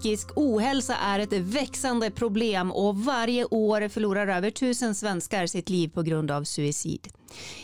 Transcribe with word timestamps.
Psykisk 0.00 0.28
ohälsa 0.36 0.96
är 0.96 1.18
ett 1.18 1.32
växande 1.32 2.10
problem 2.10 2.72
och 2.72 2.96
varje 2.96 3.44
år 3.44 3.88
förlorar 3.88 4.26
över 4.26 4.50
tusen 4.50 4.94
svenskar 4.94 5.46
sitt 5.46 5.70
liv 5.70 5.88
på 5.88 6.02
grund 6.02 6.30
av 6.30 6.44
suicid. 6.44 7.08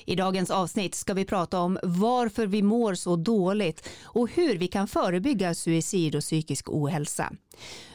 I 0.05 0.17
dagens 0.17 0.51
avsnitt 0.51 0.95
ska 0.95 1.15
vi 1.15 1.25
prata 1.25 1.61
om 1.61 1.79
varför 1.83 2.47
vi 2.47 2.63
mår 2.63 2.95
så 2.95 3.17
dåligt 3.17 3.89
och 4.03 4.31
hur 4.31 4.59
vi 4.59 4.69
kan 4.69 4.89
förebygga 4.89 5.55
suicid 5.55 6.15
och 6.15 6.23
psykisk 6.23 6.69
ohälsa. 6.69 7.33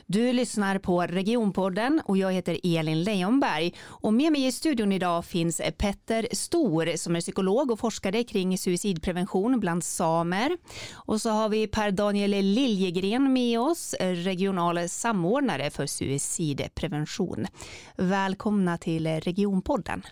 Du 0.05 0.34
lyssnar 0.34 0.80
på 0.80 1.02
Regionpodden 1.02 2.02
och 2.05 2.17
jag 2.17 2.31
heter 2.31 2.59
Elin 2.63 3.03
Leijonberg 3.03 3.73
och 3.84 4.13
med 4.13 4.31
mig 4.31 4.45
i 4.45 4.52
studion 4.52 4.91
idag 4.91 5.25
finns 5.25 5.62
Petter 5.77 6.27
Stor 6.31 6.98
som 6.98 7.16
är 7.16 7.22
psykolog 7.22 7.72
och 7.72 7.80
forskare 7.80 8.23
kring 8.23 8.58
suicidprevention 8.58 9.59
bland 9.59 9.84
samer. 9.84 10.58
Och 10.94 11.22
så 11.22 11.30
har 11.30 11.50
vi 11.50 11.67
Per 11.67 11.91
Daniel 11.91 12.31
Liljegren 12.31 13.34
med 13.34 13.59
oss, 13.59 13.95
regional 14.00 14.89
samordnare 14.89 15.70
för 15.70 15.86
suicidprevention. 15.86 17.48
Välkomna 17.95 18.77
till 18.77 19.08
Regionpodden. 19.08 20.03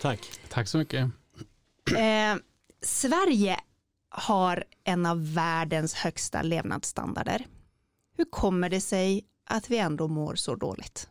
Tack. 0.00 0.30
Tack 0.48 0.68
så 0.68 0.78
mycket. 0.78 1.10
Eh, 1.96 2.36
Sverige 2.82 3.60
har 4.08 4.64
en 4.84 5.06
av 5.06 5.34
världens 5.34 5.94
högsta 5.94 6.42
levnadsstandarder. 6.42 7.46
Hur 8.16 8.24
kommer 8.24 8.70
det 8.70 8.80
sig 8.80 9.24
att 9.44 9.70
vi 9.70 9.78
ändå 9.78 10.08
mår 10.08 10.34
så 10.34 10.54
dåligt? 10.54 11.08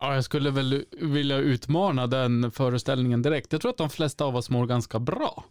Ja, 0.00 0.14
jag 0.14 0.24
skulle 0.24 0.50
väl 0.50 0.84
vilja 1.00 1.36
utmana 1.36 2.06
den 2.06 2.50
föreställningen 2.50 3.22
direkt. 3.22 3.52
Jag 3.52 3.60
tror 3.60 3.70
att 3.70 3.76
de 3.76 3.90
flesta 3.90 4.24
av 4.24 4.36
oss 4.36 4.50
mår 4.50 4.66
ganska 4.66 4.98
bra. 4.98 5.44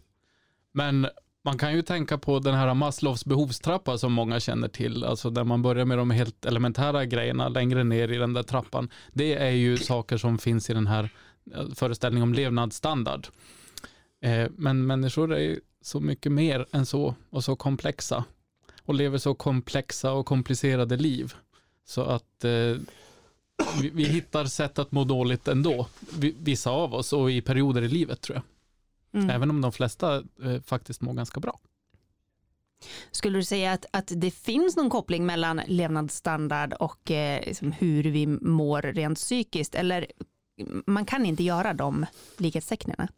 Men 0.72 1.08
man 1.46 1.58
kan 1.58 1.72
ju 1.72 1.82
tänka 1.82 2.18
på 2.18 2.38
den 2.38 2.54
här 2.54 2.74
Maslows 2.74 3.24
behovstrappa 3.24 3.98
som 3.98 4.12
många 4.12 4.40
känner 4.40 4.68
till, 4.68 5.04
alltså 5.04 5.30
där 5.30 5.44
man 5.44 5.62
börjar 5.62 5.84
med 5.84 5.98
de 5.98 6.10
helt 6.10 6.44
elementära 6.44 7.04
grejerna 7.04 7.48
längre 7.48 7.84
ner 7.84 8.12
i 8.12 8.16
den 8.16 8.32
där 8.32 8.42
trappan. 8.42 8.90
Det 9.12 9.34
är 9.34 9.50
ju 9.50 9.76
saker 9.76 10.16
som 10.16 10.38
finns 10.38 10.70
i 10.70 10.74
den 10.74 10.86
här 10.86 11.10
eh, 11.54 11.66
föreställningen 11.74 12.22
om 12.22 12.34
levnadsstandard. 12.34 13.26
Eh, 14.20 14.46
men 14.56 14.86
människor 14.86 15.34
är 15.34 15.60
så 15.80 16.00
mycket 16.00 16.32
mer 16.32 16.66
än 16.72 16.86
så 16.86 17.14
och 17.30 17.44
så 17.44 17.56
komplexa 17.56 18.24
och 18.82 18.94
lever 18.94 19.18
så 19.18 19.34
komplexa 19.34 20.12
och 20.12 20.26
komplicerade 20.26 20.96
liv. 20.96 21.34
Så 21.84 22.02
att 22.02 22.44
eh, 22.44 22.76
vi, 23.80 23.90
vi, 23.94 24.04
hittar 24.04 24.44
sätt 24.44 24.78
att 24.78 24.92
må 24.92 25.04
dåligt 25.04 25.48
ändå, 25.48 25.86
vissa 26.38 26.70
av 26.70 26.94
oss 26.94 27.12
och 27.12 27.30
i 27.30 27.40
perioder 27.40 27.82
i 27.82 27.88
livet 27.88 28.20
tror 28.20 28.36
jag. 28.36 28.55
Mm. 29.16 29.30
Även 29.30 29.50
om 29.50 29.60
de 29.60 29.72
flesta 29.72 30.16
eh, 30.16 30.60
faktiskt 30.64 31.00
mår 31.00 31.14
ganska 31.14 31.40
bra. 31.40 31.58
Skulle 33.10 33.38
du 33.38 33.44
säga 33.44 33.72
att, 33.72 33.86
att 33.90 34.12
det 34.16 34.30
finns 34.30 34.76
någon 34.76 34.90
koppling 34.90 35.26
mellan 35.26 35.60
levnadsstandard 35.66 36.72
och 36.72 37.10
eh, 37.10 37.46
liksom 37.46 37.72
hur 37.72 38.02
vi 38.04 38.26
mår 38.26 38.82
rent 38.82 39.18
psykiskt? 39.18 39.74
Eller 39.74 40.06
man 40.86 41.06
kan 41.06 41.26
inte 41.26 41.42
göra 41.42 41.74
de 41.74 42.06
likhetstecknen? 42.36 43.08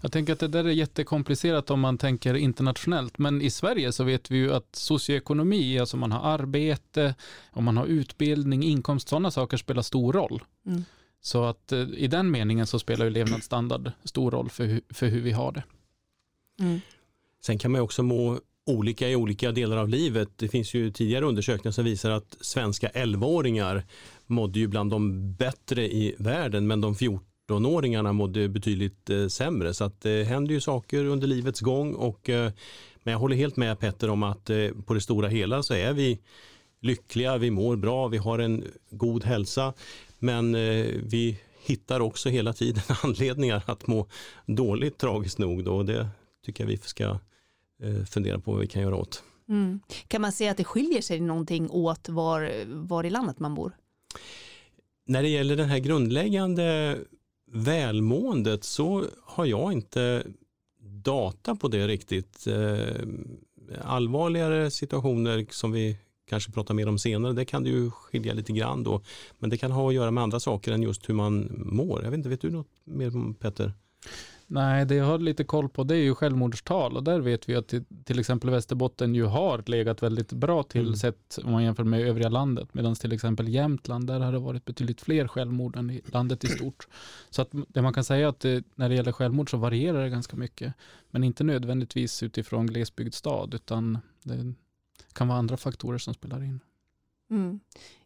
Jag 0.00 0.12
tänker 0.12 0.32
att 0.32 0.40
det 0.40 0.48
där 0.48 0.64
är 0.64 0.70
jättekomplicerat 0.70 1.70
om 1.70 1.80
man 1.80 1.98
tänker 1.98 2.34
internationellt, 2.34 3.18
men 3.18 3.42
i 3.42 3.50
Sverige 3.50 3.92
så 3.92 4.04
vet 4.04 4.30
vi 4.30 4.36
ju 4.36 4.54
att 4.54 4.76
socioekonomi, 4.76 5.78
alltså 5.78 5.96
man 5.96 6.12
har 6.12 6.32
arbete, 6.32 7.14
om 7.50 7.64
man 7.64 7.76
har 7.76 7.86
utbildning, 7.86 8.62
inkomst, 8.62 9.08
sådana 9.08 9.30
saker 9.30 9.56
spelar 9.56 9.82
stor 9.82 10.12
roll. 10.12 10.42
Mm. 10.66 10.84
Så 11.20 11.44
att 11.44 11.72
eh, 11.72 11.80
i 11.96 12.06
den 12.06 12.30
meningen 12.30 12.66
så 12.66 12.78
spelar 12.78 13.04
ju 13.04 13.10
levnadsstandard 13.10 13.90
stor 14.04 14.30
roll 14.30 14.50
för, 14.50 14.80
för 14.90 15.06
hur 15.06 15.20
vi 15.20 15.32
har 15.32 15.52
det. 15.52 15.62
Mm. 16.60 16.80
Sen 17.42 17.58
kan 17.58 17.72
man 17.72 17.80
också 17.80 18.02
må 18.02 18.40
olika 18.66 19.08
i 19.08 19.16
olika 19.16 19.52
delar 19.52 19.76
av 19.76 19.88
livet. 19.88 20.28
Det 20.36 20.48
finns 20.48 20.74
ju 20.74 20.90
tidigare 20.90 21.24
undersökningar 21.24 21.72
som 21.72 21.84
visar 21.84 22.10
att 22.10 22.36
svenska 22.40 22.88
11-åringar 22.88 23.84
mådde 24.26 24.58
ju 24.58 24.66
bland 24.66 24.90
de 24.90 25.32
bättre 25.32 25.84
i 25.84 26.14
världen, 26.18 26.66
men 26.66 26.80
de 26.80 26.94
14-åringarna 26.94 28.12
mådde 28.12 28.48
betydligt 28.48 29.10
eh, 29.10 29.26
sämre. 29.26 29.74
Så 29.74 29.84
att 29.84 30.00
det 30.00 30.24
händer 30.24 30.54
ju 30.54 30.60
saker 30.60 31.04
under 31.04 31.26
livets 31.26 31.60
gång. 31.60 31.94
Och, 31.94 32.30
eh, 32.30 32.52
men 33.02 33.12
jag 33.12 33.18
håller 33.18 33.36
helt 33.36 33.56
med 33.56 33.78
Petter 33.78 34.10
om 34.10 34.22
att 34.22 34.50
eh, 34.50 34.68
på 34.86 34.94
det 34.94 35.00
stora 35.00 35.28
hela 35.28 35.62
så 35.62 35.74
är 35.74 35.92
vi 35.92 36.18
lyckliga, 36.80 37.36
vi 37.36 37.50
mår 37.50 37.76
bra, 37.76 38.08
vi 38.08 38.18
har 38.18 38.38
en 38.38 38.64
god 38.90 39.24
hälsa. 39.24 39.74
Men 40.18 40.54
eh, 40.54 40.86
vi 41.02 41.40
hittar 41.64 42.00
också 42.00 42.28
hela 42.28 42.52
tiden 42.52 42.82
anledningar 43.02 43.62
att 43.66 43.86
må 43.86 44.06
dåligt 44.46 44.98
tragiskt 44.98 45.38
nog. 45.38 45.64
Då, 45.64 45.76
och 45.76 45.84
det 45.84 46.08
tycker 46.44 46.64
jag 46.64 46.68
vi 46.68 46.76
ska 46.76 47.18
eh, 47.82 48.04
fundera 48.10 48.38
på 48.38 48.52
vad 48.52 48.60
vi 48.60 48.66
kan 48.66 48.82
göra 48.82 48.96
åt. 48.96 49.22
Mm. 49.48 49.80
Kan 50.08 50.22
man 50.22 50.32
säga 50.32 50.50
att 50.50 50.56
det 50.56 50.64
skiljer 50.64 51.02
sig 51.02 51.20
någonting 51.20 51.70
åt 51.70 52.08
var, 52.08 52.64
var 52.66 53.04
i 53.04 53.10
landet 53.10 53.38
man 53.38 53.54
bor? 53.54 53.76
När 55.06 55.22
det 55.22 55.28
gäller 55.28 55.56
det 55.56 55.64
här 55.64 55.78
grundläggande 55.78 56.98
välmåendet 57.52 58.64
så 58.64 59.04
har 59.22 59.46
jag 59.46 59.72
inte 59.72 60.26
data 60.80 61.56
på 61.56 61.68
det 61.68 61.86
riktigt. 61.88 62.46
Eh, 62.46 63.06
allvarligare 63.84 64.70
situationer 64.70 65.46
som 65.50 65.72
vi 65.72 65.96
kanske 66.28 66.52
pratar 66.52 66.74
mer 66.74 66.88
om 66.88 66.98
senare, 66.98 67.32
det 67.32 67.44
kan 67.44 67.64
det 67.64 67.70
ju 67.70 67.90
skilja 67.90 68.34
lite 68.34 68.52
grann 68.52 68.82
då. 68.82 69.00
Men 69.38 69.50
det 69.50 69.56
kan 69.56 69.72
ha 69.72 69.88
att 69.88 69.94
göra 69.94 70.10
med 70.10 70.22
andra 70.22 70.40
saker 70.40 70.72
än 70.72 70.82
just 70.82 71.08
hur 71.08 71.14
man 71.14 71.50
mår. 71.66 72.04
Jag 72.04 72.10
vet 72.10 72.18
inte, 72.18 72.28
vet 72.28 72.40
du 72.40 72.50
något 72.50 72.70
mer 72.84 73.16
om 73.16 73.34
Petter? 73.34 73.72
Nej, 74.48 74.86
det 74.86 74.94
jag 74.94 75.04
har 75.04 75.18
lite 75.18 75.44
koll 75.44 75.68
på 75.68 75.84
det 75.84 75.94
är 75.94 76.02
ju 76.02 76.14
självmordstal 76.14 76.96
och 76.96 77.04
där 77.04 77.20
vet 77.20 77.48
vi 77.48 77.54
att 77.54 77.74
till 78.04 78.18
exempel 78.18 78.50
Västerbotten 78.50 79.14
ju 79.14 79.24
har 79.24 79.62
legat 79.66 80.02
väldigt 80.02 80.32
bra 80.32 80.62
till 80.62 80.86
mm. 80.86 80.96
sett 80.96 81.38
om 81.44 81.52
man 81.52 81.64
jämför 81.64 81.84
med 81.84 82.00
övriga 82.00 82.28
landet. 82.28 82.74
Medan 82.74 82.94
till 82.94 83.12
exempel 83.12 83.48
Jämtland, 83.48 84.06
där 84.06 84.20
har 84.20 84.32
det 84.32 84.38
varit 84.38 84.64
betydligt 84.64 85.00
fler 85.00 85.28
självmord 85.28 85.76
än 85.76 85.90
i 85.90 86.00
landet 86.06 86.44
i 86.44 86.46
stort. 86.46 86.88
Så 87.30 87.42
att 87.42 87.50
det 87.68 87.82
man 87.82 87.92
kan 87.92 88.04
säga 88.04 88.28
att 88.28 88.40
det, 88.40 88.64
när 88.74 88.88
det 88.88 88.94
gäller 88.94 89.12
självmord 89.12 89.50
så 89.50 89.56
varierar 89.56 90.02
det 90.02 90.10
ganska 90.10 90.36
mycket. 90.36 90.74
Men 91.10 91.24
inte 91.24 91.44
nödvändigtvis 91.44 92.22
utifrån 92.22 92.66
glesbygdsstad 92.66 93.48
utan 93.52 93.98
det 94.22 94.54
kan 95.16 95.28
vara 95.28 95.38
andra 95.38 95.56
faktorer 95.56 95.98
som 95.98 96.14
spelar 96.14 96.42
in. 96.42 96.60
Mm. 97.30 97.60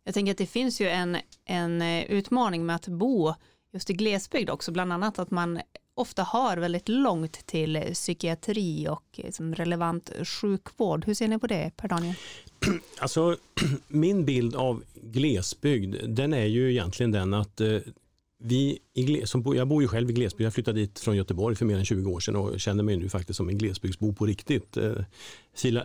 Jag 0.04 0.14
tänker 0.14 0.32
att 0.32 0.38
det 0.38 0.46
finns 0.46 0.80
ju 0.80 0.88
en, 0.88 1.16
en 1.44 1.82
eh, 1.82 2.04
utmaning 2.04 2.66
med 2.66 2.76
att 2.76 2.88
bo 2.88 3.34
just 3.72 3.90
i 3.90 3.92
glesbygd 3.92 4.50
också, 4.50 4.72
bland 4.72 4.92
annat 4.92 5.18
att 5.18 5.30
man 5.30 5.60
ofta 5.94 6.22
har 6.22 6.56
väldigt 6.56 6.88
långt 6.88 7.46
till 7.46 7.80
psykiatri 7.92 8.88
och 8.88 9.04
liksom 9.12 9.54
relevant 9.54 10.10
sjukvård. 10.24 11.04
Hur 11.04 11.14
ser 11.14 11.28
ni 11.28 11.38
på 11.38 11.46
det, 11.46 11.70
Per 11.76 11.88
Daniel? 11.88 12.14
Alltså, 12.98 13.36
min 13.88 14.24
bild 14.24 14.56
av 14.56 14.82
glesbygd, 14.94 15.96
den 16.08 16.34
är 16.34 16.46
ju 16.46 16.70
egentligen 16.70 17.12
den 17.12 17.34
att 17.34 17.60
eh, 17.60 17.78
vi 18.42 18.78
som, 19.24 19.56
jag 19.56 19.68
bor 19.68 19.82
ju 19.82 19.88
själv 19.88 20.10
i 20.10 20.12
glesbygd. 20.12 20.46
Jag 20.46 20.54
flyttade 20.54 20.80
dit 20.80 20.98
från 20.98 21.16
Göteborg 21.16 21.56
för 21.56 21.64
mer 21.64 21.78
än 21.78 21.84
20 21.84 22.10
år 22.10 22.20
sedan 22.20 22.36
och 22.36 22.60
känner 22.60 22.82
mig 22.82 22.96
nu 22.96 23.08
faktiskt 23.08 23.36
som 23.36 23.48
en 23.48 23.58
glesbygdsbo 23.58 24.12
på 24.12 24.26
riktigt. 24.26 24.76
Eh, 24.76 24.92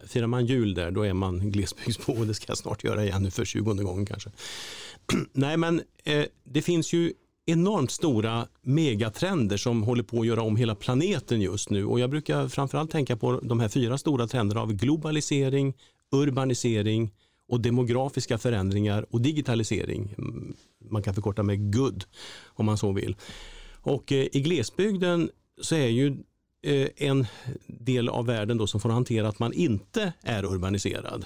firar 0.08 0.28
man 0.28 0.46
jul 0.46 0.74
där, 0.74 0.92
då 0.92 1.04
är 1.04 1.14
man 1.14 1.40
glesbygdsbo 1.52 2.14
och 2.14 2.28
det 2.28 2.34
ska 2.34 2.46
jag 2.48 2.58
snart 2.58 2.84
göra 2.84 3.04
igen 3.04 3.24
nu 3.24 3.32
för 3.32 3.46
20 3.46 3.74
gången 3.74 4.06
kanske. 4.06 4.30
Nej, 5.34 5.58
men 5.58 5.82
eh, 6.04 6.26
det 6.44 6.62
finns 6.62 6.94
ju 6.94 7.14
enormt 7.46 7.92
stora 7.92 8.48
megatrender 8.62 9.58
som 9.58 9.84
håller 9.84 10.04
på 10.04 10.20
att 10.20 10.28
göra 10.28 10.42
om 10.42 10.56
hela 10.56 10.76
planeten 10.76 11.42
just 11.42 11.70
nu. 11.70 11.86
Och 11.86 12.00
jag 12.00 12.10
brukar 12.10 12.48
framförallt 12.48 12.92
tänka 12.92 13.18
på 13.18 13.40
de 13.44 13.60
här 13.60 13.70
fyra 13.70 13.98
stora 13.98 14.28
trenderna 14.28 14.62
av 14.62 14.74
globalisering, 14.74 15.74
urbanisering, 16.12 17.12
och 17.48 17.62
demografiska 17.62 18.38
förändringar 18.38 19.06
och 19.10 19.22
digitalisering. 19.22 20.16
Mm, 20.18 20.56
man 20.90 21.04
kan 21.04 21.14
förkorta 21.14 21.44
med 21.44 21.74
GUD 21.74 22.04
om 22.46 22.66
man 22.66 22.78
så 22.78 22.92
vill. 22.92 23.16
Och 23.82 24.12
eh, 24.12 24.28
i 24.32 24.42
glesbygden 24.42 25.30
så 25.62 25.76
är 25.76 25.88
ju 25.88 26.18
eh, 26.62 26.88
en 26.96 27.26
del 27.68 28.10
av 28.10 28.26
världen 28.26 28.58
då 28.58 28.68
som 28.68 28.80
får 28.80 28.90
hantera 28.90 29.28
att 29.28 29.40
man 29.40 29.54
inte 29.54 30.14
är 30.22 30.46
urbaniserad. 30.46 31.26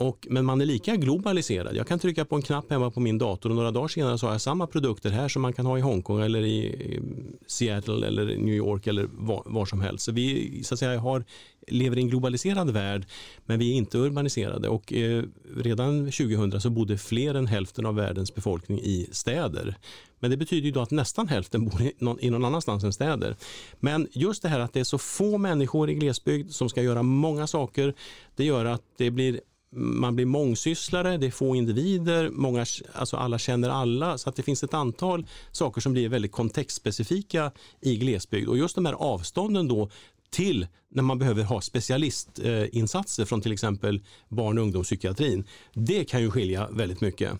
Och, 0.00 0.26
men 0.30 0.44
man 0.44 0.60
är 0.60 0.66
lika 0.66 0.96
globaliserad. 0.96 1.76
Jag 1.76 1.86
kan 1.86 1.98
trycka 1.98 2.24
på 2.24 2.36
en 2.36 2.42
knapp 2.42 2.70
hemma 2.70 2.90
på 2.90 3.00
min 3.00 3.18
dator 3.18 3.50
och 3.50 3.56
några 3.56 3.70
dagar 3.70 3.88
senare 3.88 4.18
så 4.18 4.26
har 4.26 4.34
jag 4.34 4.40
samma 4.40 4.66
produkter 4.66 5.10
här 5.10 5.28
som 5.28 5.42
man 5.42 5.52
kan 5.52 5.66
ha 5.66 5.78
i 5.78 5.80
Hongkong 5.80 6.20
eller 6.20 6.40
i 6.40 7.00
Seattle 7.46 8.06
eller 8.06 8.24
New 8.24 8.54
York 8.54 8.86
eller 8.86 9.08
var, 9.12 9.42
var 9.46 9.66
som 9.66 9.80
helst. 9.80 10.04
Så 10.04 10.12
vi 10.12 10.60
så 10.64 10.74
att 10.74 10.78
säga, 10.78 11.00
har, 11.00 11.24
lever 11.68 11.98
i 11.98 12.00
en 12.00 12.08
globaliserad 12.08 12.70
värld 12.70 13.06
men 13.46 13.58
vi 13.58 13.72
är 13.72 13.74
inte 13.74 13.98
urbaniserade 13.98 14.68
och 14.68 14.92
eh, 14.92 15.24
redan 15.56 16.04
2000 16.04 16.60
så 16.60 16.70
bodde 16.70 16.98
fler 16.98 17.34
än 17.34 17.46
hälften 17.46 17.86
av 17.86 17.94
världens 17.94 18.34
befolkning 18.34 18.78
i 18.78 19.08
städer. 19.12 19.76
Men 20.20 20.30
det 20.30 20.36
betyder 20.36 20.66
ju 20.66 20.72
då 20.72 20.80
att 20.80 20.90
nästan 20.90 21.28
hälften 21.28 21.64
bor 21.64 21.82
i 21.82 21.92
någon, 21.98 22.20
i 22.20 22.30
någon 22.30 22.44
annanstans 22.44 22.84
än 22.84 22.92
städer. 22.92 23.36
Men 23.80 24.08
just 24.12 24.42
det 24.42 24.48
här 24.48 24.60
att 24.60 24.72
det 24.72 24.80
är 24.80 24.84
så 24.84 24.98
få 24.98 25.38
människor 25.38 25.90
i 25.90 25.94
glesbygd 25.94 26.50
som 26.50 26.68
ska 26.68 26.82
göra 26.82 27.02
många 27.02 27.46
saker, 27.46 27.94
det 28.36 28.44
gör 28.44 28.64
att 28.64 28.82
det 28.96 29.10
blir 29.10 29.40
man 29.70 30.16
blir 30.16 30.26
mångsysslare, 30.26 31.16
det 31.16 31.26
är 31.26 31.30
få 31.30 31.56
individer, 31.56 32.30
många, 32.30 32.66
alltså 32.92 33.16
alla 33.16 33.38
känner 33.38 33.68
alla. 33.68 34.18
Så 34.18 34.28
att 34.28 34.36
det 34.36 34.42
finns 34.42 34.62
ett 34.62 34.74
antal 34.74 35.26
saker 35.52 35.80
som 35.80 35.92
blir 35.92 36.08
väldigt 36.08 36.32
kontextspecifika 36.32 37.52
i 37.80 37.96
glesbygd. 37.96 38.48
Och 38.48 38.58
just 38.58 38.74
de 38.74 38.86
här 38.86 38.92
avstånden 38.92 39.68
då 39.68 39.90
till 40.30 40.66
när 40.88 41.02
man 41.02 41.18
behöver 41.18 41.42
ha 41.42 41.60
specialistinsatser 41.60 43.24
från 43.24 43.40
till 43.40 43.52
exempel 43.52 44.02
barn 44.28 44.58
och 44.58 44.64
ungdomspsykiatrin. 44.64 45.44
Det 45.74 46.04
kan 46.04 46.20
ju 46.20 46.30
skilja 46.30 46.68
väldigt 46.70 47.00
mycket. 47.00 47.32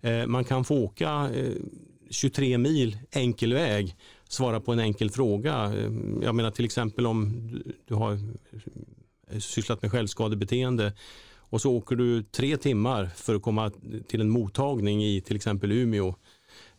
Eh, 0.00 0.26
man 0.26 0.44
kan 0.44 0.64
få 0.64 0.76
åka 0.76 1.30
eh, 1.34 1.52
23 2.10 2.58
mil 2.58 2.98
enkel 3.10 3.54
väg, 3.54 3.96
svara 4.28 4.60
på 4.60 4.72
en 4.72 4.78
enkel 4.78 5.10
fråga. 5.10 5.54
Eh, 5.64 5.92
jag 6.22 6.34
menar 6.34 6.50
till 6.50 6.64
exempel 6.64 7.06
om 7.06 7.32
du 7.86 7.94
har 7.94 8.18
sysslat 9.40 9.82
med 9.82 9.90
självskadebeteende 9.90 10.92
och 11.50 11.60
så 11.60 11.72
åker 11.72 11.96
du 11.96 12.22
tre 12.22 12.56
timmar 12.56 13.06
för 13.06 13.34
att 13.34 13.42
komma 13.42 13.70
till 14.08 14.20
en 14.20 14.30
mottagning 14.30 15.04
i 15.04 15.20
till 15.20 15.36
exempel 15.36 15.72
Umeå 15.72 16.14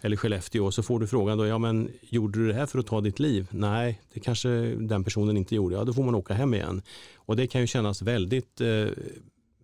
eller 0.01 0.15
Skellefteå 0.15 0.65
och 0.65 0.73
så 0.73 0.83
får 0.83 0.99
du 0.99 1.07
frågan 1.07 1.37
då, 1.37 1.45
ja 1.45 1.57
men 1.57 1.91
gjorde 2.01 2.39
du 2.39 2.47
det 2.47 2.53
här 2.53 2.65
för 2.65 2.79
att 2.79 2.87
ta 2.87 3.01
ditt 3.01 3.19
liv? 3.19 3.47
Nej, 3.51 4.01
det 4.13 4.19
kanske 4.19 4.49
den 4.75 5.03
personen 5.03 5.37
inte 5.37 5.55
gjorde. 5.55 5.75
Ja, 5.75 5.83
då 5.83 5.93
får 5.93 6.03
man 6.03 6.15
åka 6.15 6.33
hem 6.33 6.53
igen. 6.53 6.81
Och 7.15 7.35
det 7.35 7.47
kan 7.47 7.61
ju 7.61 7.67
kännas 7.67 8.01
väldigt 8.01 8.61
eh, 8.61 8.87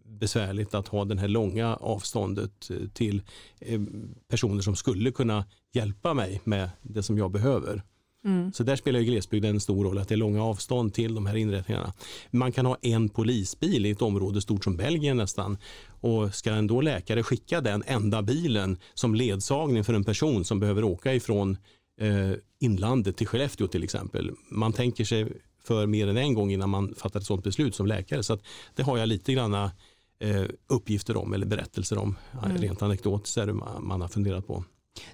besvärligt 0.04 0.74
att 0.74 0.88
ha 0.88 1.06
det 1.06 1.20
här 1.20 1.28
långa 1.28 1.76
avståndet 1.76 2.70
eh, 2.70 2.88
till 2.94 3.22
eh, 3.60 3.82
personer 4.30 4.62
som 4.62 4.76
skulle 4.76 5.12
kunna 5.12 5.46
hjälpa 5.74 6.14
mig 6.14 6.42
med 6.44 6.70
det 6.82 7.04
som 7.04 7.18
jag 7.18 7.32
behöver. 7.32 7.84
Mm. 8.26 8.54
Så 8.54 8.64
där 8.64 8.76
spelar 8.76 9.00
ju 9.00 9.06
glesbygden 9.06 9.56
en 9.56 9.60
stor 9.60 9.86
roll, 9.86 9.98
att 9.98 10.08
det 10.08 10.16
är 10.16 10.18
långa 10.18 10.44
avstånd 10.44 10.94
till 10.94 11.16
de 11.16 11.26
här 11.26 11.36
inrättningarna. 11.36 11.94
Man 12.32 12.52
kan 12.52 12.66
ha 12.66 12.78
en 12.82 13.10
polisbil 13.10 13.86
i 13.86 13.92
ett 13.92 14.02
område 14.02 14.42
stort 14.42 14.64
som 14.64 14.78
Belgien 14.78 15.18
nästan. 15.18 15.58
Och 16.02 16.36
ska 16.36 16.52
en 16.52 16.68
då 16.68 16.82
läkare 16.82 17.24
skicka 17.24 17.62
den 17.62 17.84
enda 17.88 18.22
bilen 18.22 18.78
som 18.94 19.16
ledsagning 19.16 19.84
för 19.84 19.94
en 19.94 20.04
person 20.04 20.46
som 20.46 20.60
behöver 20.60 20.84
åka 20.84 21.14
ifrån 21.14 21.58
eh, 22.02 22.32
inlandet 22.60 23.18
till 23.18 23.28
Skellefteå 23.28 23.68
till 23.68 23.84
exempel. 23.84 24.32
Man 24.50 24.74
tänker 24.74 25.06
sig 25.06 25.28
för 25.64 25.86
mer 25.86 26.08
än 26.08 26.18
en 26.18 26.34
gång 26.34 26.52
innan 26.52 26.70
man 26.70 26.96
fattar 26.96 27.20
ett 27.20 27.26
sådant 27.26 27.44
beslut 27.44 27.76
som 27.76 27.88
läkare. 27.88 28.24
Så 28.24 28.38
det 28.76 28.84
har 28.84 28.98
jag 28.98 29.10
lite 29.10 29.34
granna 29.34 29.72
eh, 30.20 30.46
uppgifter 30.68 31.18
om 31.18 31.34
eller 31.34 31.46
berättelser 31.46 31.98
om, 31.98 32.16
mm. 32.46 32.58
rent 32.58 32.82
anekdotiskt 32.82 33.38
man 33.80 34.02
har 34.02 34.08
funderat 34.08 34.48
på. 34.48 34.64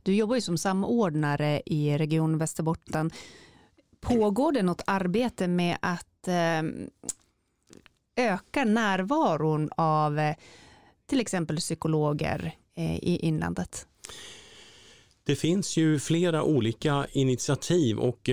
Du 0.04 0.16
jobbar 0.16 0.36
ju 0.36 0.42
som 0.42 0.58
samordnare 0.58 1.62
i 1.66 1.98
Region 1.98 2.38
Västerbotten. 2.38 3.12
Pågår 4.02 4.52
det 4.52 4.64
något 4.64 4.82
arbete 4.88 5.48
med 5.48 5.78
att 5.82 6.28
eh, 6.28 6.64
öka 8.16 8.66
närvaron 8.66 9.70
av 9.76 10.20
eh, 10.20 10.36
till 11.06 11.20
exempel 11.20 11.58
psykologer 11.58 12.56
eh, 12.76 12.96
i 12.96 13.20
inlandet? 13.22 13.88
Det 15.24 15.36
finns 15.36 15.78
ju 15.78 16.00
flera 16.00 16.44
olika 16.44 17.08
initiativ 17.12 18.00
och 18.00 18.30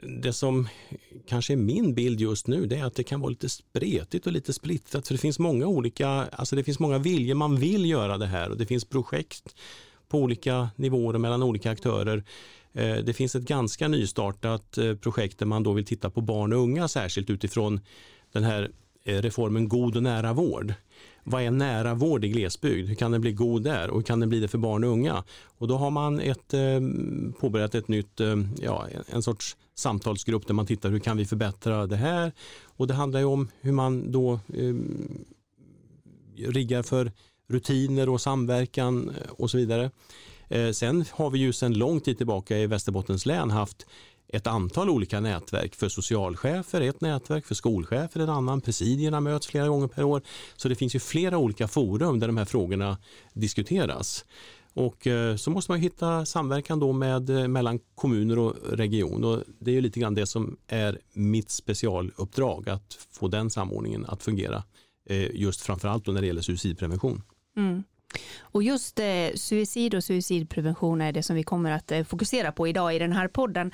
det 0.00 0.32
som 0.32 0.68
kanske 1.26 1.52
är 1.52 1.56
min 1.56 1.94
bild 1.94 2.20
just 2.20 2.46
nu 2.46 2.66
det 2.66 2.76
är 2.76 2.84
att 2.84 2.94
det 2.94 3.04
kan 3.04 3.20
vara 3.20 3.30
lite 3.30 3.48
spretigt 3.48 4.26
och 4.26 4.32
lite 4.32 4.52
splittrat 4.52 5.06
för 5.06 5.14
det 5.14 5.18
finns 5.18 5.38
många 5.38 5.66
olika, 5.66 6.08
alltså 6.08 6.56
det 6.56 6.64
finns 6.64 6.78
många 6.78 6.98
viljor 6.98 7.34
man 7.34 7.56
vill 7.56 7.90
göra 7.90 8.18
det 8.18 8.26
här 8.26 8.50
och 8.50 8.56
det 8.56 8.66
finns 8.66 8.84
projekt 8.84 9.54
på 10.08 10.18
olika 10.18 10.68
nivåer 10.76 11.18
mellan 11.18 11.42
olika 11.42 11.70
aktörer. 11.70 12.24
Eh, 12.72 12.96
det 12.96 13.12
finns 13.12 13.34
ett 13.34 13.42
ganska 13.42 13.88
nystartat 13.88 14.78
eh, 14.78 14.94
projekt 14.94 15.38
där 15.38 15.46
man 15.46 15.62
då 15.62 15.72
vill 15.72 15.84
titta 15.84 16.10
på 16.10 16.20
barn 16.20 16.52
och 16.52 16.58
unga 16.58 16.88
särskilt 16.88 17.30
utifrån 17.30 17.80
den 18.32 18.44
här 18.44 18.70
eh, 19.04 19.22
reformen 19.22 19.68
God 19.68 19.96
och 19.96 20.02
nära 20.02 20.32
vård. 20.32 20.74
Vad 21.24 21.42
är 21.42 21.50
nära 21.50 21.94
vård 21.94 22.24
i 22.24 22.28
glesbygd? 22.28 22.88
Hur 22.88 22.94
kan 22.94 23.12
den 23.12 23.20
bli 23.20 23.32
god 23.32 23.62
där 23.62 23.90
och 23.90 23.96
hur 23.96 24.02
kan 24.02 24.20
den 24.20 24.28
bli 24.28 24.40
det 24.40 24.48
för 24.48 24.58
barn 24.58 24.84
och 24.84 24.90
unga? 24.90 25.24
Och 25.44 25.68
då 25.68 25.76
har 25.76 25.90
man 25.90 26.20
ett, 26.20 26.54
påbörjat 27.40 27.74
ett 27.74 27.88
nytt, 27.88 28.20
ja, 28.60 28.86
en 29.06 29.22
sorts 29.22 29.56
samtalsgrupp 29.74 30.46
där 30.46 30.54
man 30.54 30.66
tittar 30.66 30.90
hur 30.90 30.98
kan 30.98 31.16
vi 31.16 31.24
förbättra 31.24 31.86
det 31.86 31.96
här? 31.96 32.32
Och 32.64 32.86
det 32.86 32.94
handlar 32.94 33.20
ju 33.20 33.26
om 33.26 33.48
hur 33.60 33.72
man 33.72 34.12
då 34.12 34.32
eh, 34.32 34.74
riggar 36.36 36.82
för 36.82 37.12
rutiner 37.48 38.08
och 38.08 38.20
samverkan 38.20 39.08
eh, 39.08 39.30
och 39.30 39.50
så 39.50 39.56
vidare. 39.56 39.90
Eh, 40.48 40.70
sen 40.70 41.04
har 41.12 41.30
vi 41.30 41.38
ju 41.38 41.52
sedan 41.52 41.74
lång 41.74 42.00
tid 42.00 42.16
tillbaka 42.16 42.58
i 42.58 42.66
Västerbottens 42.66 43.26
län 43.26 43.50
haft 43.50 43.86
ett 44.28 44.46
antal 44.46 44.90
olika 44.90 45.20
nätverk 45.20 45.74
för 45.74 45.88
socialchefer, 45.88 46.80
ett 46.80 47.00
nätverk 47.00 47.46
för 47.46 47.54
skolchefer, 47.54 48.20
en 48.20 48.28
annan. 48.28 48.60
Presidierna 48.60 49.20
möts 49.20 49.46
flera 49.46 49.68
gånger 49.68 49.88
per 49.88 50.04
år. 50.04 50.22
Så 50.56 50.68
det 50.68 50.74
finns 50.74 50.94
ju 50.94 50.98
flera 50.98 51.38
olika 51.38 51.68
forum 51.68 52.20
där 52.20 52.26
de 52.26 52.36
här 52.36 52.44
frågorna 52.44 52.98
diskuteras. 53.32 54.24
Och 54.74 55.06
eh, 55.06 55.36
så 55.36 55.50
måste 55.50 55.72
man 55.72 55.80
hitta 55.80 56.26
samverkan 56.26 56.80
då 56.80 56.92
med, 56.92 57.50
mellan 57.50 57.78
kommuner 57.94 58.38
och 58.38 58.54
region. 58.72 59.24
Och 59.24 59.42
det 59.58 59.70
är 59.70 59.74
ju 59.74 59.80
lite 59.80 60.00
grann 60.00 60.14
det 60.14 60.26
som 60.26 60.56
är 60.66 60.98
mitt 61.12 61.50
specialuppdrag, 61.50 62.68
att 62.68 62.98
få 63.10 63.28
den 63.28 63.50
samordningen 63.50 64.06
att 64.06 64.22
fungera. 64.22 64.62
Just 65.32 65.60
framförallt 65.60 66.06
när 66.06 66.20
det 66.20 66.26
gäller 66.26 66.42
suicidprevention. 66.42 67.22
Mm. 67.56 67.84
Och 68.40 68.62
just 68.62 68.98
eh, 68.98 69.34
suicid 69.34 69.94
och 69.94 70.04
suicidprevention 70.04 71.00
är 71.00 71.12
det 71.12 71.22
som 71.22 71.36
vi 71.36 71.42
kommer 71.42 71.70
att 71.70 71.92
eh, 71.92 72.04
fokusera 72.04 72.52
på 72.52 72.68
idag 72.68 72.96
i 72.96 72.98
den 72.98 73.12
här 73.12 73.28
podden. 73.28 73.72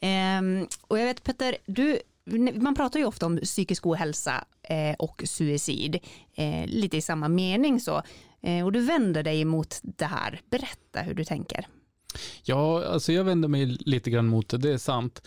Eh, 0.00 0.66
och 0.80 0.98
jag 0.98 1.04
vet 1.04 1.22
Petter, 1.22 1.56
du, 1.66 2.00
man 2.54 2.74
pratar 2.74 3.00
ju 3.00 3.06
ofta 3.06 3.26
om 3.26 3.38
psykisk 3.38 3.86
ohälsa 3.86 4.44
eh, 4.62 4.94
och 4.98 5.22
suicid, 5.24 5.98
eh, 6.34 6.66
lite 6.66 6.96
i 6.96 7.00
samma 7.00 7.28
mening 7.28 7.80
så. 7.80 8.02
Eh, 8.42 8.64
och 8.64 8.72
du 8.72 8.80
vänder 8.80 9.22
dig 9.22 9.44
mot 9.44 9.80
det 9.82 10.04
här. 10.04 10.40
Berätta 10.50 11.00
hur 11.00 11.14
du 11.14 11.24
tänker. 11.24 11.66
Ja, 12.42 12.84
alltså 12.84 13.12
jag 13.12 13.24
vänder 13.24 13.48
mig 13.48 13.66
lite 13.66 14.10
grann 14.10 14.28
mot 14.28 14.48
det, 14.48 14.58
det 14.58 14.72
är 14.72 14.78
sant. 14.78 15.22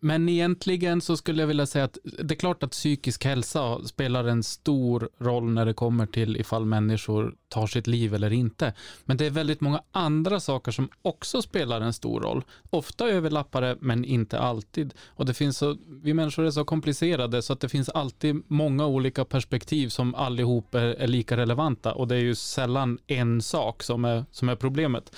Men 0.00 0.28
egentligen 0.28 1.00
så 1.00 1.16
skulle 1.16 1.42
jag 1.42 1.46
vilja 1.46 1.66
säga 1.66 1.84
att 1.84 1.98
det 2.02 2.34
är 2.34 2.38
klart 2.38 2.62
att 2.62 2.70
psykisk 2.70 3.24
hälsa 3.24 3.84
spelar 3.84 4.24
en 4.24 4.42
stor 4.42 5.08
roll 5.18 5.50
när 5.50 5.66
det 5.66 5.74
kommer 5.74 6.06
till 6.06 6.36
ifall 6.36 6.64
människor 6.64 7.34
tar 7.48 7.66
sitt 7.66 7.86
liv 7.86 8.14
eller 8.14 8.32
inte. 8.32 8.74
Men 9.04 9.16
det 9.16 9.26
är 9.26 9.30
väldigt 9.30 9.60
många 9.60 9.82
andra 9.92 10.40
saker 10.40 10.72
som 10.72 10.88
också 11.02 11.42
spelar 11.42 11.80
en 11.80 11.92
stor 11.92 12.20
roll. 12.20 12.44
Ofta 12.70 13.08
överlappar 13.08 13.60
det, 13.60 13.76
men 13.80 14.04
inte 14.04 14.38
alltid. 14.38 14.94
Och 15.06 15.26
det 15.26 15.34
finns 15.34 15.58
så, 15.58 15.76
vi 16.02 16.14
människor 16.14 16.46
är 16.46 16.50
så 16.50 16.64
komplicerade 16.64 17.42
så 17.42 17.52
att 17.52 17.60
det 17.60 17.68
finns 17.68 17.88
alltid 17.88 18.42
många 18.46 18.86
olika 18.86 19.24
perspektiv 19.24 19.88
som 19.88 20.14
allihop 20.14 20.74
är, 20.74 20.86
är 20.86 21.06
lika 21.06 21.36
relevanta. 21.36 21.92
Och 21.94 22.08
det 22.08 22.14
är 22.14 22.20
ju 22.20 22.34
sällan 22.34 22.98
en 23.06 23.42
sak 23.42 23.82
som 23.82 24.04
är, 24.04 24.24
som 24.30 24.48
är 24.48 24.56
problemet. 24.56 25.16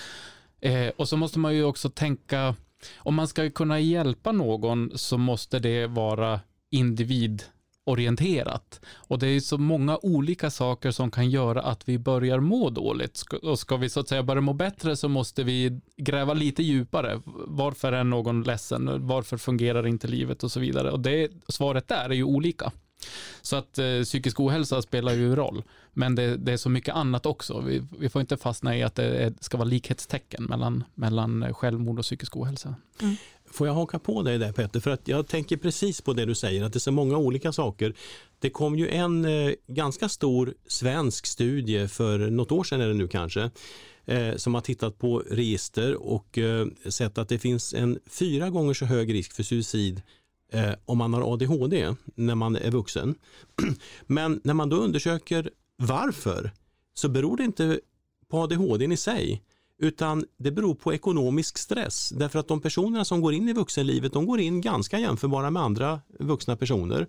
Eh, 0.61 0.89
och 0.97 1.09
så 1.09 1.17
måste 1.17 1.39
man 1.39 1.55
ju 1.55 1.65
också 1.65 1.91
tänka 1.91 2.55
om 2.97 3.15
man 3.15 3.29
ska 3.29 3.51
kunna 3.51 3.81
hjälpa 3.81 4.33
någon 4.33 4.91
så 4.95 5.19
måste 5.19 5.59
det 5.59 5.87
vara 5.87 6.41
individorienterat. 6.71 8.81
Och 8.95 9.19
det 9.19 9.27
är 9.27 9.41
så 9.41 9.59
många 9.59 9.99
olika 10.03 10.51
saker 10.51 10.91
som 10.91 11.11
kan 11.11 11.31
göra 11.31 11.63
att 11.63 11.89
vi 11.89 11.99
börjar 11.99 12.41
må 12.41 12.71
dåligt. 12.71 13.23
Och 13.43 13.59
ska 13.59 13.77
vi 13.77 13.89
så 13.89 14.01
att 14.01 14.09
säga 14.09 14.23
börja 14.23 14.41
må 14.41 14.53
bättre 14.53 14.97
så 14.97 15.09
måste 15.09 15.45
vi 15.45 15.81
gräva 15.97 16.35
lite 16.35 16.63
djupare. 16.63 17.21
Varför 17.47 17.93
är 17.93 18.05
någon 18.05 18.43
ledsen? 18.43 19.07
Varför 19.07 19.37
fungerar 19.37 19.87
inte 19.87 20.09
livet 20.09 20.45
och 20.45 20.53
så 20.53 20.61
vidare? 20.61 20.91
Och 20.91 21.01
det, 21.01 21.31
svaret 21.49 21.89
där 21.89 22.11
är 22.11 22.15
ju 22.15 22.25
olika. 22.25 22.73
Så 23.43 23.57
att 23.57 23.79
eh, 23.79 24.03
psykisk 24.05 24.41
ohälsa 24.41 24.83
spelar 24.83 25.13
ju 25.13 25.37
roll. 25.37 25.63
Men 25.95 26.15
det, 26.15 26.37
det, 26.37 26.53
är 26.53 26.57
så 26.57 26.69
mycket 26.69 26.95
annat 26.95 27.27
också. 27.27 27.61
Vi, 27.61 27.83
vi 27.99 28.09
får 28.09 28.21
inte 28.21 28.37
fastna 28.37 28.77
i 28.77 28.83
att 28.83 28.95
det 28.95 29.35
ska 29.41 29.57
vara 29.57 29.69
likhetstecken 29.69 30.45
mellan, 30.45 30.85
mellan 30.95 31.55
självmord 31.55 31.99
och 31.99 32.05
psykisk 32.05 32.37
ohälsa. 32.37 32.75
Mm. 33.01 33.17
Får 33.51 33.67
jag 33.67 33.75
haka 33.75 33.99
på 33.99 34.23
dig 34.23 34.39
där 34.39 34.53
Petter? 34.53 34.81
För 34.81 34.91
att 34.91 35.09
jag 35.09 35.29
tänker 35.29 35.57
precis 35.57 36.01
på 36.01 36.13
det 36.13 36.25
du 36.25 36.35
säger, 36.35 36.65
att 36.65 36.73
det 36.73 36.77
är 36.77 36.81
så 36.81 36.93
många 36.93 37.17
olika 37.17 37.53
saker. 37.53 37.95
Det 38.39 38.51
kom 38.51 38.79
ju 38.79 38.89
en 38.89 39.25
eh, 39.25 39.53
ganska 39.67 40.09
stor 40.09 40.55
svensk 40.67 41.27
studie 41.27 41.89
för 41.89 42.19
något 42.19 42.53
år 42.53 42.65
sedan 42.65 42.81
är 42.81 42.89
det 42.89 42.95
nu 42.95 43.09
kanske, 43.09 43.51
eh, 44.05 44.37
som 44.37 44.55
har 44.55 44.61
tittat 44.61 44.99
på 44.99 45.19
register 45.31 45.95
och 45.95 46.39
eh, 46.39 46.67
sett 46.89 47.19
att 47.19 47.29
det 47.29 47.39
finns 47.39 47.75
en 47.75 47.99
fyra 48.07 48.51
gånger 48.51 48.75
så 48.75 48.85
hög 48.85 49.15
risk 49.15 49.33
för 49.33 49.43
suicid 49.43 50.03
eh, 50.53 50.73
om 50.85 50.99
man 50.99 51.15
har 51.15 51.33
ADHD 51.33 51.95
när 52.15 52.35
man 52.35 52.57
är 52.57 52.71
vuxen. 52.71 53.15
Men 54.07 54.41
när 54.45 54.55
man 54.55 54.69
då 54.69 54.77
undersöker 54.77 55.51
varför 55.77 56.51
så 56.95 57.09
beror 57.09 57.37
det 57.37 57.45
inte 57.45 57.81
på 58.29 58.39
ADHD 58.39 58.85
i 58.85 58.97
sig 58.97 59.43
utan 59.79 60.25
det 60.39 60.51
beror 60.51 60.75
på 60.75 60.95
ekonomisk 60.95 61.59
stress. 61.59 62.13
Därför 62.17 62.39
att 62.39 62.49
de 62.49 62.61
personerna 62.61 63.05
som 63.05 63.21
går 63.21 63.35
in 63.35 63.49
i 63.49 63.53
vuxenlivet 63.53 64.13
de 64.13 64.27
går 64.27 64.41
in 64.41 64.61
ganska 64.61 64.99
jämförbara 64.99 65.51
med 65.51 65.63
andra 65.63 66.01
vuxna 66.19 66.57
personer. 66.57 67.07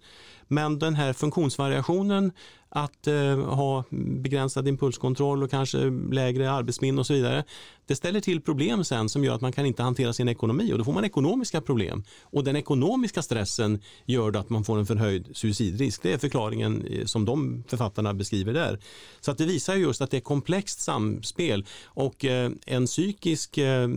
Men 0.48 0.79
den 0.79 0.96
här 0.96 1.13
funktionsvariationen 1.13 2.32
att 2.75 3.08
eh, 3.08 3.38
ha 3.38 3.84
begränsad 3.89 4.68
impulskontroll 4.68 5.44
och 5.44 5.51
kanske 5.51 5.77
lägre 6.12 6.51
arbetsminne 6.51 7.00
och 7.00 7.08
så 7.08 7.13
vidare. 7.13 7.44
Det 7.86 7.96
ställer 7.96 8.20
till 8.20 8.42
problem 8.42 8.84
sen 8.84 9.10
som 9.10 9.24
gör 9.24 9.36
att 9.36 9.42
man 9.42 9.51
kan 9.51 9.65
inte 9.65 9.84
hantera 9.84 10.13
sin 10.13 10.30
ekonomi 10.30 10.74
och 10.74 10.77
då 10.77 10.84
får 10.84 10.94
man 10.94 11.06
ekonomiska 11.06 11.62
problem. 11.62 12.03
Och 12.22 12.44
den 12.44 12.56
ekonomiska 12.56 13.22
stressen 13.22 13.82
gör 14.06 14.38
att 14.38 14.50
man 14.50 14.63
får 14.63 14.80
en 14.80 14.86
förhöjd 14.86 15.30
suicidrisk. 15.34 16.03
Det 16.03 16.13
är 16.13 16.18
förklaringen 16.18 16.86
eh, 16.86 17.06
som 17.06 17.25
de 17.25 17.63
författarna 17.68 18.13
beskriver 18.13 18.53
där. 18.53 18.80
Så 19.22 19.32
att 19.32 19.38
det 19.38 19.46
visar 19.46 19.75
just 19.75 20.01
att 20.01 20.12
det 20.12 20.18
är 20.18 20.22
komplext 20.22 20.82
samspel 20.82 21.65
och 21.86 22.25
eh, 22.25 22.51
en 22.65 22.86
psykisk 22.86 23.58
eh, 23.58 23.89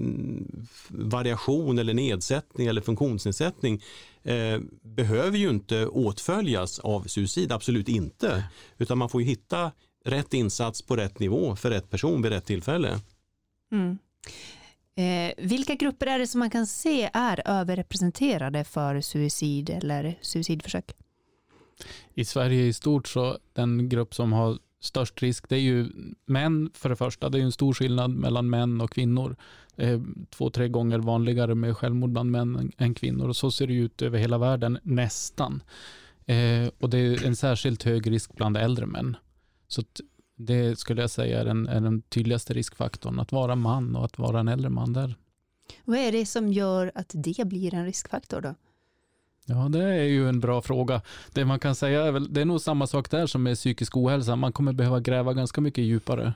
variation 0.88 1.78
eller 1.78 1.94
nedsättning 1.94 2.66
eller 2.66 2.80
funktionsnedsättning 2.80 3.82
eh, 4.26 4.60
behöver 4.82 5.38
ju 5.38 5.50
inte 5.50 5.86
åtföljas 5.86 6.78
av 6.78 7.02
suicid, 7.02 7.52
absolut 7.52 7.88
inte. 7.88 8.44
Utan 8.78 8.98
man 8.98 9.08
får 9.08 9.22
ju 9.22 9.26
hitta 9.26 9.72
rätt 10.04 10.34
insats 10.34 10.82
på 10.82 10.96
rätt 10.96 11.18
nivå 11.18 11.56
för 11.56 11.70
rätt 11.70 11.90
person 11.90 12.22
vid 12.22 12.32
rätt 12.32 12.44
tillfälle. 12.44 13.00
Mm. 13.72 13.98
Eh, 14.96 15.34
vilka 15.38 15.74
grupper 15.74 16.06
är 16.06 16.18
det 16.18 16.26
som 16.26 16.38
man 16.38 16.50
kan 16.50 16.66
se 16.66 17.10
är 17.12 17.42
överrepresenterade 17.44 18.64
för 18.64 19.00
suicid 19.00 19.70
eller 19.70 20.18
suicidförsök? 20.20 20.92
I 22.14 22.24
Sverige 22.24 22.64
i 22.64 22.72
stort 22.72 23.08
så 23.08 23.38
den 23.52 23.88
grupp 23.88 24.14
som 24.14 24.32
har 24.32 24.58
störst 24.80 25.22
risk 25.22 25.48
det 25.48 25.56
är 25.56 25.60
ju 25.60 25.88
män 26.26 26.70
för 26.74 26.88
det 26.88 26.96
första. 26.96 27.28
Det 27.28 27.36
är 27.36 27.40
ju 27.40 27.44
en 27.44 27.52
stor 27.52 27.74
skillnad 27.74 28.10
mellan 28.10 28.50
män 28.50 28.80
och 28.80 28.90
kvinnor. 28.90 29.36
Eh, 29.76 30.00
två, 30.30 30.50
tre 30.50 30.68
gånger 30.68 30.98
vanligare 30.98 31.54
med 31.54 31.76
självmord 31.76 32.10
bland 32.10 32.30
män 32.30 32.72
än 32.78 32.94
kvinnor 32.94 33.28
och 33.28 33.36
så 33.36 33.50
ser 33.50 33.66
det 33.66 33.74
ut 33.74 34.02
över 34.02 34.18
hela 34.18 34.38
världen 34.38 34.78
nästan. 34.82 35.62
Eh, 36.26 36.68
och 36.78 36.90
det 36.90 36.98
är 36.98 37.26
en 37.26 37.36
särskilt 37.36 37.82
hög 37.82 38.10
risk 38.10 38.34
bland 38.36 38.56
äldre 38.56 38.86
män. 38.86 39.16
Så 39.68 39.82
det 40.36 40.78
skulle 40.78 41.00
jag 41.00 41.10
säga 41.10 41.40
är 41.40 41.44
den, 41.44 41.66
är 41.66 41.80
den 41.80 42.02
tydligaste 42.02 42.54
riskfaktorn, 42.54 43.20
att 43.20 43.32
vara 43.32 43.54
man 43.54 43.96
och 43.96 44.04
att 44.04 44.18
vara 44.18 44.40
en 44.40 44.48
äldre 44.48 44.70
man 44.70 44.92
där. 44.92 45.14
Vad 45.84 45.98
är 45.98 46.12
det 46.12 46.26
som 46.26 46.52
gör 46.52 46.92
att 46.94 47.10
det 47.14 47.46
blir 47.46 47.74
en 47.74 47.84
riskfaktor 47.84 48.40
då? 48.40 48.54
Ja, 49.48 49.68
det 49.70 49.84
är 49.84 50.02
ju 50.02 50.28
en 50.28 50.40
bra 50.40 50.62
fråga. 50.62 51.00
Det 51.32 51.44
man 51.44 51.58
kan 51.58 51.74
säga 51.74 52.04
är 52.04 52.12
väl, 52.12 52.32
det 52.32 52.40
är 52.40 52.44
nog 52.44 52.60
samma 52.60 52.86
sak 52.86 53.10
där 53.10 53.26
som 53.26 53.42
med 53.42 53.56
psykisk 53.56 53.96
ohälsa. 53.96 54.36
Man 54.36 54.52
kommer 54.52 54.72
behöva 54.72 55.00
gräva 55.00 55.32
ganska 55.32 55.60
mycket 55.60 55.84
djupare. 55.84 56.32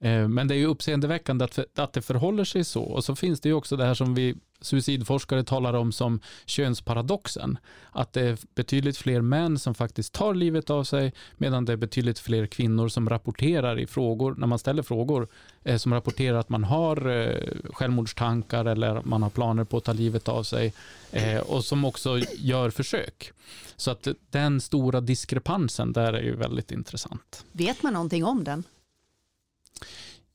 Eh, 0.00 0.28
men 0.28 0.48
det 0.48 0.54
är 0.54 0.58
ju 0.58 0.66
uppseendeväckande 0.66 1.44
att, 1.44 1.78
att 1.78 1.92
det 1.92 2.02
förhåller 2.02 2.44
sig 2.44 2.64
så. 2.64 2.82
Och 2.82 3.04
så 3.04 3.16
finns 3.16 3.40
det 3.40 3.48
ju 3.48 3.54
också 3.54 3.76
det 3.76 3.84
här 3.84 3.94
som 3.94 4.14
vi 4.14 4.34
suicidforskare 4.60 5.44
talar 5.44 5.74
om 5.74 5.92
som 5.92 6.20
könsparadoxen. 6.46 7.58
Att 7.90 8.12
det 8.12 8.20
är 8.20 8.38
betydligt 8.54 8.96
fler 8.96 9.20
män 9.20 9.58
som 9.58 9.74
faktiskt 9.74 10.12
tar 10.12 10.34
livet 10.34 10.70
av 10.70 10.84
sig 10.84 11.12
medan 11.36 11.64
det 11.64 11.72
är 11.72 11.76
betydligt 11.76 12.18
fler 12.18 12.46
kvinnor 12.46 12.88
som 12.88 13.08
rapporterar 13.08 13.78
i 13.78 13.86
frågor, 13.86 14.34
när 14.38 14.46
man 14.46 14.58
ställer 14.58 14.82
frågor, 14.82 15.28
eh, 15.64 15.76
som 15.76 15.94
rapporterar 15.94 16.38
att 16.38 16.48
man 16.48 16.64
har 16.64 17.08
eh, 17.08 17.72
självmordstankar 17.72 18.64
eller 18.64 19.02
man 19.04 19.22
har 19.22 19.30
planer 19.30 19.64
på 19.64 19.76
att 19.76 19.84
ta 19.84 19.92
livet 19.92 20.28
av 20.28 20.42
sig 20.42 20.72
eh, 21.10 21.40
och 21.40 21.64
som 21.64 21.84
också 21.84 22.18
gör 22.36 22.70
försök. 22.70 23.32
Så 23.76 23.90
att 23.90 24.08
den 24.30 24.60
stora 24.60 25.00
diskrepansen 25.00 25.92
där 25.92 26.12
är 26.12 26.22
ju 26.22 26.36
väldigt 26.36 26.72
intressant. 26.72 27.44
Vet 27.52 27.82
man 27.82 27.92
någonting 27.92 28.24
om 28.24 28.44
den? 28.44 28.64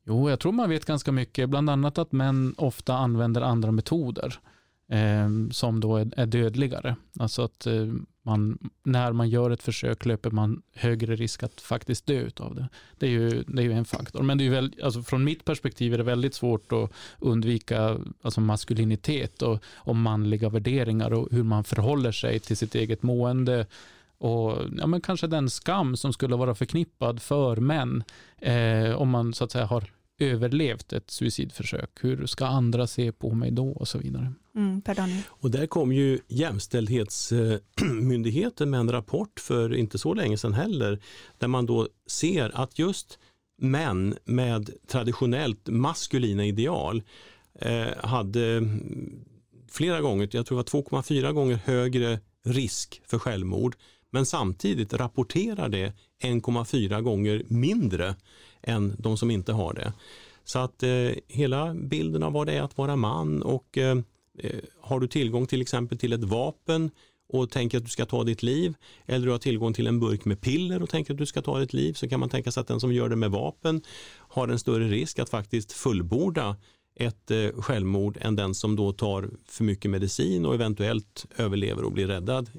Jo, 0.04 0.30
jag 0.30 0.40
tror 0.40 0.52
man 0.52 0.70
vet 0.70 0.86
ganska 0.86 1.12
mycket. 1.12 1.50
Bland 1.50 1.70
annat 1.70 1.98
att 1.98 2.12
män 2.12 2.56
ofta 2.58 2.96
använder 2.96 3.42
andra 3.42 3.72
metoder 3.72 4.40
eh, 4.92 5.30
som 5.52 5.80
då 5.80 5.98
är, 5.98 6.14
är, 6.18 6.26
dödligare. 6.26 6.96
Alltså 7.20 7.42
att 7.42 7.68
eh, 7.68 7.88
man, 8.24 8.70
när 8.84 9.12
man 9.12 9.30
gör 9.30 9.52
ett 9.52 9.64
försök 9.64 10.06
löper 10.06 10.32
man 10.32 10.62
högre 10.74 11.16
risk 11.16 11.44
att 11.44 11.62
faktiskt 11.62 12.06
dö 12.06 12.30
av 12.38 12.56
det. 12.56 12.70
Det 13.00 13.06
är 13.06 13.10
ju, 13.10 13.44
det 13.48 13.62
är 13.62 13.66
ju 13.66 13.74
en 13.74 13.86
faktor. 13.86 14.24
Men 14.24 14.38
det 14.38 14.46
är 14.46 14.50
väl, 14.50 14.76
alltså 14.84 15.04
från 15.04 15.24
mitt 15.24 15.46
perspektiv 15.46 15.94
är 15.94 15.98
det 15.98 16.04
väldigt 16.04 16.34
svårt 16.34 16.72
att 16.72 16.92
undvika 17.20 17.98
alltså 18.22 18.42
maskulinitet 18.42 19.42
och, 19.42 19.64
och 19.76 19.96
manliga 19.96 20.50
värderingar 20.50 21.14
och 21.14 21.28
hur 21.32 21.44
man 21.44 21.64
förhåller 21.64 22.12
sig 22.12 22.40
till 22.40 22.58
sitt 22.58 22.76
eget 22.76 23.04
mående 23.04 23.66
och 24.22 24.58
ja, 24.78 24.88
men 24.88 25.02
kanske 25.02 25.28
den 25.28 25.50
skam 25.50 25.98
som 25.98 26.14
skulle 26.14 26.36
vara 26.36 26.56
förknippad 26.56 27.22
för 27.22 27.56
män 27.56 28.04
eh, 28.38 28.96
om 28.96 29.10
man 29.10 29.34
så 29.34 29.44
att 29.44 29.52
säga 29.52 29.66
har 29.66 29.92
överlevt 30.20 30.94
ett 30.94 31.12
suicidförsök. 31.12 31.90
Hur 32.02 32.26
ska 32.26 32.46
andra 32.46 32.88
se 32.88 33.12
på 33.12 33.34
mig 33.34 33.52
då 33.52 33.70
och 33.70 33.88
så 33.88 33.98
vidare. 33.98 34.34
Mm, 34.56 34.82
och 35.28 35.52
där 35.52 35.68
kom 35.68 35.94
ju 35.94 36.20
Jämställdhetsmyndigheten 36.28 38.70
med 38.70 38.80
en 38.80 38.92
rapport 38.92 39.40
för 39.40 39.76
inte 39.76 39.98
så 39.98 40.14
länge 40.14 40.38
sedan 40.38 40.54
heller 40.54 41.00
där 41.38 41.48
man 41.48 41.66
då 41.66 41.88
ser 42.08 42.62
att 42.62 42.80
just 42.80 43.20
män 43.58 44.16
med 44.26 44.70
traditionellt 44.88 45.70
maskulina 45.70 46.46
ideal 46.46 47.04
eh, 47.60 47.88
hade 48.04 48.70
flera 49.72 50.02
gånger, 50.02 50.30
jag 50.32 50.46
tror 50.46 50.64
det 50.64 50.74
var 50.74 51.02
2,4 51.02 51.32
gånger 51.32 51.56
högre 51.56 52.20
risk 52.44 53.02
för 53.06 53.20
självmord 53.20 53.76
men 54.12 54.26
samtidigt 54.26 54.94
rapporterar 54.94 55.70
det 55.70 55.94
1,4 56.24 57.02
gånger 57.02 57.44
mindre 57.48 58.16
än 58.62 58.96
de 59.00 59.18
som 59.18 59.32
inte 59.32 59.54
har 59.54 59.74
det. 59.74 59.94
Så 60.44 60.60
att 60.60 60.84
eh, 60.84 61.10
hela 61.28 61.74
bilden 61.74 62.24
av 62.24 62.34
vad 62.34 62.48
det 62.48 62.54
är 62.54 62.62
att 62.62 62.78
vara 62.78 62.96
man 62.96 63.42
och 63.42 63.78
eh, 63.78 63.98
eh, 64.40 64.60
har 64.82 65.00
du 65.00 65.08
tillgång 65.08 65.48
till 65.48 65.62
exempel 65.62 65.98
till 65.98 66.14
ett 66.14 66.24
vapen 66.24 66.92
och 67.34 67.50
tänker 67.50 67.78
att 67.78 67.84
du 67.84 67.90
ska 67.90 68.06
ta 68.06 68.24
ditt 68.24 68.44
liv 68.44 68.74
eller 69.06 69.26
du 69.26 69.32
har 69.32 69.40
tillgång 69.40 69.74
till 69.74 69.88
en 69.88 70.00
burk 70.00 70.26
med 70.26 70.42
piller 70.42 70.82
och 70.82 70.90
tänker 70.90 71.14
att 71.14 71.18
du 71.18 71.26
ska 71.26 71.42
ta 71.42 71.60
ditt 71.60 71.74
liv 71.74 71.94
så 71.94 72.10
kan 72.10 72.20
man 72.20 72.30
tänka 72.30 72.52
sig 72.52 72.62
att 72.62 72.68
den 72.68 72.80
som 72.80 72.94
gör 72.94 73.10
det 73.10 73.16
med 73.16 73.32
vapen 73.32 73.82
har 74.18 74.48
en 74.48 74.60
större 74.60 74.88
risk 74.88 75.20
att 75.20 75.30
faktiskt 75.30 75.72
fullborda 75.72 76.56
ett 76.96 77.32
eh, 77.32 77.62
självmord 77.62 78.18
än 78.22 78.36
den 78.36 78.56
som 78.56 78.76
då 78.76 78.92
tar 78.92 79.30
för 79.48 79.64
mycket 79.64 79.92
medicin 79.92 80.46
och 80.46 80.54
eventuellt 80.54 81.26
överlever 81.38 81.84
och 81.84 81.92
blir 81.92 82.08
räddad 82.08 82.50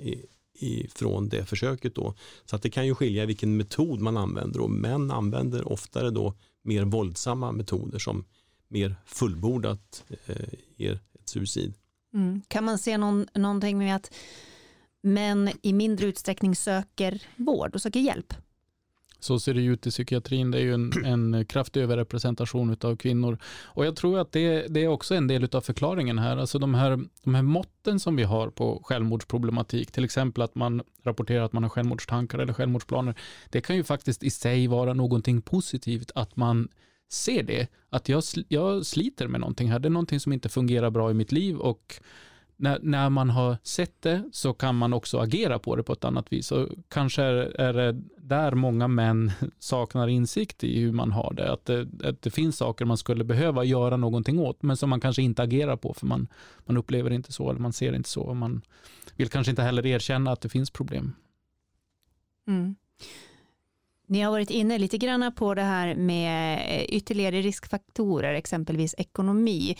ifrån 0.62 1.28
det 1.28 1.45
försöket. 1.45 1.95
Då. 1.95 2.14
Så 2.45 2.57
att 2.57 2.62
det 2.62 2.71
kan 2.71 2.87
ju 2.87 2.95
skilja 2.95 3.26
vilken 3.26 3.57
metod 3.57 4.00
man 4.00 4.16
använder 4.16 4.61
och 4.61 4.71
män 4.71 5.11
använder 5.11 5.73
oftare 5.73 6.11
då 6.11 6.35
mer 6.62 6.85
våldsamma 6.85 7.52
metoder 7.52 7.99
som 7.99 8.25
mer 8.69 8.97
fullbordat 9.07 10.04
eh, 10.26 10.37
ger 10.76 10.92
ett 10.92 11.28
suicid. 11.28 11.75
Mm. 12.14 12.42
Kan 12.49 12.64
man 12.64 12.78
se 12.78 12.99
någon, 12.99 13.26
någonting 13.35 13.78
med 13.78 13.97
att 13.97 14.14
män 15.02 15.50
i 15.62 15.73
mindre 15.73 16.07
utsträckning 16.07 16.57
söker 16.57 17.23
vård 17.37 17.75
och 17.75 17.83
söker 17.83 18.00
hjälp? 18.00 18.35
Så 19.24 19.40
ser 19.40 19.54
det 19.54 19.62
ut 19.62 19.86
i 19.86 19.90
psykiatrin. 19.90 20.50
Det 20.50 20.58
är 20.58 20.62
ju 20.62 20.74
en, 20.74 20.92
en 21.04 21.44
kraftig 21.44 21.80
överrepresentation 21.82 22.76
av 22.80 22.96
kvinnor. 22.96 23.38
Och 23.64 23.86
jag 23.86 23.96
tror 23.96 24.18
att 24.18 24.32
det, 24.32 24.66
det 24.68 24.84
är 24.84 24.88
också 24.88 25.14
en 25.14 25.26
del 25.26 25.48
av 25.52 25.60
förklaringen 25.60 26.18
här. 26.18 26.36
Alltså 26.36 26.58
de 26.58 26.74
här, 26.74 26.98
de 27.24 27.34
här 27.34 27.42
måtten 27.42 28.00
som 28.00 28.16
vi 28.16 28.22
har 28.22 28.50
på 28.50 28.82
självmordsproblematik, 28.84 29.92
till 29.92 30.04
exempel 30.04 30.42
att 30.42 30.54
man 30.54 30.82
rapporterar 31.04 31.44
att 31.44 31.52
man 31.52 31.62
har 31.62 31.70
självmordstankar 31.70 32.38
eller 32.38 32.52
självmordsplaner. 32.52 33.14
Det 33.50 33.60
kan 33.60 33.76
ju 33.76 33.84
faktiskt 33.84 34.22
i 34.22 34.30
sig 34.30 34.66
vara 34.66 34.94
någonting 34.94 35.42
positivt 35.42 36.10
att 36.14 36.36
man 36.36 36.68
ser 37.12 37.42
det. 37.42 37.68
Att 37.90 38.08
jag, 38.08 38.22
jag 38.48 38.86
sliter 38.86 39.28
med 39.28 39.40
någonting 39.40 39.70
här. 39.70 39.78
Det 39.78 39.88
är 39.88 39.90
någonting 39.90 40.20
som 40.20 40.32
inte 40.32 40.48
fungerar 40.48 40.90
bra 40.90 41.10
i 41.10 41.14
mitt 41.14 41.32
liv 41.32 41.56
och 41.56 42.00
när, 42.62 42.78
när 42.83 43.11
man 43.11 43.31
har 43.31 43.57
sett 43.62 44.02
det 44.02 44.23
så 44.33 44.52
kan 44.52 44.76
man 44.76 44.92
också 44.92 45.19
agera 45.19 45.59
på 45.59 45.76
det 45.76 45.83
på 45.83 45.92
ett 45.92 46.04
annat 46.04 46.33
vis. 46.33 46.52
Och 46.52 46.69
kanske 46.88 47.23
är, 47.23 47.61
är 47.61 47.73
det 47.73 48.02
där 48.16 48.52
många 48.52 48.88
män 48.88 49.33
saknar 49.59 50.09
insikt 50.09 50.64
i 50.64 50.81
hur 50.81 50.92
man 50.92 51.12
har 51.12 51.35
det. 51.35 51.52
Att, 51.52 51.64
det. 51.64 51.88
att 52.04 52.23
det 52.23 52.31
finns 52.31 52.57
saker 52.57 52.85
man 52.85 52.97
skulle 52.97 53.25
behöva 53.25 53.64
göra 53.64 53.97
någonting 53.97 54.38
åt, 54.38 54.62
men 54.62 54.76
som 54.76 54.90
man 54.90 55.00
kanske 55.00 55.23
inte 55.23 55.42
agerar 55.42 55.76
på 55.76 55.95
för 55.95 56.07
man, 56.07 56.28
man 56.66 56.76
upplever 56.76 57.11
inte 57.11 57.33
så 57.33 57.50
eller 57.50 57.61
man 57.61 57.73
ser 57.73 57.92
inte 57.92 58.09
så. 58.09 58.23
Och 58.23 58.37
man 58.37 58.62
vill 59.16 59.28
kanske 59.28 59.50
inte 59.50 59.62
heller 59.62 59.87
erkänna 59.87 60.33
att 60.33 60.40
det 60.40 60.49
finns 60.49 60.71
problem. 60.71 61.12
Mm. 62.49 62.75
Ni 64.12 64.21
har 64.21 64.31
varit 64.31 64.50
inne 64.50 64.78
lite 64.78 64.99
grann 64.99 65.33
på 65.37 65.54
det 65.54 65.62
här 65.62 65.95
med 65.95 66.87
ytterligare 66.88 67.40
riskfaktorer, 67.40 68.35
exempelvis 68.35 68.95
ekonomi. 68.99 69.76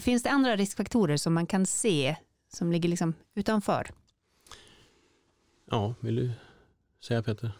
Finns 0.00 0.22
det 0.22 0.30
andra 0.30 0.56
riskfaktorer 0.56 1.16
som 1.16 1.34
man 1.34 1.46
kan 1.46 1.66
se 1.66 2.16
som 2.52 2.72
ligger 2.72 2.88
liksom 2.88 3.14
utanför? 3.34 3.90
Ja, 5.70 5.94
vill 6.00 6.16
du 6.16 6.30
säga 7.04 7.22
Peter? 7.22 7.52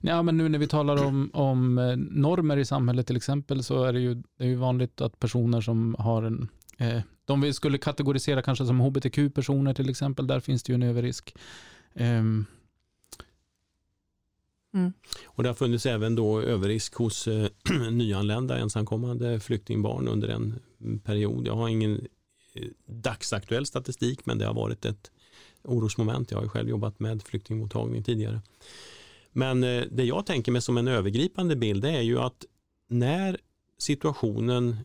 Ja, 0.00 0.22
men 0.22 0.36
nu 0.36 0.48
när 0.48 0.58
vi 0.58 0.66
talar 0.66 1.04
om, 1.04 1.30
om 1.32 1.78
eh, 1.78 1.96
normer 1.96 2.56
i 2.56 2.64
samhället 2.64 3.06
till 3.06 3.16
exempel 3.16 3.64
så 3.64 3.84
är 3.84 3.92
det 3.92 4.00
ju, 4.00 4.14
det 4.14 4.44
är 4.44 4.48
ju 4.48 4.56
vanligt 4.56 5.00
att 5.00 5.18
personer 5.18 5.60
som 5.60 5.96
har 5.98 6.22
en 6.22 6.48
eh, 6.78 7.00
de 7.24 7.40
vi 7.40 7.52
skulle 7.52 7.78
kategorisera 7.78 8.42
kanske 8.42 8.66
som 8.66 8.80
hbtq-personer 8.80 9.74
till 9.74 9.90
exempel, 9.90 10.26
där 10.26 10.40
finns 10.40 10.62
det 10.62 10.72
ju 10.72 10.74
en 10.74 10.82
överrisk. 10.82 11.36
Um, 11.94 12.46
Mm. 14.76 14.92
Och 15.24 15.42
det 15.42 15.48
har 15.48 15.54
funnits 15.54 15.86
även 15.86 16.14
då 16.14 16.40
överrisk 16.40 16.94
hos 16.94 17.28
eh, 17.28 17.48
nyanlända 17.90 18.58
ensamkommande 18.58 19.40
flyktingbarn 19.40 20.08
under 20.08 20.28
en 20.28 20.60
period. 21.04 21.46
Jag 21.46 21.56
har 21.56 21.68
ingen 21.68 22.06
eh, 22.54 22.68
dagsaktuell 22.86 23.66
statistik 23.66 24.26
men 24.26 24.38
det 24.38 24.46
har 24.46 24.54
varit 24.54 24.84
ett 24.84 25.10
orosmoment. 25.62 26.30
Jag 26.30 26.38
har 26.38 26.42
ju 26.42 26.48
själv 26.48 26.68
jobbat 26.68 27.00
med 27.00 27.22
flyktingmottagning 27.22 28.02
tidigare. 28.02 28.40
Men 29.32 29.64
eh, 29.64 29.84
det 29.90 30.04
jag 30.04 30.26
tänker 30.26 30.52
mig 30.52 30.62
som 30.62 30.78
en 30.78 30.88
övergripande 30.88 31.56
bild 31.56 31.84
är 31.84 32.00
ju 32.00 32.18
att 32.18 32.44
när 32.88 33.38
situationen 33.78 34.76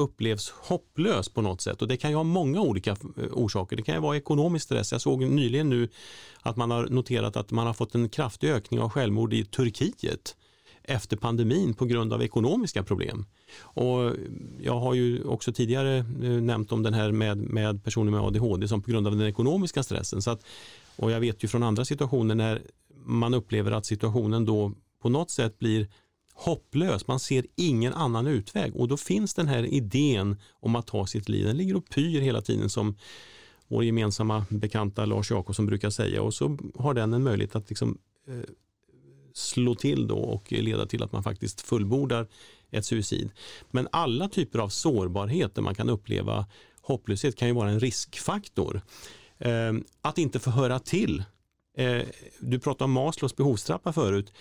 upplevs 0.00 0.50
hopplös 0.50 1.28
på 1.28 1.42
något 1.42 1.60
sätt 1.60 1.82
och 1.82 1.88
det 1.88 1.96
kan 1.96 2.10
ju 2.10 2.16
ha 2.16 2.24
många 2.24 2.60
olika 2.60 2.90
eh, 2.90 3.24
orsaker. 3.32 3.76
Det 3.76 3.82
kan 3.82 3.94
ju 3.94 4.00
vara 4.00 4.16
ekonomisk 4.16 4.64
stress. 4.64 4.92
Jag 4.92 5.00
såg 5.00 5.22
nyligen 5.22 5.68
nu 5.68 5.88
att 6.42 6.56
man 6.56 6.70
har 6.70 6.86
noterat 6.86 7.36
att 7.36 7.50
man 7.50 7.66
har 7.66 7.74
fått 7.74 7.94
en 7.94 8.08
kraftig 8.08 8.50
ökning 8.50 8.80
av 8.80 8.90
självmord 8.90 9.32
i 9.34 9.44
Turkiet 9.44 10.36
efter 10.82 11.16
pandemin 11.16 11.74
på 11.74 11.84
grund 11.84 12.12
av 12.12 12.22
ekonomiska 12.22 12.82
problem. 12.82 13.26
Och 13.60 14.12
jag 14.60 14.80
har 14.80 14.94
ju 14.94 15.24
också 15.24 15.52
tidigare 15.52 15.96
eh, 15.98 16.30
nämnt 16.30 16.72
om 16.72 16.82
den 16.82 16.94
här 16.94 17.12
med, 17.12 17.38
med 17.38 17.84
personer 17.84 18.10
med 18.10 18.20
ADHD 18.20 18.68
som 18.68 18.82
på 18.82 18.90
grund 18.90 19.06
av 19.06 19.16
den 19.16 19.26
ekonomiska 19.28 19.82
stressen. 19.82 20.22
Så 20.22 20.30
att, 20.30 20.44
och 20.96 21.10
jag 21.10 21.20
vet 21.20 21.44
ju 21.44 21.48
från 21.48 21.62
andra 21.62 21.84
situationer 21.84 22.34
när 22.34 22.62
man 23.04 23.34
upplever 23.34 23.72
att 23.72 23.86
situationen 23.86 24.44
då 24.44 24.72
på 25.02 25.08
något 25.08 25.30
sätt 25.30 25.58
blir 25.58 25.88
hopplös, 26.34 27.06
man 27.06 27.20
ser 27.20 27.46
ingen 27.56 27.92
annan 27.92 28.26
utväg 28.26 28.76
och 28.76 28.88
då 28.88 28.96
finns 28.96 29.34
den 29.34 29.48
här 29.48 29.64
idén 29.64 30.36
om 30.52 30.76
att 30.76 30.86
ta 30.86 31.06
sitt 31.06 31.28
liv, 31.28 31.46
den 31.46 31.56
ligger 31.56 31.76
och 31.76 31.88
pyr 31.88 32.20
hela 32.20 32.40
tiden 32.42 32.70
som 32.70 32.96
vår 33.68 33.84
gemensamma 33.84 34.44
bekanta 34.48 35.04
Lars 35.04 35.30
Jakobsson 35.30 35.66
brukar 35.66 35.90
säga 35.90 36.22
och 36.22 36.34
så 36.34 36.58
har 36.74 36.94
den 36.94 37.12
en 37.12 37.22
möjlighet 37.22 37.56
att 37.56 37.68
liksom, 37.68 37.98
eh, 38.28 38.50
slå 39.34 39.74
till 39.74 40.06
då 40.06 40.18
och 40.18 40.52
leda 40.52 40.86
till 40.86 41.02
att 41.02 41.12
man 41.12 41.22
faktiskt 41.22 41.60
fullbordar 41.60 42.28
ett 42.70 42.84
suicid. 42.84 43.30
Men 43.70 43.88
alla 43.92 44.28
typer 44.28 44.58
av 44.58 44.68
sårbarhet 44.68 45.54
där 45.54 45.62
man 45.62 45.74
kan 45.74 45.90
uppleva 45.90 46.46
hopplöshet 46.80 47.36
kan 47.36 47.48
ju 47.48 47.54
vara 47.54 47.70
en 47.70 47.80
riskfaktor. 47.80 48.80
Eh, 49.38 49.72
att 50.02 50.18
inte 50.18 50.38
få 50.38 50.50
höra 50.50 50.78
till. 50.78 51.24
Eh, 51.76 52.02
du 52.40 52.58
pratade 52.58 52.84
om 52.84 52.92
Maslows 52.92 53.36
behovstrappa 53.36 53.92
förut. 53.92 54.32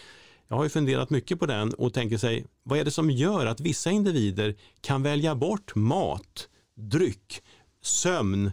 Jag 0.49 0.57
har 0.57 0.63
ju 0.63 0.69
funderat 0.69 1.09
mycket 1.09 1.39
på 1.39 1.45
den 1.45 1.73
och 1.73 1.93
tänker 1.93 2.17
sig, 2.17 2.45
vad 2.63 2.79
är 2.79 2.85
det 2.85 2.91
som 2.91 3.09
gör 3.09 3.45
att 3.45 3.59
vissa 3.59 3.91
individer 3.91 4.55
kan 4.81 5.03
välja 5.03 5.35
bort 5.35 5.75
mat, 5.75 6.49
dryck, 6.75 7.41
sömn 7.81 8.51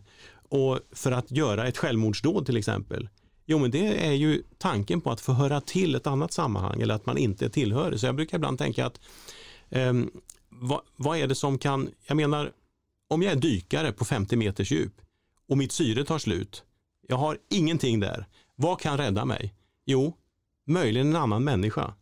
och 0.48 0.80
för 0.92 1.12
att 1.12 1.30
göra 1.30 1.66
ett 1.66 1.78
självmordsdåd 1.78 2.46
till 2.46 2.56
exempel? 2.56 3.08
Jo, 3.46 3.58
men 3.58 3.70
det 3.70 4.06
är 4.06 4.12
ju 4.12 4.42
tanken 4.58 5.00
på 5.00 5.10
att 5.10 5.20
få 5.20 5.32
höra 5.32 5.60
till 5.60 5.94
ett 5.94 6.06
annat 6.06 6.32
sammanhang 6.32 6.82
eller 6.82 6.94
att 6.94 7.06
man 7.06 7.18
inte 7.18 7.50
tillhör 7.50 7.96
Så 7.96 8.06
jag 8.06 8.16
brukar 8.16 8.38
ibland 8.38 8.58
tänka 8.58 8.86
att 8.86 9.00
eh, 9.68 9.92
vad, 10.48 10.80
vad, 10.96 11.18
är 11.18 11.26
det 11.26 11.34
som 11.34 11.58
kan, 11.58 11.90
jag 12.06 12.16
menar, 12.16 12.52
om 13.08 13.22
jag 13.22 13.32
är 13.32 13.36
dykare 13.36 13.92
på 13.92 14.04
50 14.04 14.36
meters 14.36 14.70
djup 14.70 14.92
och 15.48 15.58
mitt 15.58 15.72
syre 15.72 16.04
tar 16.04 16.18
slut, 16.18 16.64
jag 17.08 17.16
har 17.16 17.38
ingenting 17.50 18.00
där, 18.00 18.26
vad 18.54 18.80
kan 18.80 18.98
rädda 18.98 19.24
mig? 19.24 19.54
Jo, 19.84 20.16
möjligen 20.66 21.08
en 21.08 21.16
annan 21.16 21.44
människa. 21.44 21.94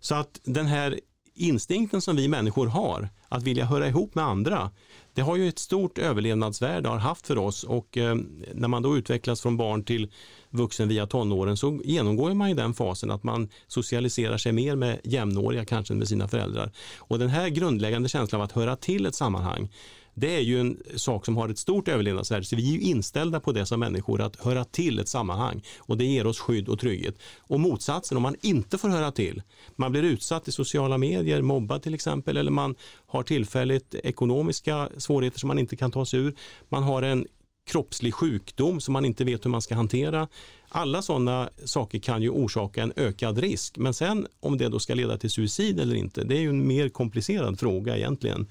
Så 0.00 0.14
att 0.14 0.40
den 0.44 0.66
här 0.66 1.00
instinkten 1.34 2.00
som 2.00 2.16
vi 2.16 2.28
människor 2.28 2.66
har, 2.66 3.08
att 3.28 3.42
vilja 3.42 3.64
höra 3.64 3.88
ihop 3.88 4.14
med 4.14 4.24
andra, 4.24 4.70
det 5.14 5.22
har 5.22 5.36
ju 5.36 5.48
ett 5.48 5.58
stort 5.58 5.98
överlevnadsvärde, 5.98 6.88
har 6.88 6.96
haft 6.96 7.26
för 7.26 7.38
oss 7.38 7.64
och 7.64 7.98
eh, 7.98 8.16
när 8.54 8.68
man 8.68 8.82
då 8.82 8.96
utvecklas 8.96 9.40
från 9.40 9.56
barn 9.56 9.84
till 9.84 10.12
vuxen 10.50 10.88
via 10.88 11.06
tonåren 11.06 11.56
så 11.56 11.80
genomgår 11.84 12.34
man 12.34 12.48
i 12.48 12.54
den 12.54 12.74
fasen 12.74 13.10
att 13.10 13.22
man 13.22 13.48
socialiserar 13.66 14.36
sig 14.36 14.52
mer 14.52 14.76
med 14.76 15.00
jämnåriga, 15.04 15.64
kanske 15.64 15.94
med 15.94 16.08
sina 16.08 16.28
föräldrar. 16.28 16.72
Och 16.98 17.18
den 17.18 17.28
här 17.28 17.48
grundläggande 17.48 18.08
känslan 18.08 18.40
av 18.40 18.44
att 18.44 18.52
höra 18.52 18.76
till 18.76 19.06
ett 19.06 19.14
sammanhang, 19.14 19.68
det 20.14 20.36
är 20.36 20.40
ju 20.40 20.60
en 20.60 20.82
sak 20.96 21.24
som 21.24 21.36
har 21.36 21.48
ett 21.48 21.58
stort 21.58 21.88
överlevnadsvärde. 21.88 22.44
Så 22.44 22.56
vi 22.56 22.68
är 22.68 22.72
ju 22.72 22.80
inställda 22.80 23.40
på 23.40 23.52
det 23.52 23.66
som 23.66 23.80
människor, 23.80 24.20
att 24.20 24.36
höra 24.36 24.64
till 24.64 24.98
ett 24.98 25.08
sammanhang. 25.08 25.62
Och 25.78 25.98
det 25.98 26.04
ger 26.04 26.26
oss 26.26 26.38
skydd 26.38 26.68
och 26.68 26.78
trygghet. 26.78 27.18
Och 27.38 27.60
motsatsen, 27.60 28.16
om 28.16 28.22
man 28.22 28.36
inte 28.42 28.78
får 28.78 28.88
höra 28.88 29.12
till, 29.12 29.42
man 29.76 29.92
blir 29.92 30.02
utsatt 30.02 30.48
i 30.48 30.52
sociala 30.52 30.98
medier, 30.98 31.42
mobbad 31.42 31.82
till 31.82 31.94
exempel, 31.94 32.36
eller 32.36 32.50
man 32.50 32.74
har 33.06 33.22
tillfälligt 33.22 33.94
ekonomiska 33.94 34.88
svårigheter 34.96 35.38
som 35.38 35.48
man 35.48 35.58
inte 35.58 35.76
kan 35.76 35.90
ta 35.90 36.06
sig 36.06 36.20
ur. 36.20 36.34
Man 36.68 36.82
har 36.82 37.02
en 37.02 37.26
kroppslig 37.66 38.14
sjukdom 38.14 38.80
som 38.80 38.92
man 38.92 39.04
inte 39.04 39.24
vet 39.24 39.44
hur 39.44 39.50
man 39.50 39.62
ska 39.62 39.74
hantera. 39.74 40.28
Alla 40.68 41.02
sådana 41.02 41.50
saker 41.64 41.98
kan 41.98 42.22
ju 42.22 42.30
orsaka 42.30 42.82
en 42.82 42.92
ökad 42.96 43.38
risk. 43.38 43.78
Men 43.78 43.94
sen 43.94 44.26
om 44.40 44.58
det 44.58 44.68
då 44.68 44.78
ska 44.78 44.94
leda 44.94 45.18
till 45.18 45.30
suicid 45.30 45.80
eller 45.80 45.94
inte, 45.94 46.24
det 46.24 46.36
är 46.36 46.40
ju 46.40 46.48
en 46.48 46.66
mer 46.66 46.88
komplicerad 46.88 47.60
fråga 47.60 47.96
egentligen. 47.96 48.46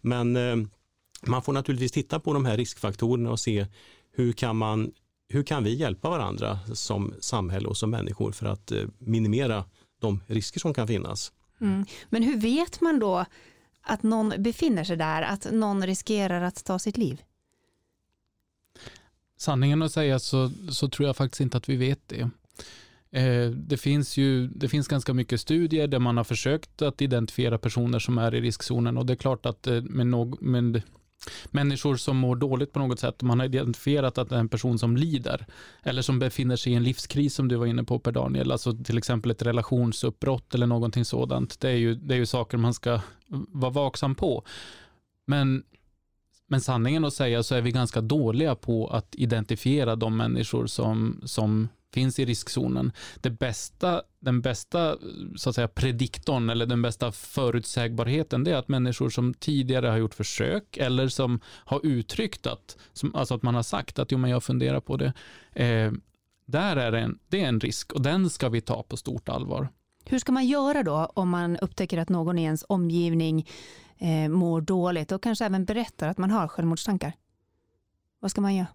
Men 0.00 0.36
eh, 0.36 0.56
man 1.26 1.42
får 1.42 1.52
naturligtvis 1.52 1.92
titta 1.92 2.20
på 2.20 2.32
de 2.32 2.44
här 2.44 2.56
riskfaktorerna 2.56 3.30
och 3.30 3.40
se 3.40 3.66
hur 4.12 4.32
kan, 4.32 4.56
man, 4.56 4.92
hur 5.28 5.42
kan 5.42 5.64
vi 5.64 5.74
hjälpa 5.74 6.10
varandra 6.10 6.58
som 6.74 7.14
samhälle 7.20 7.68
och 7.68 7.76
som 7.76 7.90
människor 7.90 8.32
för 8.32 8.46
att 8.46 8.72
eh, 8.72 8.84
minimera 8.98 9.64
de 10.00 10.20
risker 10.26 10.60
som 10.60 10.74
kan 10.74 10.86
finnas. 10.86 11.32
Mm. 11.60 11.84
Men 12.08 12.22
hur 12.22 12.36
vet 12.36 12.80
man 12.80 12.98
då 12.98 13.24
att 13.82 14.02
någon 14.02 14.32
befinner 14.38 14.84
sig 14.84 14.96
där, 14.96 15.22
att 15.22 15.52
någon 15.52 15.86
riskerar 15.86 16.42
att 16.42 16.64
ta 16.64 16.78
sitt 16.78 16.96
liv? 16.96 17.22
Sanningen 19.36 19.82
att 19.82 19.92
säga 19.92 20.18
så, 20.18 20.50
så 20.70 20.88
tror 20.88 21.06
jag 21.06 21.16
faktiskt 21.16 21.40
inte 21.40 21.56
att 21.56 21.68
vi 21.68 21.76
vet 21.76 22.08
det. 22.08 22.30
Eh, 23.10 23.50
det 23.50 23.76
finns 23.76 24.16
ju 24.16 24.46
det 24.46 24.68
finns 24.68 24.88
ganska 24.88 25.14
mycket 25.14 25.40
studier 25.40 25.88
där 25.88 25.98
man 25.98 26.16
har 26.16 26.24
försökt 26.24 26.82
att 26.82 27.02
identifiera 27.02 27.58
personer 27.58 27.98
som 27.98 28.18
är 28.18 28.34
i 28.34 28.40
riskzonen 28.40 28.98
och 28.98 29.06
det 29.06 29.12
är 29.12 29.16
klart 29.16 29.46
att 29.46 29.66
eh, 29.66 29.82
med, 29.82 30.06
no, 30.06 30.38
med 30.40 30.82
människor 31.50 31.96
som 31.96 32.16
mår 32.16 32.36
dåligt 32.36 32.72
på 32.72 32.78
något 32.78 33.00
sätt, 33.00 33.22
man 33.22 33.38
har 33.40 33.46
identifierat 33.46 34.18
att 34.18 34.28
det 34.28 34.34
är 34.34 34.40
en 34.40 34.48
person 34.48 34.78
som 34.78 34.96
lider 34.96 35.46
eller 35.82 36.02
som 36.02 36.18
befinner 36.18 36.56
sig 36.56 36.72
i 36.72 36.76
en 36.76 36.82
livskris 36.82 37.34
som 37.34 37.48
du 37.48 37.56
var 37.56 37.66
inne 37.66 37.84
på 37.84 37.98
Per 37.98 38.12
Daniel, 38.12 38.52
alltså 38.52 38.72
till 38.84 38.98
exempel 38.98 39.30
ett 39.30 39.42
relationsuppbrott 39.42 40.54
eller 40.54 40.66
någonting 40.66 41.04
sådant. 41.04 41.60
Det 41.60 41.68
är 41.68 41.76
ju, 41.76 41.94
det 41.94 42.14
är 42.14 42.18
ju 42.18 42.26
saker 42.26 42.58
man 42.58 42.74
ska 42.74 43.00
vara 43.48 43.70
vaksam 43.70 44.14
på. 44.14 44.44
Men 45.26 45.62
men 46.46 46.60
sanningen 46.60 47.04
att 47.04 47.14
säga 47.14 47.42
så 47.42 47.54
är 47.54 47.60
vi 47.60 47.70
ganska 47.70 48.00
dåliga 48.00 48.54
på 48.54 48.86
att 48.86 49.14
identifiera 49.14 49.96
de 49.96 50.16
människor 50.16 50.66
som, 50.66 51.20
som 51.24 51.68
finns 51.92 52.18
i 52.18 52.24
riskzonen. 52.24 52.92
Det 53.20 53.30
bästa, 53.30 54.02
den 54.20 54.40
bästa 54.40 54.96
så 55.36 55.48
att 55.48 55.54
säga, 55.54 55.68
prediktorn 55.68 56.50
eller 56.50 56.66
den 56.66 56.82
bästa 56.82 57.12
förutsägbarheten 57.12 58.44
det 58.44 58.50
är 58.50 58.56
att 58.56 58.68
människor 58.68 59.10
som 59.10 59.34
tidigare 59.34 59.86
har 59.86 59.96
gjort 59.96 60.14
försök 60.14 60.76
eller 60.76 61.08
som 61.08 61.40
har 61.46 61.80
uttryckt 61.86 62.46
att, 62.46 62.76
som, 62.92 63.14
alltså 63.14 63.34
att 63.34 63.42
man 63.42 63.54
har 63.54 63.62
sagt 63.62 63.98
att 63.98 64.12
jo, 64.12 64.18
men 64.18 64.30
jag 64.30 64.42
funderar 64.42 64.80
på 64.80 64.96
det. 64.96 65.12
Eh, 65.52 65.92
där 66.44 66.76
är 66.76 66.92
en, 66.92 67.18
det 67.28 67.40
är 67.40 67.48
en 67.48 67.60
risk 67.60 67.92
och 67.92 68.02
den 68.02 68.30
ska 68.30 68.48
vi 68.48 68.60
ta 68.60 68.82
på 68.82 68.96
stort 68.96 69.28
allvar. 69.28 69.68
Hur 70.04 70.18
ska 70.18 70.32
man 70.32 70.46
göra 70.46 70.82
då 70.82 71.12
om 71.14 71.28
man 71.28 71.56
upptäcker 71.56 71.98
att 71.98 72.08
någon 72.08 72.38
i 72.38 72.42
ens 72.42 72.64
omgivning 72.68 73.48
eh, 73.98 74.28
mår 74.28 74.60
dåligt 74.60 75.12
och 75.12 75.22
kanske 75.22 75.44
även 75.44 75.64
berättar 75.64 76.08
att 76.08 76.18
man 76.18 76.30
har 76.30 76.48
självmordstankar? 76.48 77.12
Vad 78.20 78.30
ska 78.30 78.40
man 78.40 78.54
göra? 78.54 78.66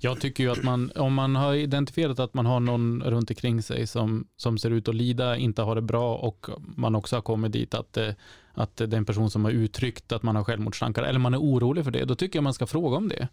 Jag 0.00 0.20
tycker 0.20 0.44
ju 0.44 0.50
att 0.50 0.62
man, 0.62 0.92
om 0.96 1.14
man 1.14 1.36
har 1.36 1.54
identifierat 1.54 2.18
att 2.18 2.34
man 2.34 2.46
har 2.46 2.60
någon 2.60 3.02
runt 3.02 3.30
omkring 3.30 3.62
sig 3.62 3.86
som, 3.86 4.26
som 4.36 4.58
ser 4.58 4.70
ut 4.70 4.88
att 4.88 4.94
lida, 4.94 5.36
inte 5.36 5.62
har 5.62 5.74
det 5.74 5.82
bra 5.82 6.16
och 6.16 6.46
man 6.58 6.94
också 6.94 7.16
har 7.16 7.22
kommit 7.22 7.52
dit 7.52 7.74
att, 7.74 7.96
eh, 7.96 8.10
att 8.52 8.76
det 8.76 8.84
är 8.84 8.94
en 8.94 9.04
person 9.04 9.30
som 9.30 9.44
har 9.44 9.52
uttryckt 9.52 10.12
att 10.12 10.22
man 10.22 10.36
har 10.36 10.44
självmordstankar 10.44 11.02
eller 11.02 11.18
man 11.18 11.34
är 11.34 11.38
orolig 11.38 11.84
för 11.84 11.90
det, 11.90 12.04
då 12.04 12.14
tycker 12.14 12.36
jag 12.38 12.44
man 12.44 12.54
ska 12.54 12.66
fråga 12.66 12.96
om 12.96 13.08
det 13.08 13.28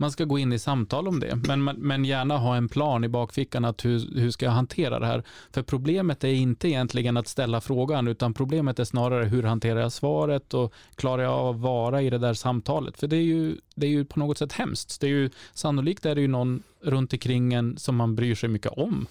man 0.00 0.10
ska 0.10 0.24
gå 0.24 0.38
in 0.38 0.52
i 0.52 0.58
samtal 0.58 1.08
om 1.08 1.20
det, 1.20 1.36
men, 1.46 1.64
men 1.64 2.04
gärna 2.04 2.38
ha 2.38 2.56
en 2.56 2.68
plan 2.68 3.04
i 3.04 3.08
bakfickan 3.08 3.64
att 3.64 3.84
hur, 3.84 4.20
hur 4.20 4.30
ska 4.30 4.46
jag 4.46 4.52
hantera 4.52 4.98
det 4.98 5.06
här? 5.06 5.22
För 5.52 5.62
problemet 5.62 6.24
är 6.24 6.28
inte 6.28 6.68
egentligen 6.68 7.16
att 7.16 7.28
ställa 7.28 7.60
frågan, 7.60 8.08
utan 8.08 8.34
problemet 8.34 8.78
är 8.78 8.84
snarare 8.84 9.24
hur 9.24 9.42
hanterar 9.42 9.80
jag 9.80 9.92
svaret 9.92 10.54
och 10.54 10.74
klarar 10.94 11.22
jag 11.22 11.32
av 11.32 11.54
att 11.54 11.60
vara 11.60 12.02
i 12.02 12.10
det 12.10 12.18
där 12.18 12.34
samtalet? 12.34 12.98
För 12.98 13.06
det 13.06 13.16
är 13.16 13.22
ju, 13.22 13.56
det 13.74 13.86
är 13.86 13.90
ju 13.90 14.04
på 14.04 14.18
något 14.18 14.38
sätt 14.38 14.52
hemskt. 14.52 15.00
Det 15.00 15.06
är 15.06 15.10
ju, 15.10 15.30
sannolikt 15.52 16.06
är 16.06 16.14
det 16.14 16.20
ju 16.20 16.28
någon 16.28 16.62
runt 16.82 17.12
omkring 17.12 17.52
en 17.52 17.76
som 17.78 17.96
man 17.96 18.14
bryr 18.14 18.34
sig 18.34 18.48
mycket 18.48 18.72
om. 18.72 19.06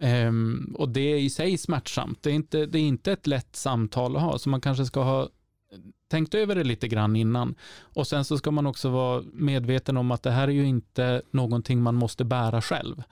Um, 0.00 0.74
och 0.78 0.88
det 0.88 1.12
är 1.12 1.18
i 1.18 1.30
sig 1.30 1.58
smärtsamt. 1.58 2.22
Det 2.22 2.30
är, 2.30 2.34
inte, 2.34 2.66
det 2.66 2.78
är 2.78 2.82
inte 2.82 3.12
ett 3.12 3.26
lätt 3.26 3.56
samtal 3.56 4.16
att 4.16 4.22
ha, 4.22 4.38
så 4.38 4.48
man 4.48 4.60
kanske 4.60 4.84
ska 4.84 5.02
ha 5.02 5.28
tänkt 6.08 6.34
över 6.34 6.54
det 6.54 6.64
lite 6.64 6.88
grann 6.88 7.16
innan. 7.16 7.54
Och 7.80 8.06
sen 8.06 8.24
så 8.24 8.38
ska 8.38 8.50
man 8.50 8.66
också 8.66 8.88
vara 8.88 9.22
medveten 9.32 9.96
om 9.96 10.10
att 10.10 10.22
det 10.22 10.30
här 10.30 10.48
är 10.48 10.52
ju 10.52 10.66
inte 10.66 11.22
någonting 11.30 11.82
man 11.82 11.94
måste 11.94 12.24
bära 12.24 12.62
själv. 12.62 13.02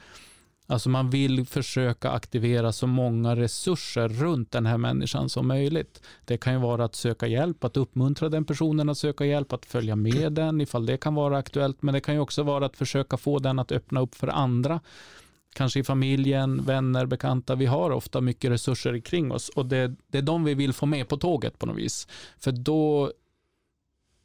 Alltså 0.68 0.88
man 0.88 1.10
vill 1.10 1.46
försöka 1.46 2.10
aktivera 2.10 2.72
så 2.72 2.86
många 2.86 3.36
resurser 3.36 4.08
runt 4.08 4.50
den 4.50 4.66
här 4.66 4.78
människan 4.78 5.28
som 5.28 5.48
möjligt. 5.48 6.02
Det 6.24 6.38
kan 6.38 6.52
ju 6.52 6.58
vara 6.58 6.84
att 6.84 6.94
söka 6.94 7.26
hjälp, 7.26 7.64
att 7.64 7.76
uppmuntra 7.76 8.28
den 8.28 8.44
personen 8.44 8.88
att 8.88 8.98
söka 8.98 9.24
hjälp, 9.24 9.52
att 9.52 9.66
följa 9.66 9.96
med 9.96 10.32
den 10.32 10.60
ifall 10.60 10.86
det 10.86 10.96
kan 10.96 11.14
vara 11.14 11.38
aktuellt. 11.38 11.82
Men 11.82 11.94
det 11.94 12.00
kan 12.00 12.14
ju 12.14 12.20
också 12.20 12.42
vara 12.42 12.66
att 12.66 12.76
försöka 12.76 13.16
få 13.16 13.38
den 13.38 13.58
att 13.58 13.72
öppna 13.72 14.00
upp 14.00 14.14
för 14.14 14.28
andra 14.28 14.80
kanske 15.56 15.80
i 15.80 15.84
familjen, 15.84 16.64
vänner, 16.64 17.06
bekanta. 17.06 17.54
Vi 17.54 17.66
har 17.66 17.90
ofta 17.90 18.20
mycket 18.20 18.50
resurser 18.50 18.98
kring 18.98 19.32
oss 19.32 19.48
och 19.48 19.66
det, 19.66 19.94
det 20.06 20.18
är 20.18 20.22
de 20.22 20.44
vi 20.44 20.54
vill 20.54 20.72
få 20.72 20.86
med 20.86 21.08
på 21.08 21.16
tåget 21.16 21.58
på 21.58 21.66
något 21.66 21.76
vis. 21.76 22.08
För 22.38 22.52
då 22.52 23.12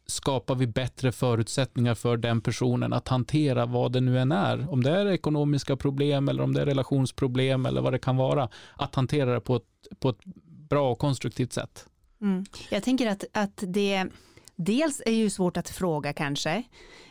skapar 0.05 0.55
vi 0.55 0.67
bättre 0.67 1.11
förutsättningar 1.11 1.95
för 1.95 2.17
den 2.17 2.41
personen 2.41 2.93
att 2.93 3.07
hantera 3.07 3.65
vad 3.65 3.91
det 3.91 4.01
nu 4.01 4.19
än 4.19 4.31
är. 4.31 4.73
Om 4.73 4.83
det 4.83 4.91
är 4.91 5.05
ekonomiska 5.05 5.75
problem 5.75 6.29
eller 6.29 6.43
om 6.43 6.53
det 6.53 6.61
är 6.61 6.65
relationsproblem 6.65 7.65
eller 7.65 7.81
vad 7.81 7.93
det 7.93 7.99
kan 7.99 8.17
vara. 8.17 8.49
Att 8.75 8.95
hantera 8.95 9.33
det 9.33 9.41
på 9.41 9.55
ett, 9.55 9.99
på 9.99 10.09
ett 10.09 10.25
bra 10.69 10.91
och 10.91 10.99
konstruktivt 10.99 11.53
sätt. 11.53 11.85
Mm. 12.21 12.45
Jag 12.69 12.83
tänker 12.83 13.07
att, 13.07 13.23
att 13.33 13.63
det 13.67 14.07
dels 14.55 15.01
är 15.05 15.11
ju 15.11 15.29
svårt 15.29 15.57
att 15.57 15.69
fråga 15.69 16.13
kanske. 16.13 16.63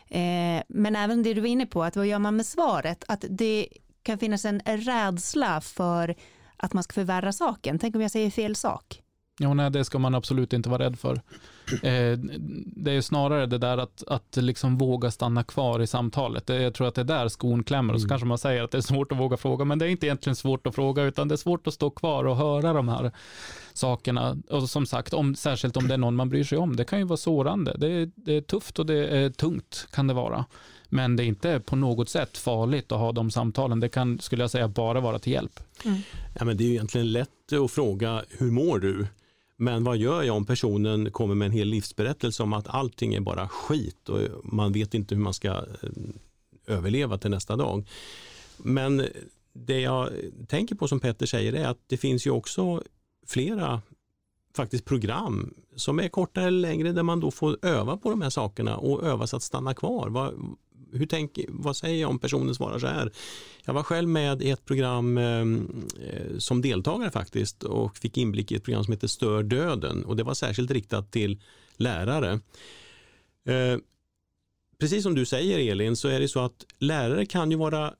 Eh, 0.07 0.63
men 0.67 0.95
även 0.95 1.23
det 1.23 1.33
du 1.33 1.41
var 1.41 1.47
inne 1.47 1.65
på, 1.65 1.83
att 1.83 1.95
vad 1.95 2.07
gör 2.07 2.19
man 2.19 2.35
med 2.35 2.45
svaret? 2.45 3.03
Att 3.07 3.25
det 3.29 3.67
kan 4.03 4.17
finnas 4.17 4.45
en 4.45 4.61
rädsla 4.65 5.61
för 5.61 6.15
att 6.57 6.73
man 6.73 6.83
ska 6.83 6.93
förvärra 6.93 7.31
saken. 7.31 7.79
Tänk 7.79 7.95
om 7.95 8.01
jag 8.01 8.11
säger 8.11 8.29
fel 8.29 8.55
sak? 8.55 9.01
Ja, 9.39 9.53
nej, 9.53 9.71
det 9.71 9.85
ska 9.85 9.99
man 9.99 10.15
absolut 10.15 10.53
inte 10.53 10.69
vara 10.69 10.83
rädd 10.83 10.99
för. 10.99 11.21
Eh, 11.71 12.17
det 12.65 12.91
är 12.91 13.01
snarare 13.01 13.45
det 13.45 13.57
där 13.57 13.77
att, 13.77 14.03
att 14.07 14.35
liksom 14.35 14.77
våga 14.77 15.11
stanna 15.11 15.43
kvar 15.43 15.79
i 15.79 15.87
samtalet. 15.87 16.47
Det, 16.47 16.61
jag 16.61 16.73
tror 16.73 16.87
att 16.87 16.95
det 16.95 17.01
är 17.01 17.05
där 17.05 17.27
skon 17.27 17.63
klämmer. 17.63 17.93
Och 17.93 17.99
så 17.99 18.05
mm. 18.05 18.09
kanske 18.09 18.27
man 18.27 18.37
säger 18.37 18.63
att 18.63 18.71
det 18.71 18.77
är 18.77 18.81
svårt 18.81 19.11
att 19.11 19.17
våga 19.17 19.37
fråga, 19.37 19.65
men 19.65 19.79
det 19.79 19.85
är 19.85 19.89
inte 19.89 20.05
egentligen 20.05 20.35
svårt 20.35 20.67
att 20.67 20.75
fråga, 20.75 21.03
utan 21.03 21.27
det 21.27 21.35
är 21.35 21.37
svårt 21.37 21.67
att 21.67 21.73
stå 21.73 21.89
kvar 21.89 22.25
och 22.25 22.37
höra 22.37 22.73
de 22.73 22.89
här 22.89 23.11
sakerna. 23.73 24.37
Och 24.49 24.69
som 24.69 24.85
sagt, 24.85 25.13
om, 25.13 25.35
särskilt 25.35 25.77
om 25.77 25.87
det 25.87 25.93
är 25.93 25.97
någon 25.97 26.15
man 26.15 26.29
bryr 26.29 26.43
sig 26.43 26.57
om. 26.57 26.75
Det 26.75 26.85
kan 26.85 26.99
ju 26.99 27.05
vara 27.05 27.17
sårande. 27.17 27.75
Det 27.77 27.87
är, 27.87 28.11
det 28.15 28.37
är 28.37 28.41
tufft 28.41 28.79
och 28.79 28.85
det 28.85 29.07
är 29.07 29.29
tungt, 29.29 29.87
kan 29.91 30.07
det 30.07 30.13
vara. 30.13 30.45
Men 30.93 31.15
det 31.15 31.23
är 31.23 31.25
inte 31.25 31.59
på 31.59 31.75
något 31.75 32.09
sätt 32.09 32.37
farligt 32.37 32.91
att 32.91 32.99
ha 32.99 33.11
de 33.11 33.31
samtalen. 33.31 33.79
Det 33.79 33.89
kan, 33.89 34.19
skulle 34.19 34.43
jag 34.43 34.51
säga, 34.51 34.67
bara 34.67 34.99
vara 34.99 35.19
till 35.19 35.33
hjälp. 35.33 35.59
Mm. 35.85 35.97
Ja, 36.39 36.45
men 36.45 36.57
det 36.57 36.63
är 36.63 36.69
egentligen 36.69 37.11
lätt 37.11 37.53
att 37.63 37.71
fråga, 37.71 38.23
hur 38.29 38.51
mår 38.51 38.79
du? 38.79 39.07
Men 39.57 39.83
vad 39.83 39.97
gör 39.97 40.23
jag 40.23 40.35
om 40.35 40.45
personen 40.45 41.11
kommer 41.11 41.35
med 41.35 41.45
en 41.45 41.51
hel 41.51 41.67
livsberättelse 41.67 42.43
om 42.43 42.53
att 42.53 42.67
allting 42.67 43.13
är 43.13 43.19
bara 43.19 43.47
skit 43.47 44.09
och 44.09 44.19
man 44.43 44.71
vet 44.71 44.93
inte 44.93 45.15
hur 45.15 45.21
man 45.21 45.33
ska 45.33 45.49
eh, 45.49 45.63
överleva 46.67 47.17
till 47.17 47.29
nästa 47.31 47.55
dag. 47.55 47.87
Men 48.57 49.07
det 49.53 49.79
jag 49.79 50.09
tänker 50.47 50.75
på 50.75 50.87
som 50.87 50.99
Petter 50.99 51.25
säger 51.25 51.53
är 51.53 51.67
att 51.67 51.79
det 51.87 51.97
finns 51.97 52.27
ju 52.27 52.31
också 52.31 52.83
flera 53.27 53.81
faktiskt 54.55 54.85
program 54.85 55.53
som 55.75 55.99
är 55.99 56.07
kortare 56.07 56.45
eller 56.45 56.59
längre 56.59 56.91
där 56.91 57.03
man 57.03 57.19
då 57.19 57.31
får 57.31 57.57
öva 57.61 57.97
på 57.97 58.09
de 58.09 58.21
här 58.21 58.29
sakerna 58.29 58.77
och 58.77 59.03
öva 59.03 59.27
sig 59.27 59.37
att 59.37 59.43
stanna 59.43 59.73
kvar. 59.73 60.09
Vad, 60.09 60.33
hur 60.93 61.05
tänk, 61.05 61.39
vad 61.49 61.77
säger 61.77 62.01
jag 62.01 62.09
om 62.09 62.19
personen 62.19 62.55
svarar 62.55 62.79
så 62.79 62.87
här? 62.87 63.11
Jag 63.65 63.73
var 63.73 63.83
själv 63.83 64.09
med 64.09 64.41
i 64.41 64.49
ett 64.49 64.65
program 64.65 65.17
ehm, 65.17 65.85
eh, 66.07 66.37
som 66.37 66.61
deltagare 66.61 67.11
faktiskt 67.11 67.63
och 67.63 67.97
fick 67.97 68.17
inblick 68.17 68.51
i 68.51 68.55
ett 68.55 68.63
program 68.63 68.83
som 68.83 68.93
heter 68.93 69.07
Stör 69.07 69.43
döden 69.43 70.05
och 70.05 70.15
det 70.15 70.23
var 70.23 70.33
särskilt 70.33 70.71
riktat 70.71 71.11
till 71.11 71.41
lärare. 71.77 72.39
Eh, 73.45 73.77
precis 74.79 75.03
som 75.03 75.15
du 75.15 75.25
säger 75.25 75.71
Elin 75.71 75.95
så 75.95 76.07
är 76.07 76.19
det 76.19 76.27
så 76.27 76.39
att 76.39 76.65
lärare 76.79 77.25
kan 77.25 77.51
ju 77.51 77.57
vara 77.57 77.93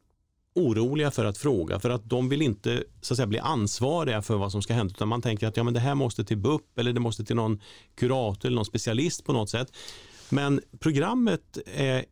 oroliga 0.53 1.11
för 1.11 1.25
att 1.25 1.37
fråga 1.37 1.79
för 1.79 1.89
att 1.89 2.09
de 2.09 2.29
vill 2.29 2.41
inte 2.41 2.83
så 3.01 3.13
att 3.13 3.17
säga, 3.17 3.27
bli 3.27 3.39
ansvariga 3.39 4.21
för 4.21 4.37
vad 4.37 4.51
som 4.51 4.61
ska 4.61 4.73
hända 4.73 4.91
utan 4.91 5.07
man 5.07 5.21
tänker 5.21 5.47
att 5.47 5.57
ja, 5.57 5.63
men 5.63 5.73
det 5.73 5.79
här 5.79 5.95
måste 5.95 6.25
till 6.25 6.37
BUP 6.37 6.79
eller 6.79 6.93
det 6.93 6.99
måste 6.99 7.25
till 7.25 7.35
någon 7.35 7.61
kurator 7.95 8.47
eller 8.47 8.55
någon 8.55 8.65
specialist 8.65 9.23
på 9.23 9.33
något 9.33 9.49
sätt. 9.49 9.73
Men 10.29 10.61
programmet 10.79 11.57
är 11.65 12.05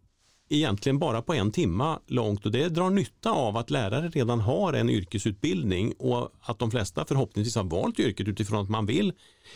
egentligen 0.50 1.00
bara 1.00 1.22
på 1.22 1.34
en 1.34 1.52
timma 1.52 2.00
långt 2.08 2.46
och 2.46 2.52
det 2.52 2.70
drar 2.70 2.90
nytta 2.90 3.32
av 3.32 3.58
att 3.58 3.70
lärare 3.70 4.10
redan 4.10 4.40
har 4.40 4.74
en 4.74 4.90
yrkesutbildning 4.90 5.94
och 6.00 6.32
att 6.42 6.60
de 6.60 6.72
flesta 6.72 7.06
förhoppningsvis 7.06 7.56
har 7.56 7.64
valt 7.64 8.00
yrket 8.00 8.28
utifrån 8.28 8.62
att 8.64 8.70
man 8.70 8.86
vill 8.86 9.14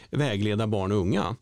vägleda 0.09 0.67
barn 0.67 0.91
och 0.91 0.97
unga. 0.97 1.35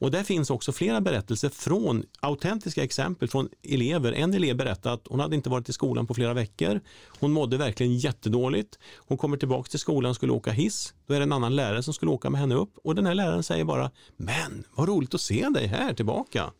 Och 0.00 0.10
där 0.10 0.22
finns 0.22 0.50
också 0.50 0.72
flera 0.72 1.00
berättelser 1.00 1.48
från 1.48 2.04
autentiska 2.20 2.84
exempel 2.84 3.28
från 3.28 3.48
elever. 3.62 4.12
En 4.12 4.34
elev 4.34 4.56
berättade 4.56 4.94
att 4.94 5.06
hon 5.08 5.20
hade 5.20 5.36
inte 5.36 5.50
varit 5.50 5.68
i 5.68 5.72
skolan 5.72 6.06
på 6.06 6.14
flera 6.14 6.34
veckor. 6.34 6.80
Hon 7.20 7.32
mådde 7.32 7.56
verkligen 7.56 7.98
jättedåligt. 7.98 8.78
Hon 8.96 9.18
kommer 9.18 9.36
tillbaka 9.36 9.70
till 9.70 9.78
skolan 9.78 10.10
och 10.10 10.16
skulle 10.16 10.32
åka 10.32 10.50
hiss. 10.50 10.94
Då 11.06 11.14
är 11.14 11.18
det 11.18 11.22
en 11.22 11.32
annan 11.32 11.56
lärare 11.56 11.82
som 11.82 11.94
skulle 11.94 12.10
åka 12.10 12.30
med 12.30 12.40
henne 12.40 12.54
upp 12.54 12.78
och 12.84 12.94
den 12.94 13.06
här 13.06 13.14
läraren 13.14 13.42
säger 13.42 13.64
bara 13.64 13.90
Men 14.16 14.64
vad 14.74 14.88
roligt 14.88 15.14
att 15.14 15.20
se 15.20 15.48
dig 15.48 15.66
här 15.66 15.94
tillbaka. 15.94 16.50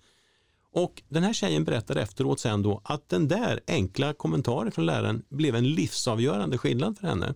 Och 0.72 1.02
den 1.09 1.22
här 1.22 1.33
tjejen 1.33 1.64
berättade 1.64 2.02
efteråt 2.02 2.40
sen 2.40 2.62
då 2.62 2.80
att 2.85 3.09
den 3.09 3.28
där 3.28 3.61
enkla 3.66 4.12
kommentaren 4.12 4.72
från 4.72 4.87
läraren 4.87 5.22
blev 5.28 5.54
en 5.56 5.68
livsavgörande 5.68 6.59
skillnad 6.59 6.98
för 6.98 7.06
henne. 7.06 7.35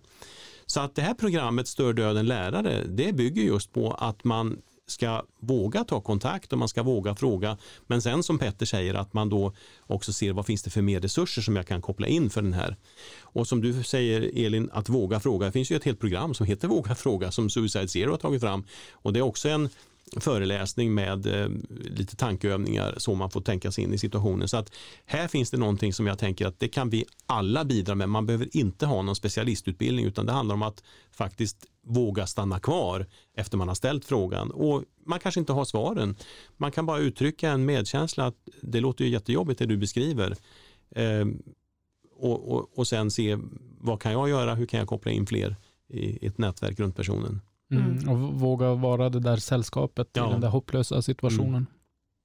Så 0.65 0.79
att 0.79 0.95
det 0.95 1.01
här 1.01 1.13
programmet 1.13 1.67
Stör 1.67 1.93
döden 1.93 2.25
lärare, 2.25 2.83
det 2.87 3.13
bygger 3.13 3.43
just 3.43 3.73
på 3.73 3.91
att 3.91 4.23
man 4.23 4.57
ska 4.87 5.25
våga 5.39 5.83
ta 5.83 6.01
kontakt 6.01 6.53
och 6.53 6.59
man 6.59 6.67
ska 6.67 6.83
våga 6.83 7.15
fråga. 7.15 7.57
Men 7.87 8.01
sen 8.01 8.23
som 8.23 8.39
Petter 8.39 8.65
säger 8.65 8.93
att 8.93 9.13
man 9.13 9.29
då 9.29 9.53
också 9.87 10.13
ser 10.13 10.33
vad 10.33 10.45
finns 10.45 10.63
det 10.63 10.69
för 10.69 10.81
mer 10.81 11.01
resurser 11.01 11.41
som 11.41 11.55
jag 11.55 11.67
kan 11.67 11.81
koppla 11.81 12.07
in 12.07 12.29
för 12.29 12.41
den 12.41 12.53
här. 12.53 12.75
Och 13.21 13.47
som 13.47 13.61
du 13.61 13.83
säger 13.83 14.45
Elin, 14.45 14.69
att 14.73 14.89
våga 14.89 15.19
fråga. 15.19 15.45
Det 15.45 15.51
finns 15.51 15.71
ju 15.71 15.75
ett 15.75 15.83
helt 15.83 15.99
program 15.99 16.33
som 16.33 16.45
heter 16.45 16.67
Våga 16.67 16.95
fråga 16.95 17.31
som 17.31 17.49
Suicide 17.49 17.87
Zero 17.87 18.11
har 18.11 18.17
tagit 18.17 18.41
fram. 18.41 18.65
Och 18.91 19.13
det 19.13 19.19
är 19.19 19.23
också 19.23 19.49
en 19.49 19.69
föreläsning 20.17 20.93
med 20.93 21.25
eh, 21.25 21.49
lite 21.69 22.15
tankeövningar 22.15 22.95
så 22.97 23.15
man 23.15 23.31
får 23.31 23.41
tänka 23.41 23.71
sig 23.71 23.83
in 23.83 23.93
i 23.93 23.97
situationen. 23.97 24.47
Så 24.47 24.57
att 24.57 24.71
här 25.05 25.27
finns 25.27 25.51
det 25.51 25.57
någonting 25.57 25.93
som 25.93 26.07
jag 26.07 26.19
tänker 26.19 26.47
att 26.47 26.59
det 26.59 26.67
kan 26.67 26.89
vi 26.89 27.05
alla 27.25 27.65
bidra 27.65 27.95
med. 27.95 28.09
Man 28.09 28.25
behöver 28.25 28.57
inte 28.57 28.85
ha 28.85 29.01
någon 29.01 29.15
specialistutbildning 29.15 30.05
utan 30.05 30.25
det 30.25 30.31
handlar 30.31 30.55
om 30.55 30.61
att 30.61 30.83
faktiskt 31.11 31.65
våga 31.83 32.27
stanna 32.27 32.59
kvar 32.59 33.05
efter 33.37 33.57
man 33.57 33.67
har 33.67 33.75
ställt 33.75 34.05
frågan 34.05 34.51
och 34.51 34.83
man 35.05 35.19
kanske 35.19 35.39
inte 35.39 35.53
har 35.53 35.65
svaren. 35.65 36.15
Man 36.57 36.71
kan 36.71 36.85
bara 36.85 36.99
uttrycka 36.99 37.49
en 37.49 37.65
medkänsla 37.65 38.25
att 38.25 38.37
det 38.61 38.79
låter 38.79 39.05
ju 39.05 39.11
jättejobbigt 39.11 39.59
det 39.59 39.65
du 39.65 39.77
beskriver. 39.77 40.35
Eh, 40.95 41.25
och, 42.17 42.51
och, 42.51 42.79
och 42.79 42.87
sen 42.87 43.11
se 43.11 43.37
vad 43.79 44.01
kan 44.01 44.11
jag 44.11 44.29
göra, 44.29 44.55
hur 44.55 44.65
kan 44.65 44.79
jag 44.79 44.87
koppla 44.87 45.11
in 45.11 45.25
fler 45.25 45.55
i 45.89 46.27
ett 46.27 46.37
nätverk 46.37 46.79
runt 46.79 46.95
personen. 46.95 47.41
Mm. 47.71 47.97
mm. 47.97 48.09
Och 48.09 48.39
våga 48.39 48.73
vara 48.73 49.09
det 49.09 49.19
där 49.19 49.37
sällskapet 49.37 50.09
ja. 50.13 50.29
i 50.29 50.31
den 50.31 50.41
där 50.41 50.49
hopplösa 50.49 51.01
situationen. 51.01 51.47
Mm. 51.49 51.65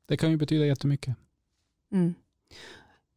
Det 0.08 0.16
kan 0.16 0.30
ju 0.30 0.36
betyda 0.36 0.66
jättemycket. 0.66 1.16
Mm. 1.92 2.14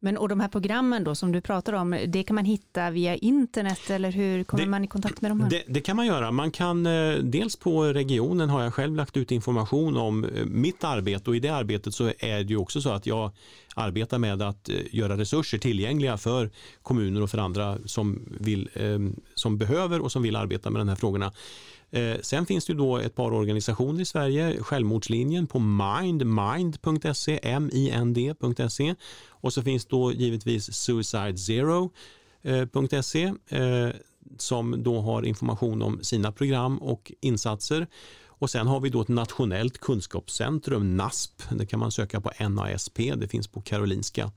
Men 0.04 0.16
och 0.16 0.28
de 0.28 0.40
här 0.40 0.48
programmen 0.48 1.04
då 1.04 1.14
som 1.14 1.32
du 1.32 1.40
pratar 1.40 1.72
om, 1.72 1.98
det 2.06 2.22
kan 2.22 2.34
man 2.34 2.44
hitta 2.44 2.90
via 2.90 3.16
internet 3.16 3.90
eller 3.90 4.12
hur 4.12 4.44
kommer 4.44 4.64
det, 4.64 4.70
man 4.70 4.84
i 4.84 4.86
kontakt 4.86 5.20
med 5.20 5.30
de 5.30 5.40
här? 5.40 5.50
Det, 5.50 5.62
det, 5.66 5.80
kan 5.80 5.96
man 5.96 6.06
göra. 6.06 6.30
Man 6.30 6.50
kan 6.50 6.86
eh, 6.86 7.14
dels 7.14 7.56
på 7.56 7.84
regionen 7.84 8.50
har 8.50 8.62
jag 8.62 8.74
själv 8.74 8.94
lagt 8.94 9.16
ut 9.16 9.32
information 9.32 9.96
om 9.96 10.24
eh, 10.24 10.44
mitt 10.44 10.84
arbete 10.84 11.30
och 11.30 11.36
i 11.36 11.40
det 11.40 11.48
arbetet 11.48 11.94
så 11.94 12.12
är 12.18 12.44
det 12.44 12.50
ju 12.50 12.56
också 12.56 12.80
så 12.80 12.90
att 12.90 13.06
jag 13.06 13.30
arbetar 13.74 14.18
med 14.18 14.42
att 14.42 14.68
eh, 14.68 14.76
göra 14.90 15.16
resurser 15.16 15.58
tillgängliga 15.58 16.16
för 16.16 16.50
kommuner 16.82 17.22
och 17.22 17.30
för 17.30 17.38
andra 17.38 17.78
som, 17.84 18.22
vill, 18.40 18.68
ehm, 18.74 19.20
som 19.34 19.58
behöver 19.58 20.00
och 20.00 20.12
som 20.12 20.22
vill 20.22 20.36
arbeta 20.36 20.70
med 20.70 20.80
de 20.80 20.88
här 20.88 20.96
frågorna. 20.96 21.32
Eh, 21.94 22.16
sen 22.20 22.46
finns 22.46 22.66
det 22.66 22.74
då 22.74 22.98
ett 22.98 23.14
par 23.14 23.32
organisationer 23.32 24.00
i 24.00 24.04
Sverige, 24.04 24.62
Självmordslinjen 24.62 25.46
på 25.46 25.58
mind, 25.58 26.26
mind.se, 26.26 27.40
m-i-n-d.se 27.42 28.94
och 29.28 29.52
så 29.52 29.62
finns 29.62 29.86
då 29.86 30.12
givetvis 30.12 30.74
suicidezero.se 30.74 33.32
eh, 33.48 33.88
som 34.38 34.82
då 34.82 35.00
har 35.00 35.22
information 35.22 35.82
om 35.82 35.98
sina 36.02 36.32
program 36.32 36.78
och 36.78 37.12
insatser. 37.20 37.86
Och 38.44 38.50
sen 38.50 38.66
har 38.66 38.80
vi 38.80 38.90
då 38.90 39.00
ett 39.00 39.08
nationellt 39.08 39.78
kunskapscentrum, 39.78 40.96
NASP. 40.96 41.42
Det 41.50 41.66
kan 41.66 41.80
man 41.80 41.92
söka 41.92 42.20
på 42.20 42.48
NASP. 42.48 42.96
Det 42.96 43.28
finns 43.28 43.48
på 43.48 43.60
Karolinska. 43.60 44.30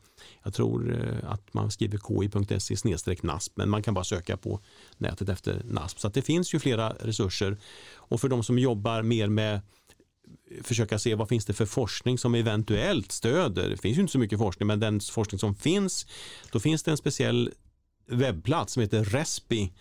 Jag 0.43 0.53
tror 0.53 1.01
eh, 1.01 1.31
att 1.31 1.53
man 1.53 1.71
skriver 1.71 1.97
ki.se 1.97 3.17
NASP 3.23 3.57
men 3.57 3.69
man 3.69 3.83
kan 3.83 3.93
bara 3.93 4.03
söka 4.03 4.37
på 4.37 4.59
nätet 4.97 5.29
efter 5.29 5.61
NASP. 5.65 5.99
Så 5.99 6.09
det 6.09 6.21
finns 6.21 6.53
ju 6.53 6.59
flera 6.59 6.89
resurser. 6.89 7.57
Och 7.95 8.21
för 8.21 8.29
de 8.29 8.43
som 8.43 8.59
jobbar 8.59 9.01
mer 9.01 9.27
med 9.27 9.61
försöka 10.63 10.99
se 10.99 11.15
vad 11.15 11.29
finns 11.29 11.45
det 11.45 11.53
för 11.53 11.65
forskning 11.65 12.17
som 12.17 12.35
eventuellt 12.35 13.11
stöder. 13.11 13.69
Det 13.69 13.77
finns 13.77 13.97
ju 13.97 14.01
inte 14.01 14.11
så 14.11 14.19
mycket 14.19 14.39
forskning 14.39 14.67
men 14.67 14.79
den 14.79 14.99
forskning 14.99 15.39
som 15.39 15.55
finns, 15.55 16.07
då 16.51 16.59
finns 16.59 16.83
det 16.83 16.91
en 16.91 16.97
speciell 16.97 17.51
webbplats 18.07 18.73
som 18.73 18.81
heter 18.81 19.03
Respi 19.03 19.73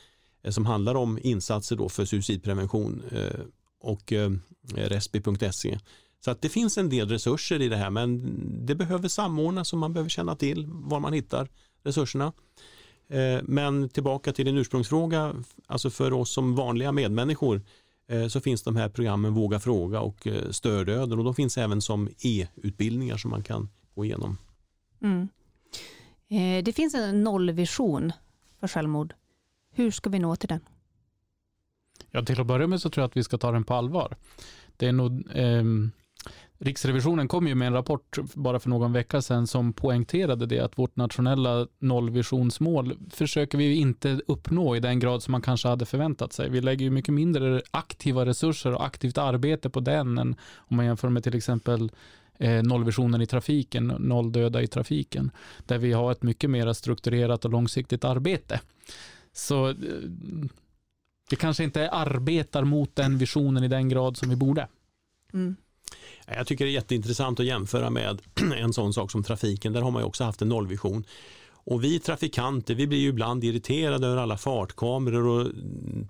eh, 0.43 0.51
som 0.51 0.67
handlar 0.67 0.95
om 0.95 1.19
insatser 1.23 1.77
då 1.77 1.89
för 1.89 2.05
suicidprevention 2.05 3.03
eh, 3.11 3.41
och 3.81 4.13
eh, 4.13 4.31
respi.se. 4.75 5.79
Så 6.21 6.31
att 6.31 6.43
det 6.43 6.49
finns 6.49 6.79
en 6.79 6.89
del 6.89 7.09
resurser 7.09 7.63
i 7.63 7.69
det 7.69 7.77
här 7.77 7.91
men 7.91 8.39
det 8.67 8.75
behöver 8.75 9.09
samordnas 9.09 9.73
och 9.73 9.79
man 9.79 9.93
behöver 9.93 10.11
känna 10.11 10.37
till 10.37 10.67
var 10.69 11.01
man 11.01 11.13
hittar 11.13 11.49
resurserna. 11.83 12.33
Eh, 13.09 13.43
men 13.43 13.89
tillbaka 13.89 14.33
till 14.33 14.45
din 14.45 14.59
ursprungsfråga, 14.59 15.35
alltså 15.67 15.91
för 15.91 16.13
oss 16.13 16.31
som 16.31 16.55
vanliga 16.55 16.93
medmänniskor 16.93 17.63
eh, 18.09 18.29
så 18.29 18.41
finns 18.41 18.63
de 18.63 18.77
här 18.77 18.89
programmen 18.89 19.35
Våga 19.35 19.61
fråga 19.61 20.01
och 20.01 20.29
Stördöden 20.51 21.19
och 21.19 21.25
de 21.25 21.35
finns 21.35 21.59
även 21.59 21.83
som 21.83 22.09
e-utbildningar 22.19 23.17
som 23.17 23.31
man 23.31 23.43
kan 23.43 23.69
gå 23.95 24.05
igenom. 24.05 24.39
Mm. 25.03 25.29
Det 26.65 26.73
finns 26.73 26.95
en 26.95 27.25
nollvision 27.25 28.13
för 28.61 28.69
självmord. 28.69 29.15
Hur 29.73 29.91
ska 29.91 30.11
vi 30.11 30.19
nå 30.19 30.37
till 30.37 30.49
den? 30.49 30.61
Ja, 32.11 32.23
till 32.23 32.41
att 32.41 32.47
börja 32.47 32.67
med 32.67 32.81
så 32.81 32.91
tror 32.91 33.03
jag 33.03 33.09
att 33.09 33.17
vi 33.17 33.25
ska 33.25 33.39
ta 33.39 33.53
den 33.53 33.65
på 33.65 33.75
allvar. 33.75 34.17
Det 34.77 34.87
är 34.87 34.93
nog, 34.93 35.25
eh, 35.35 35.65
Riksrevisionen 36.59 37.29
kom 37.29 37.49
ju 37.49 37.55
med 37.55 37.67
en 37.67 37.73
rapport 37.73 38.19
bara 38.35 38.59
för 38.59 38.69
någon 38.69 38.93
vecka 38.93 39.23
sedan 39.23 39.47
som 39.47 39.73
poängterade 39.73 40.47
det 40.47 40.61
att 40.61 40.79
vårt 40.79 40.97
nationella 40.97 41.67
nollvisionsmål 41.79 42.99
försöker 43.11 43.59
vi 43.59 43.75
inte 43.75 44.21
uppnå 44.27 44.77
i 44.77 44.81
den 44.81 44.99
grad 44.99 45.23
som 45.23 45.33
man 45.33 45.43
kanske 45.43 45.69
hade 45.69 45.87
förväntat 45.87 46.33
sig. 46.33 46.51
Vi 46.51 46.61
lägger 46.61 46.85
ju 46.85 46.91
mycket 46.91 47.15
mindre 47.15 47.63
aktiva 47.71 48.27
resurser 48.27 48.75
och 48.75 48.87
aktivt 48.87 49.19
arbete 49.19 49.71
på 49.71 49.81
den 49.81 50.19
än 50.19 50.37
om 50.57 50.77
man 50.77 50.87
jämför 50.87 51.09
med 51.09 51.25
till 51.25 51.35
exempel 51.35 51.91
eh, 52.39 52.63
nollvisionen 52.63 53.21
i 53.21 53.27
trafiken, 53.27 53.87
noll 53.87 54.33
döda 54.33 54.63
i 54.63 54.67
trafiken, 54.67 55.31
där 55.67 55.79
vi 55.79 55.93
har 55.93 56.13
ett 56.13 56.23
mycket 56.23 56.51
mer 56.51 56.73
strukturerat 56.73 57.45
och 57.45 57.51
långsiktigt 57.51 58.05
arbete. 58.05 58.61
Så 59.33 59.69
eh, 59.69 59.75
vi 61.31 61.37
kanske 61.37 61.65
inte 61.65 61.91
arbetar 61.91 62.65
mot 62.65 62.97
den 62.97 63.19
visionen 63.19 63.65
i 63.65 63.69
den 63.69 63.89
grad 63.89 64.17
som 64.17 64.29
vi 64.29 64.37
borde. 64.37 64.69
Mm. 65.33 65.57
Jag 66.27 66.47
tycker 66.47 66.65
det 66.65 66.71
är 66.71 66.73
jätteintressant 66.73 67.41
att 67.41 67.47
jämföra 67.47 67.91
med 67.91 68.23
en 68.57 68.73
sån 68.73 68.95
sak 68.95 69.11
som 69.11 69.23
trafiken. 69.23 69.73
Där 69.73 69.81
har 69.81 69.91
man 69.91 70.03
ju 70.03 70.07
också 70.07 70.25
haft 70.25 70.43
en 70.43 70.49
nollvision. 70.49 71.05
Och 71.49 71.85
vi 71.85 71.99
trafikanter, 71.99 72.75
vi 72.75 72.87
blir 72.87 72.99
ju 72.99 73.09
ibland 73.09 73.45
irriterade 73.45 74.07
över 74.07 74.17
alla 74.17 74.39
fartkameror 74.39 75.27
och 75.27 75.53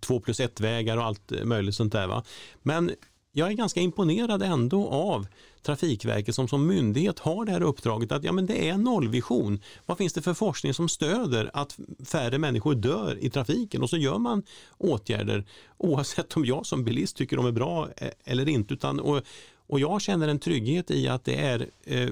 två 0.01 0.21
plus 0.21 0.41
ett 0.41 0.61
vägar 0.61 0.97
och 0.97 1.05
allt 1.05 1.33
möjligt 1.45 1.75
sånt 1.75 1.93
där. 1.93 2.07
Va? 2.07 2.23
Men 2.63 2.91
jag 3.33 3.49
är 3.49 3.53
ganska 3.53 3.81
imponerad 3.81 4.43
ändå 4.43 4.89
av 4.89 5.27
Trafikverket 5.67 6.35
som 6.35 6.49
som 6.49 6.67
myndighet 6.67 7.19
har 7.19 7.45
det 7.45 7.53
här 7.53 7.63
uppdraget 7.63 8.13
att 8.13 8.25
ja, 8.25 8.33
men 8.33 8.47
det 8.47 8.69
är 8.69 8.77
nollvision. 8.77 9.61
Vad 9.87 9.99
finns 9.99 10.13
det 10.13 10.23
för 10.23 10.35
forskning 10.35 10.75
som 10.75 10.89
stöder 10.89 11.51
att 11.53 11.79
färre 12.05 12.39
människor 12.39 12.75
dör 12.75 13.19
i 13.21 13.31
trafiken 13.31 13.83
och 13.83 13.91
så 13.91 13.97
gör 13.97 14.19
man 14.19 14.43
åtgärder 14.79 15.45
oavsett 15.77 16.37
om 16.37 16.45
jag 16.45 16.67
som 16.67 16.85
bilist 16.85 17.17
tycker 17.17 17.37
de 17.37 17.47
är 17.47 17.53
bra 17.53 17.89
eh, 17.97 18.09
eller 18.25 18.49
inte. 18.49 18.75
Utan, 18.75 19.01
och, 19.01 19.23
och 19.67 19.81
jag 19.81 20.03
känner 20.03 20.29
en 20.29 20.39
trygghet 20.39 20.91
i 20.91 21.09
att 21.09 21.25
det 21.25 21.35
är 21.35 21.67
eh, 21.85 22.09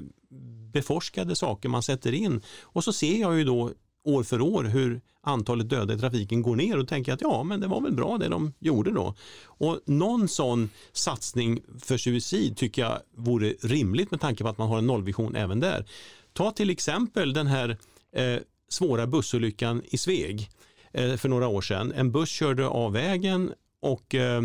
beforskade 0.73 1.35
saker 1.35 1.69
man 1.69 1.83
sätter 1.83 2.13
in 2.13 2.41
och 2.61 2.83
så 2.83 2.93
ser 2.93 3.21
jag 3.21 3.37
ju 3.37 3.43
då 3.43 3.71
år 4.03 4.23
för 4.23 4.41
år 4.41 4.63
hur 4.63 5.01
antalet 5.25 5.69
döda 5.69 5.93
i 5.93 5.97
trafiken 5.97 6.41
går 6.41 6.55
ner 6.55 6.79
och 6.79 6.87
tänker 6.87 7.13
att 7.13 7.21
ja, 7.21 7.43
men 7.43 7.59
det 7.59 7.67
var 7.67 7.81
väl 7.81 7.93
bra 7.93 8.17
det 8.17 8.27
de 8.27 8.53
gjorde 8.59 8.91
då. 8.91 9.15
Och 9.43 9.79
någon 9.85 10.27
sån 10.27 10.69
satsning 10.93 11.61
för 11.79 11.97
suicid 11.97 12.57
tycker 12.57 12.81
jag 12.81 12.99
vore 13.15 13.53
rimligt 13.61 14.11
med 14.11 14.21
tanke 14.21 14.43
på 14.43 14.49
att 14.49 14.57
man 14.57 14.67
har 14.67 14.77
en 14.77 14.87
nollvision 14.87 15.35
även 15.35 15.59
där. 15.59 15.85
Ta 16.33 16.51
till 16.51 16.69
exempel 16.69 17.33
den 17.33 17.47
här 17.47 17.77
eh, 18.15 18.37
svåra 18.69 19.07
bussolyckan 19.07 19.81
i 19.85 19.97
Sveg 19.97 20.49
eh, 20.93 21.15
för 21.15 21.29
några 21.29 21.47
år 21.47 21.61
sedan. 21.61 21.93
En 21.95 22.11
buss 22.11 22.29
körde 22.29 22.67
av 22.67 22.93
vägen 22.93 23.51
och 23.81 24.15
eh, 24.15 24.41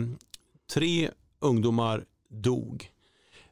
tre 0.72 1.10
ungdomar 1.40 2.04
dog. 2.28 2.90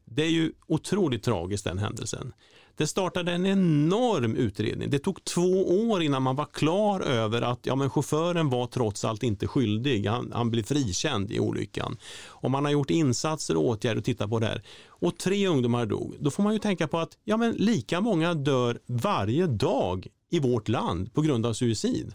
Det 0.04 0.22
är 0.22 0.30
ju 0.30 0.52
otroligt 0.66 1.22
tragiskt 1.22 1.64
den 1.64 1.78
händelsen. 1.78 2.32
Det 2.78 2.86
startade 2.86 3.32
en 3.32 3.46
enorm 3.46 4.36
utredning. 4.36 4.90
Det 4.90 4.98
tog 4.98 5.24
två 5.24 5.68
år 5.90 6.02
innan 6.02 6.22
man 6.22 6.36
var 6.36 6.44
klar 6.44 7.00
över 7.00 7.42
att 7.42 7.66
ja, 7.66 7.74
men 7.74 7.90
chauffören 7.90 8.50
var 8.50 8.66
trots 8.66 9.04
allt 9.04 9.22
inte 9.22 9.46
skyldig. 9.46 10.06
Han, 10.06 10.32
han 10.34 10.50
blev 10.50 10.62
frikänd 10.62 11.32
i 11.32 11.40
olyckan. 11.40 11.96
Och 12.26 12.50
man 12.50 12.64
har 12.64 12.72
gjort 12.72 12.90
insatser 12.90 13.56
och 13.56 13.64
åtgärder 13.64 13.98
och 13.98 14.04
tittat 14.04 14.30
på 14.30 14.38
det 14.38 14.46
här. 14.46 14.62
Och 14.88 15.18
tre 15.18 15.46
ungdomar 15.46 15.86
dog. 15.86 16.16
Då 16.20 16.30
får 16.30 16.42
man 16.42 16.52
ju 16.52 16.58
tänka 16.58 16.88
på 16.88 16.98
att 16.98 17.18
ja, 17.24 17.36
men 17.36 17.52
lika 17.52 18.00
många 18.00 18.34
dör 18.34 18.78
varje 18.86 19.46
dag 19.46 20.06
i 20.30 20.40
vårt 20.40 20.68
land 20.68 21.14
på 21.14 21.22
grund 21.22 21.46
av 21.46 21.52
suicid. 21.52 22.14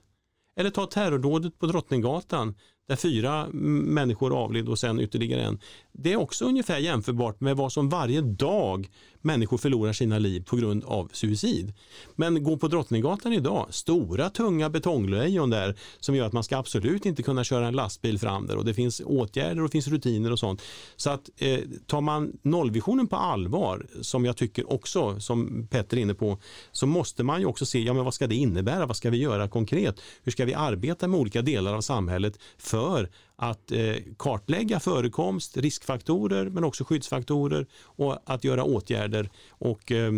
Eller 0.56 0.69
ta 0.69 0.86
terrordådet 0.86 1.60
på 1.60 1.65
Drottninggatan 1.65 2.56
där 2.88 2.95
fyra 2.95 3.47
människor 3.52 4.43
avled 4.43 4.69
och 4.69 4.80
sen 4.80 4.99
ytterligare 4.99 5.41
en. 5.41 5.60
Det 5.91 6.13
är 6.13 6.17
också 6.17 6.45
ungefär 6.45 6.78
jämförbart 6.78 7.41
med 7.41 7.58
vad 7.58 7.71
som 7.71 7.89
varje 7.89 8.21
dag 8.21 8.89
människor 9.23 9.57
förlorar 9.57 9.93
sina 9.93 10.19
liv 10.19 10.43
på 10.45 10.55
grund 10.55 10.83
av 10.83 11.09
suicid. 11.13 11.73
Men 12.15 12.43
gå 12.43 12.57
på 12.57 12.67
Drottninggatan 12.67 13.33
idag, 13.33 13.67
stora 13.69 14.29
tunga 14.29 14.69
betonglejon 14.69 15.49
där 15.49 15.75
som 15.99 16.15
gör 16.15 16.25
att 16.25 16.33
man 16.33 16.43
ska 16.43 16.57
absolut 16.57 17.05
inte 17.05 17.23
kunna 17.23 17.43
köra 17.43 17.67
en 17.67 17.75
lastbil 17.75 18.19
fram 18.19 18.47
där 18.47 18.57
och 18.57 18.65
det 18.65 18.73
finns 18.73 19.01
åtgärder 19.05 19.62
och 19.62 19.67
det 19.67 19.71
finns 19.71 19.88
rutiner 19.88 20.31
och 20.31 20.39
sånt. 20.39 20.62
Så 20.95 21.09
att 21.09 21.29
eh, 21.38 21.59
tar 21.88 22.01
man 22.01 22.31
nollvisionen 22.41 23.07
på 23.07 23.15
allvar, 23.15 23.88
som 24.01 24.25
jag 24.25 24.38
tycker 24.38 24.71
också, 24.73 25.19
som 25.19 25.67
Petter 25.71 25.97
är 25.97 26.01
inne 26.01 26.13
på, 26.13 26.38
så 26.71 26.88
måste 26.88 27.23
man 27.23 27.39
ju 27.39 27.45
också 27.45 27.65
se, 27.65 27.83
ja 27.83 27.93
men 27.93 28.03
vad 28.03 28.13
ska 28.13 28.27
det 28.27 28.36
innebära? 28.36 28.86
Vad 28.86 28.97
ska 28.97 29.09
vi 29.09 29.17
göra 29.17 29.47
konkret? 29.47 30.01
Hur 30.23 30.31
ska 30.31 30.45
vi 30.45 30.53
arbeta 30.53 31.07
med 31.07 31.19
olika 31.19 31.41
delar 31.41 31.73
av 31.73 31.81
samhället 31.81 32.39
för 32.57 33.09
att 33.36 33.72
eh, 33.72 33.96
kartlägga 34.17 34.80
förekomst, 34.80 35.58
riskfaktorer 35.58 36.50
men 36.50 36.63
också 36.63 36.84
skyddsfaktorer 36.84 37.65
och 37.84 38.17
att 38.26 38.43
göra 38.43 38.63
åtgärder. 38.63 39.30
Och, 39.50 39.91
eh, 39.91 40.12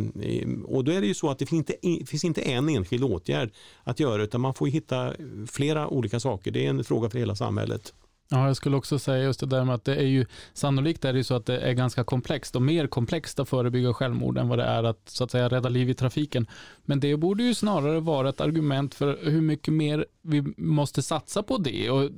och 0.65 0.84
då 0.84 0.91
är 0.91 1.01
det 1.01 1.08
ju 1.08 1.13
så 1.13 1.30
att 1.30 1.39
det 1.39 1.45
finns 1.45 1.69
inte, 1.69 2.06
finns 2.06 2.23
inte 2.23 2.41
en 2.41 2.69
enskild 2.69 3.04
åtgärd 3.04 3.51
att 3.84 3.99
göra 3.99 4.23
utan 4.23 4.41
man 4.41 4.54
får 4.54 4.67
hitta 4.67 5.13
flera 5.47 5.88
olika 5.88 6.19
saker. 6.19 6.51
Det 6.51 6.65
är 6.65 6.69
en 6.69 6.84
fråga 6.84 7.10
för 7.10 7.19
hela 7.19 7.36
samhället. 7.36 7.93
Ja, 8.30 8.47
jag 8.47 8.56
skulle 8.56 8.75
också 8.75 8.99
säga 8.99 9.23
just 9.23 9.39
det 9.39 9.45
där 9.45 9.65
med 9.65 9.75
att 9.75 9.86
det 9.86 9.95
är 9.95 10.06
ju 10.06 10.25
sannolikt 10.54 11.06
är 11.06 11.13
det 11.13 11.23
så 11.23 11.36
att 11.36 11.45
det 11.45 11.60
är 11.60 11.73
ganska 11.73 12.04
komplext 12.04 12.56
och 12.56 12.62
mer 12.62 12.88
komplext 12.88 13.39
att 13.39 13.49
förebygga 13.49 13.93
självmord 13.93 14.38
än 14.38 14.47
vad 14.47 14.60
det 14.60 14.63
är 14.63 14.84
att 14.84 15.10
så 15.10 15.23
att 15.23 15.32
säga 15.32 15.49
rädda 15.49 15.69
liv 15.69 15.89
i 15.89 15.93
trafiken. 15.93 16.47
Men 16.86 16.99
det 16.99 17.17
borde 17.17 17.43
ju 17.43 17.54
snarare 17.54 17.99
vara 17.99 18.30
ett 18.30 18.41
argument 18.41 18.95
för 18.95 19.19
hur 19.23 19.41
mycket 19.41 19.73
mer 19.73 20.06
vi 20.21 20.54
måste 20.58 21.01
satsa 21.01 21.43
på 21.43 21.58
det 21.58 21.89
och 21.89 22.10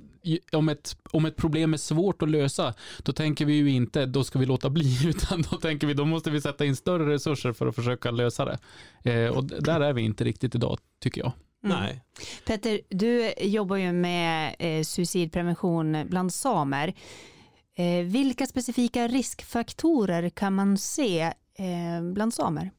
om 0.52 0.70
ett, 0.70 0.98
om 1.12 1.26
ett 1.26 1.36
problem 1.36 1.74
är 1.74 1.78
svårt 1.78 2.22
att 2.22 2.30
lösa, 2.30 2.74
då 3.04 3.14
tänker 3.14 3.46
vi 3.46 3.54
ju 3.54 3.70
inte, 3.70 4.06
då 4.06 4.24
ska 4.24 4.40
vi 4.40 4.46
låta 4.46 4.70
bli, 4.70 5.00
utan 5.08 5.42
då 5.52 5.58
tänker 5.58 5.88
vi, 5.88 5.94
då 5.94 6.06
måste 6.06 6.30
vi 6.30 6.42
sätta 6.42 6.66
in 6.66 6.76
större 6.76 7.14
resurser 7.14 7.54
för 7.54 7.68
att 7.68 7.76
försöka 7.76 8.12
lösa 8.12 8.46
det. 8.46 8.58
Eh, 9.12 9.38
och 9.38 9.44
där 9.44 9.82
är 9.82 9.94
vi 9.94 10.02
inte 10.02 10.24
riktigt 10.24 10.56
idag, 10.56 10.80
tycker 11.00 11.22
jag. 11.22 11.32
Mm. 11.64 11.80
Nej. 11.80 12.02
Petter, 12.46 12.80
du 12.90 13.34
jobbar 13.42 13.76
ju 13.76 13.92
med 13.92 14.56
eh, 14.60 14.84
suicidprevention 14.84 16.08
bland 16.10 16.34
samer. 16.34 16.94
Eh, 17.76 18.06
vilka 18.06 18.46
specifika 18.46 19.08
riskfaktorer 19.08 20.30
kan 20.30 20.56
man 20.56 20.78
se 20.78 21.22
eh, 21.58 22.04
bland 22.14 22.34
samer? 22.34 22.72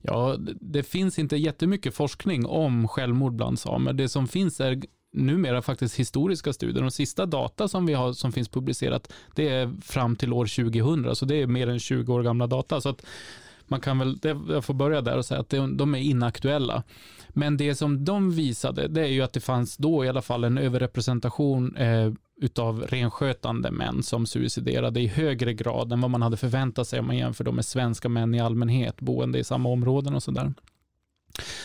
Ja, 0.00 0.36
det 0.60 0.82
finns 0.82 1.18
inte 1.18 1.36
jättemycket 1.36 1.94
forskning 1.94 2.46
om 2.46 2.88
självmord 2.88 3.34
bland 3.34 3.58
samer. 3.58 3.92
Det 3.92 4.08
som 4.08 4.28
finns 4.28 4.60
är 4.60 4.82
numera 5.12 5.62
faktiskt 5.62 5.96
historiska 5.96 6.52
studier. 6.52 6.82
De 6.82 6.90
sista 6.90 7.26
data 7.26 7.68
som 7.68 7.86
vi 7.86 7.94
har 7.94 8.12
som 8.12 8.32
finns 8.32 8.48
publicerat, 8.48 9.12
det 9.34 9.48
är 9.48 9.72
fram 9.82 10.16
till 10.16 10.32
år 10.32 10.46
2000, 10.46 11.16
så 11.16 11.24
det 11.24 11.42
är 11.42 11.46
mer 11.46 11.68
än 11.68 11.78
20 11.78 12.14
år 12.14 12.22
gamla 12.22 12.46
data. 12.46 12.80
Så 12.80 12.88
att 12.88 13.06
man 13.66 13.80
kan 13.80 13.98
väl, 13.98 14.18
jag 14.48 14.64
får 14.64 14.74
börja 14.74 15.00
där 15.00 15.16
och 15.16 15.24
säga 15.24 15.40
att 15.40 15.50
de 15.50 15.94
är 15.94 15.98
inaktuella. 15.98 16.82
Men 17.28 17.56
det 17.56 17.74
som 17.74 18.04
de 18.04 18.30
visade, 18.30 18.88
det 18.88 19.00
är 19.00 19.06
ju 19.06 19.22
att 19.22 19.32
det 19.32 19.40
fanns 19.40 19.76
då 19.76 20.04
i 20.04 20.08
alla 20.08 20.22
fall 20.22 20.44
en 20.44 20.58
överrepresentation 20.58 21.76
eh, 21.76 22.12
utav 22.40 22.82
renskötande 22.82 23.70
män 23.70 24.02
som 24.02 24.26
suiciderade 24.26 25.00
i 25.00 25.06
högre 25.06 25.54
grad 25.54 25.92
än 25.92 26.00
vad 26.00 26.10
man 26.10 26.22
hade 26.22 26.36
förväntat 26.36 26.88
sig 26.88 27.00
om 27.00 27.06
man 27.06 27.16
jämför 27.16 27.52
med 27.52 27.64
svenska 27.64 28.08
män 28.08 28.34
i 28.34 28.40
allmänhet 28.40 29.00
boende 29.00 29.38
i 29.38 29.44
samma 29.44 29.68
områden 29.68 30.14
och 30.14 30.22
sådär. 30.22 30.52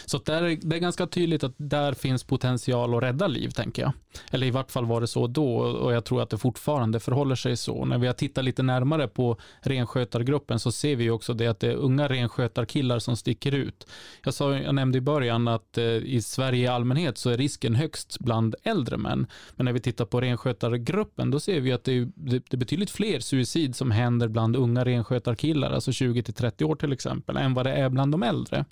Så 0.05 0.17
där, 0.17 0.57
det 0.62 0.75
är 0.75 0.79
ganska 0.79 1.07
tydligt 1.07 1.43
att 1.43 1.53
där 1.57 1.93
finns 1.93 2.23
potential 2.23 2.95
att 2.95 3.03
rädda 3.03 3.27
liv, 3.27 3.49
tänker 3.49 3.81
jag. 3.81 3.91
Eller 4.31 4.47
i 4.47 4.51
vart 4.51 4.71
fall 4.71 4.86
var 4.86 5.01
det 5.01 5.07
så 5.07 5.27
då 5.27 5.57
och 5.57 5.93
jag 5.93 6.05
tror 6.05 6.21
att 6.21 6.29
det 6.29 6.38
fortfarande 6.38 6.99
förhåller 6.99 7.36
sig 7.36 7.57
så. 7.57 7.86
När 7.86 7.97
vi 7.97 8.07
har 8.07 8.13
tittat 8.13 8.45
lite 8.45 8.63
närmare 8.63 9.07
på 9.07 9.38
renskötargruppen 9.62 10.59
så 10.59 10.71
ser 10.71 10.95
vi 10.95 11.09
också 11.09 11.33
det 11.33 11.47
att 11.47 11.59
det 11.59 11.67
är 11.67 11.75
unga 11.75 12.07
renskötarkillar 12.09 12.99
som 12.99 13.17
sticker 13.17 13.51
ut. 13.51 13.88
Jag, 14.23 14.33
sa, 14.33 14.57
jag 14.57 14.75
nämnde 14.75 14.97
i 14.97 15.01
början 15.01 15.47
att 15.47 15.77
eh, 15.77 15.86
i 15.86 16.21
Sverige 16.21 16.63
i 16.63 16.67
allmänhet 16.67 17.17
så 17.17 17.29
är 17.29 17.38
risken 17.38 17.75
högst 17.75 18.19
bland 18.19 18.55
äldre 18.63 18.97
män. 18.97 19.27
Men 19.55 19.65
när 19.65 19.73
vi 19.73 19.79
tittar 19.79 20.05
på 20.05 20.21
renskötargruppen 20.21 21.31
då 21.31 21.39
ser 21.39 21.59
vi 21.59 21.71
att 21.71 21.83
det 21.83 21.97
är, 21.97 22.09
det 22.15 22.53
är 22.53 22.57
betydligt 22.57 22.91
fler 22.91 23.19
suicid 23.19 23.75
som 23.75 23.91
händer 23.91 24.27
bland 24.27 24.55
unga 24.55 24.86
renskötarkillar, 24.86 25.71
alltså 25.71 25.91
20 25.91 26.23
till 26.23 26.33
30 26.33 26.65
år 26.65 26.75
till 26.75 26.93
exempel, 26.93 27.38
än 27.38 27.53
vad 27.53 27.65
det 27.65 27.73
är 27.73 27.89
bland 27.89 28.12
de 28.12 28.23
äldre. 28.23 28.65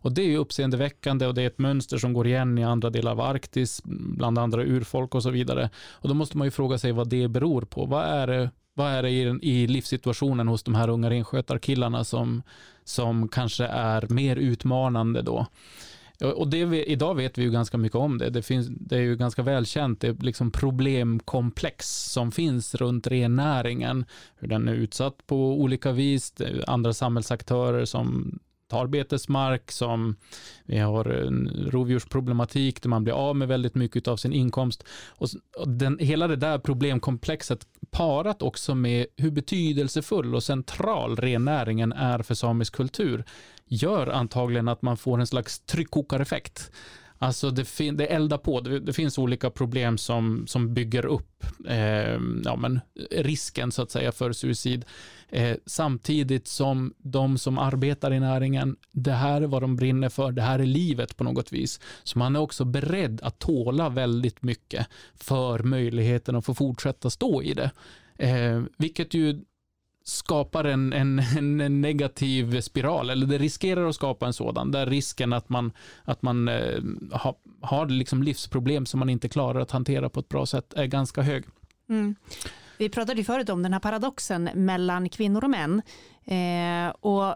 Och 0.00 0.12
det 0.12 0.22
är 0.22 0.26
ju 0.26 0.36
uppseendeväckande 0.36 1.26
och 1.26 1.34
det 1.34 1.42
är 1.42 1.46
ett 1.46 1.58
mönster 1.58 1.98
som 1.98 2.12
går 2.12 2.26
igen 2.26 2.58
i 2.58 2.64
andra 2.64 2.90
delar 2.90 3.12
av 3.12 3.20
Arktis, 3.20 3.80
bland 3.84 4.38
andra 4.38 4.62
urfolk 4.62 5.14
och 5.14 5.22
så 5.22 5.30
vidare. 5.30 5.70
Och 5.90 6.08
då 6.08 6.14
måste 6.14 6.38
man 6.38 6.46
ju 6.46 6.50
fråga 6.50 6.78
sig 6.78 6.92
vad 6.92 7.08
det 7.08 7.28
beror 7.28 7.62
på. 7.62 7.86
Vad 7.86 8.04
är 8.04 8.26
det, 8.26 8.50
vad 8.74 8.90
är 8.90 9.02
det 9.02 9.10
i, 9.10 9.38
i 9.42 9.66
livssituationen 9.66 10.48
hos 10.48 10.62
de 10.62 10.74
här 10.74 10.88
unga 10.88 11.10
renskötarkillarna 11.10 12.04
som, 12.04 12.42
som 12.84 13.28
kanske 13.28 13.64
är 13.64 14.06
mer 14.08 14.36
utmanande 14.36 15.22
då? 15.22 15.46
Och 16.24 16.48
det, 16.48 16.90
idag 16.90 17.14
vet 17.14 17.38
vi 17.38 17.42
ju 17.42 17.50
ganska 17.50 17.78
mycket 17.78 17.96
om 17.96 18.18
det. 18.18 18.30
Det, 18.30 18.42
finns, 18.42 18.68
det 18.70 18.96
är 18.96 19.00
ju 19.00 19.16
ganska 19.16 19.42
välkänt, 19.42 20.00
det 20.00 20.08
är 20.08 20.16
liksom 20.20 20.50
problemkomplex 20.50 21.86
som 22.12 22.32
finns 22.32 22.74
runt 22.74 23.06
rennäringen. 23.06 24.04
Hur 24.36 24.48
den 24.48 24.68
är 24.68 24.74
utsatt 24.74 25.26
på 25.26 25.60
olika 25.60 25.92
vis, 25.92 26.34
andra 26.66 26.92
samhällsaktörer 26.92 27.84
som 27.84 28.38
tar 28.70 28.86
betesmark, 28.86 29.70
som 29.70 30.16
vi 30.64 30.78
har 30.78 31.04
en 31.04 31.68
rovdjursproblematik 31.70 32.82
där 32.82 32.88
man 32.88 33.04
blir 33.04 33.14
av 33.14 33.36
med 33.36 33.48
väldigt 33.48 33.74
mycket 33.74 34.08
av 34.08 34.16
sin 34.16 34.32
inkomst. 34.32 34.84
Och 35.10 35.28
den, 35.66 35.98
hela 36.00 36.28
det 36.28 36.36
där 36.36 36.58
problemkomplexet 36.58 37.66
parat 37.90 38.42
också 38.42 38.74
med 38.74 39.06
hur 39.16 39.30
betydelsefull 39.30 40.34
och 40.34 40.42
central 40.42 41.16
rennäringen 41.16 41.92
är 41.92 42.22
för 42.22 42.34
samisk 42.34 42.74
kultur 42.74 43.24
gör 43.66 44.06
antagligen 44.06 44.68
att 44.68 44.82
man 44.82 44.96
får 44.96 45.20
en 45.20 45.26
slags 45.26 45.60
tryckkokareffekt 45.60 46.70
Alltså 47.22 47.50
det, 47.50 47.64
fin- 47.64 47.96
det 47.96 48.06
eldar 48.06 48.38
på, 48.38 48.60
det, 48.60 48.80
det, 48.80 48.92
finns 48.92 49.18
olika 49.18 49.50
problem 49.50 49.98
som, 49.98 50.46
som 50.46 50.74
bygger 50.74 51.06
upp 51.06 51.44
eh, 51.68 52.18
ja, 52.44 52.56
men 52.58 52.80
risken 53.10 53.72
så 53.72 53.82
att 53.82 53.90
säga 53.90 54.12
för 54.12 54.32
suicid. 54.32 54.84
Eh, 55.28 55.56
samtidigt 55.66 56.48
som 56.48 56.94
de 56.98 57.38
som 57.38 57.58
arbetar 57.58 58.12
i 58.12 58.20
näringen, 58.20 58.76
det 58.92 59.12
här 59.12 59.42
är 59.42 59.46
vad 59.46 59.62
de 59.62 59.76
brinner 59.76 60.08
för, 60.08 60.32
det 60.32 60.42
här 60.42 60.58
är 60.58 60.66
livet 60.66 61.16
på 61.16 61.24
något 61.24 61.52
vis. 61.52 61.80
Så 62.02 62.18
man 62.18 62.36
är 62.36 62.40
också 62.40 62.64
beredd 62.64 63.20
att 63.22 63.38
tåla 63.38 63.88
väldigt 63.88 64.42
mycket 64.42 64.86
för 65.14 65.58
möjligheten 65.58 66.36
att 66.36 66.44
få 66.44 66.54
fortsätta 66.54 67.10
stå 67.10 67.42
i 67.42 67.54
det. 67.54 67.70
Eh, 68.18 68.62
vilket 68.78 69.14
ju 69.14 69.40
skapar 70.10 70.64
en, 70.64 70.92
en, 70.92 71.18
en, 71.38 71.80
negativ 71.80 72.60
spiral, 72.60 73.10
eller 73.10 73.26
det 73.26 73.38
riskerar 73.38 73.86
att 73.88 73.94
skapa 73.94 74.26
en 74.26 74.32
sådan, 74.32 74.70
där 74.70 74.86
risken 74.86 75.32
att 75.32 75.48
man, 75.48 75.72
att 76.04 76.22
man 76.22 76.48
eh, 76.48 76.80
ha, 77.12 77.38
har 77.60 77.86
liksom 77.86 78.22
livsproblem 78.22 78.86
som 78.86 79.00
man 79.00 79.08
inte 79.08 79.28
klarar 79.28 79.60
att 79.60 79.70
hantera 79.70 80.08
på 80.08 80.20
ett 80.20 80.28
bra 80.28 80.46
sätt 80.46 80.72
är 80.72 80.86
ganska 80.86 81.22
hög. 81.22 81.44
Mm. 81.88 82.14
Vi 82.78 82.88
pratade 82.88 83.18
ju 83.18 83.24
förut 83.24 83.48
om 83.48 83.62
den 83.62 83.72
här 83.72 83.80
paradoxen 83.80 84.50
mellan 84.54 85.08
kvinnor 85.08 85.44
och 85.44 85.50
män. 85.50 85.82
Eh, 86.24 86.90
och 86.90 87.34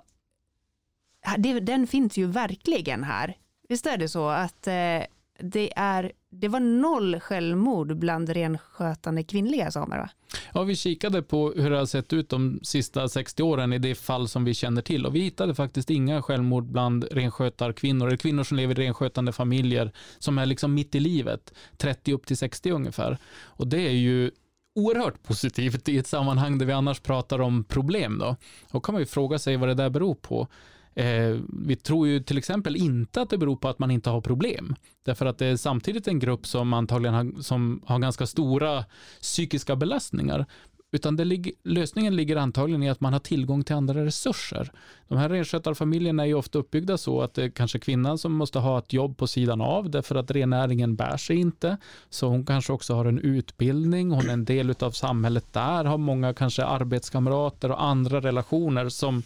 det, 1.39 1.61
den 1.61 1.87
finns 1.87 2.17
ju 2.17 2.27
verkligen 2.27 3.05
här. 3.05 3.37
Visst 3.69 3.87
är 3.87 3.97
det 3.97 4.09
så 4.09 4.29
att 4.29 4.67
eh, 4.67 5.03
det, 5.39 5.73
är, 5.77 6.13
det 6.41 6.49
var 6.49 6.61
noll 6.61 7.21
självmord 7.21 7.97
bland 7.97 8.29
renskötande 8.29 9.23
kvinnliga 9.23 9.71
samer? 9.71 9.99
Va? 9.99 10.09
Ja, 10.55 10.63
vi 10.63 10.77
kikade 10.77 11.23
på 11.23 11.53
hur 11.53 11.71
det 11.71 11.79
har 11.79 11.87
sett 11.87 12.13
ut 12.13 12.29
de 12.29 12.61
sista 12.63 13.09
60 13.09 13.43
åren 13.43 13.73
i 13.73 13.79
det 13.79 13.95
fall 13.95 14.29
som 14.29 14.45
vi 14.45 14.55
känner 14.55 14.83
till 14.83 15.07
och 15.07 15.15
vi 15.15 15.21
hittade 15.21 15.55
faktiskt 15.55 15.91
inga 15.91 16.23
självmord 16.23 16.65
bland 16.65 17.05
renskötarkvinnor 17.11 18.07
eller 18.07 18.17
kvinnor 18.17 18.45
som 18.45 18.57
lever 18.57 18.81
i 18.81 18.87
renskötande 18.87 19.33
familjer 19.33 19.93
som 20.19 20.39
är 20.39 20.47
liksom 20.47 20.75
mitt 20.75 20.95
i 20.95 21.01
livet, 21.01 21.55
30 21.77 22.13
upp 22.13 22.27
till 22.27 22.37
60 22.37 22.71
ungefär. 22.71 23.19
Och 23.45 23.67
det 23.67 23.81
är 23.81 23.93
ju 23.93 24.31
oerhört 24.75 25.23
positivt 25.23 25.89
i 25.89 25.99
ett 25.99 26.07
sammanhang 26.07 26.59
där 26.59 26.67
vi 26.67 26.73
annars 26.73 27.01
pratar 27.01 27.41
om 27.41 27.65
problem. 27.65 28.19
Då, 28.19 28.37
då 28.71 28.81
kan 28.81 28.93
man 28.93 29.03
ju 29.03 29.07
fråga 29.07 29.39
sig 29.39 29.57
vad 29.57 29.69
det 29.69 29.75
där 29.75 29.91
beror 29.91 30.15
på. 30.15 30.49
Eh, 30.95 31.37
vi 31.49 31.77
tror 31.77 32.09
ju 32.09 32.21
till 32.21 32.39
exempel 32.39 32.77
inte 32.77 33.23
att 33.23 33.31
det 33.31 33.39
beror 33.39 33.57
på 33.57 33.69
att 33.69 33.79
man 33.79 33.91
inte 33.91 34.11
har 34.11 34.21
problem. 34.21 34.77
Därför 35.05 35.27
att 35.27 35.39
det 35.39 35.47
är 35.47 35.57
samtidigt 35.57 36.09
en 36.09 36.19
grupp 36.19 36.47
som 36.47 36.73
antagligen 36.73 37.15
har, 37.15 37.43
som 37.43 37.83
har 37.87 37.99
ganska 37.99 38.27
stora 38.27 38.85
psykiska 39.21 39.77
belastningar. 39.77 40.47
Utan 40.95 41.17
det 41.17 41.25
lig 41.25 41.53
lösningen 41.65 42.17
ligger 42.17 42.37
antagligen 42.37 42.83
i 42.83 42.91
att 42.91 43.01
man 43.01 43.13
har 43.13 43.21
tillgång 43.21 43.65
till 43.65 43.75
andra 43.75 44.05
resurser. 44.05 44.73
De 45.09 45.19
här 45.19 45.29
renskötarfamiljerna 45.29 46.23
är 46.23 46.27
ju 46.27 46.35
ofta 46.35 46.59
uppbyggda 46.59 46.99
så 46.99 47.23
att 47.23 47.35
det 47.35 47.45
är 47.45 47.51
kanske 47.51 47.79
kvinnan 47.79 48.19
som 48.19 48.33
måste 48.33 48.59
ha 48.59 48.79
ett 48.79 48.93
jobb 48.93 49.17
på 49.17 49.27
sidan 49.27 49.61
av 49.61 49.91
därför 49.91 50.15
att 50.15 50.31
rennäringen 50.31 50.97
bär 50.97 51.17
sig 51.17 51.37
inte. 51.37 51.77
Så 52.11 52.29
hon 52.29 52.47
kanske 52.47 52.73
också 52.73 52.95
har 52.95 53.05
en 53.05 53.19
utbildning, 53.19 54.11
hon 54.11 54.29
är 54.29 54.33
en 54.33 54.45
del 54.45 54.75
av 54.81 54.91
samhället 54.91 55.53
där, 55.53 55.85
har 55.85 55.99
många 55.99 56.35
kanske 56.35 56.65
arbetskamrater 56.65 57.71
och 57.71 57.83
andra 57.83 58.21
relationer 58.21 58.89
som 58.89 59.23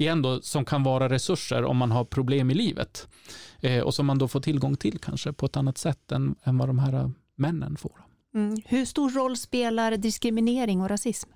igen 0.00 0.22
då, 0.22 0.40
som 0.40 0.64
kan 0.64 0.82
vara 0.82 1.08
resurser 1.08 1.64
om 1.64 1.76
man 1.76 1.90
har 1.90 2.04
problem 2.04 2.50
i 2.50 2.54
livet. 2.54 3.08
Eh, 3.60 3.82
och 3.82 3.94
som 3.94 4.06
man 4.06 4.18
då 4.18 4.28
får 4.28 4.40
tillgång 4.40 4.76
till 4.76 4.98
kanske 4.98 5.32
på 5.32 5.46
ett 5.46 5.56
annat 5.56 5.78
sätt 5.78 6.12
än, 6.12 6.34
än 6.44 6.58
vad 6.58 6.68
de 6.68 6.78
här 6.78 7.10
männen 7.36 7.76
får. 7.76 8.04
Mm. 8.34 8.56
Hur 8.64 8.84
stor 8.84 9.10
roll 9.10 9.36
spelar 9.36 9.96
diskriminering 9.96 10.80
och 10.80 10.88
rasism? 10.88 11.30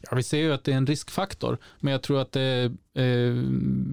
Ja, 0.00 0.16
vi 0.16 0.22
ser 0.22 0.38
ju 0.38 0.52
att 0.52 0.64
det 0.64 0.72
är 0.72 0.76
en 0.76 0.86
riskfaktor, 0.86 1.58
men 1.80 1.92
jag 1.92 2.02
tror 2.02 2.20
att 2.20 2.32
det 2.32 2.40
är 2.40 2.64
eh, 3.02 3.34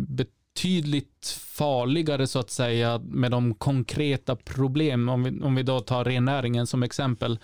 betydligt 0.07 1.37
farligare 1.39 2.27
så 2.27 2.39
att 2.39 2.49
säga 2.49 3.01
med 3.03 3.31
de 3.31 3.53
konkreta 3.53 4.35
problem, 4.35 5.09
om 5.09 5.23
vi, 5.23 5.41
om 5.41 5.55
vi 5.55 5.63
då 5.63 5.79
tar 5.79 6.05
rennäringen 6.05 6.67
som 6.67 6.83
exempel, 6.83 7.39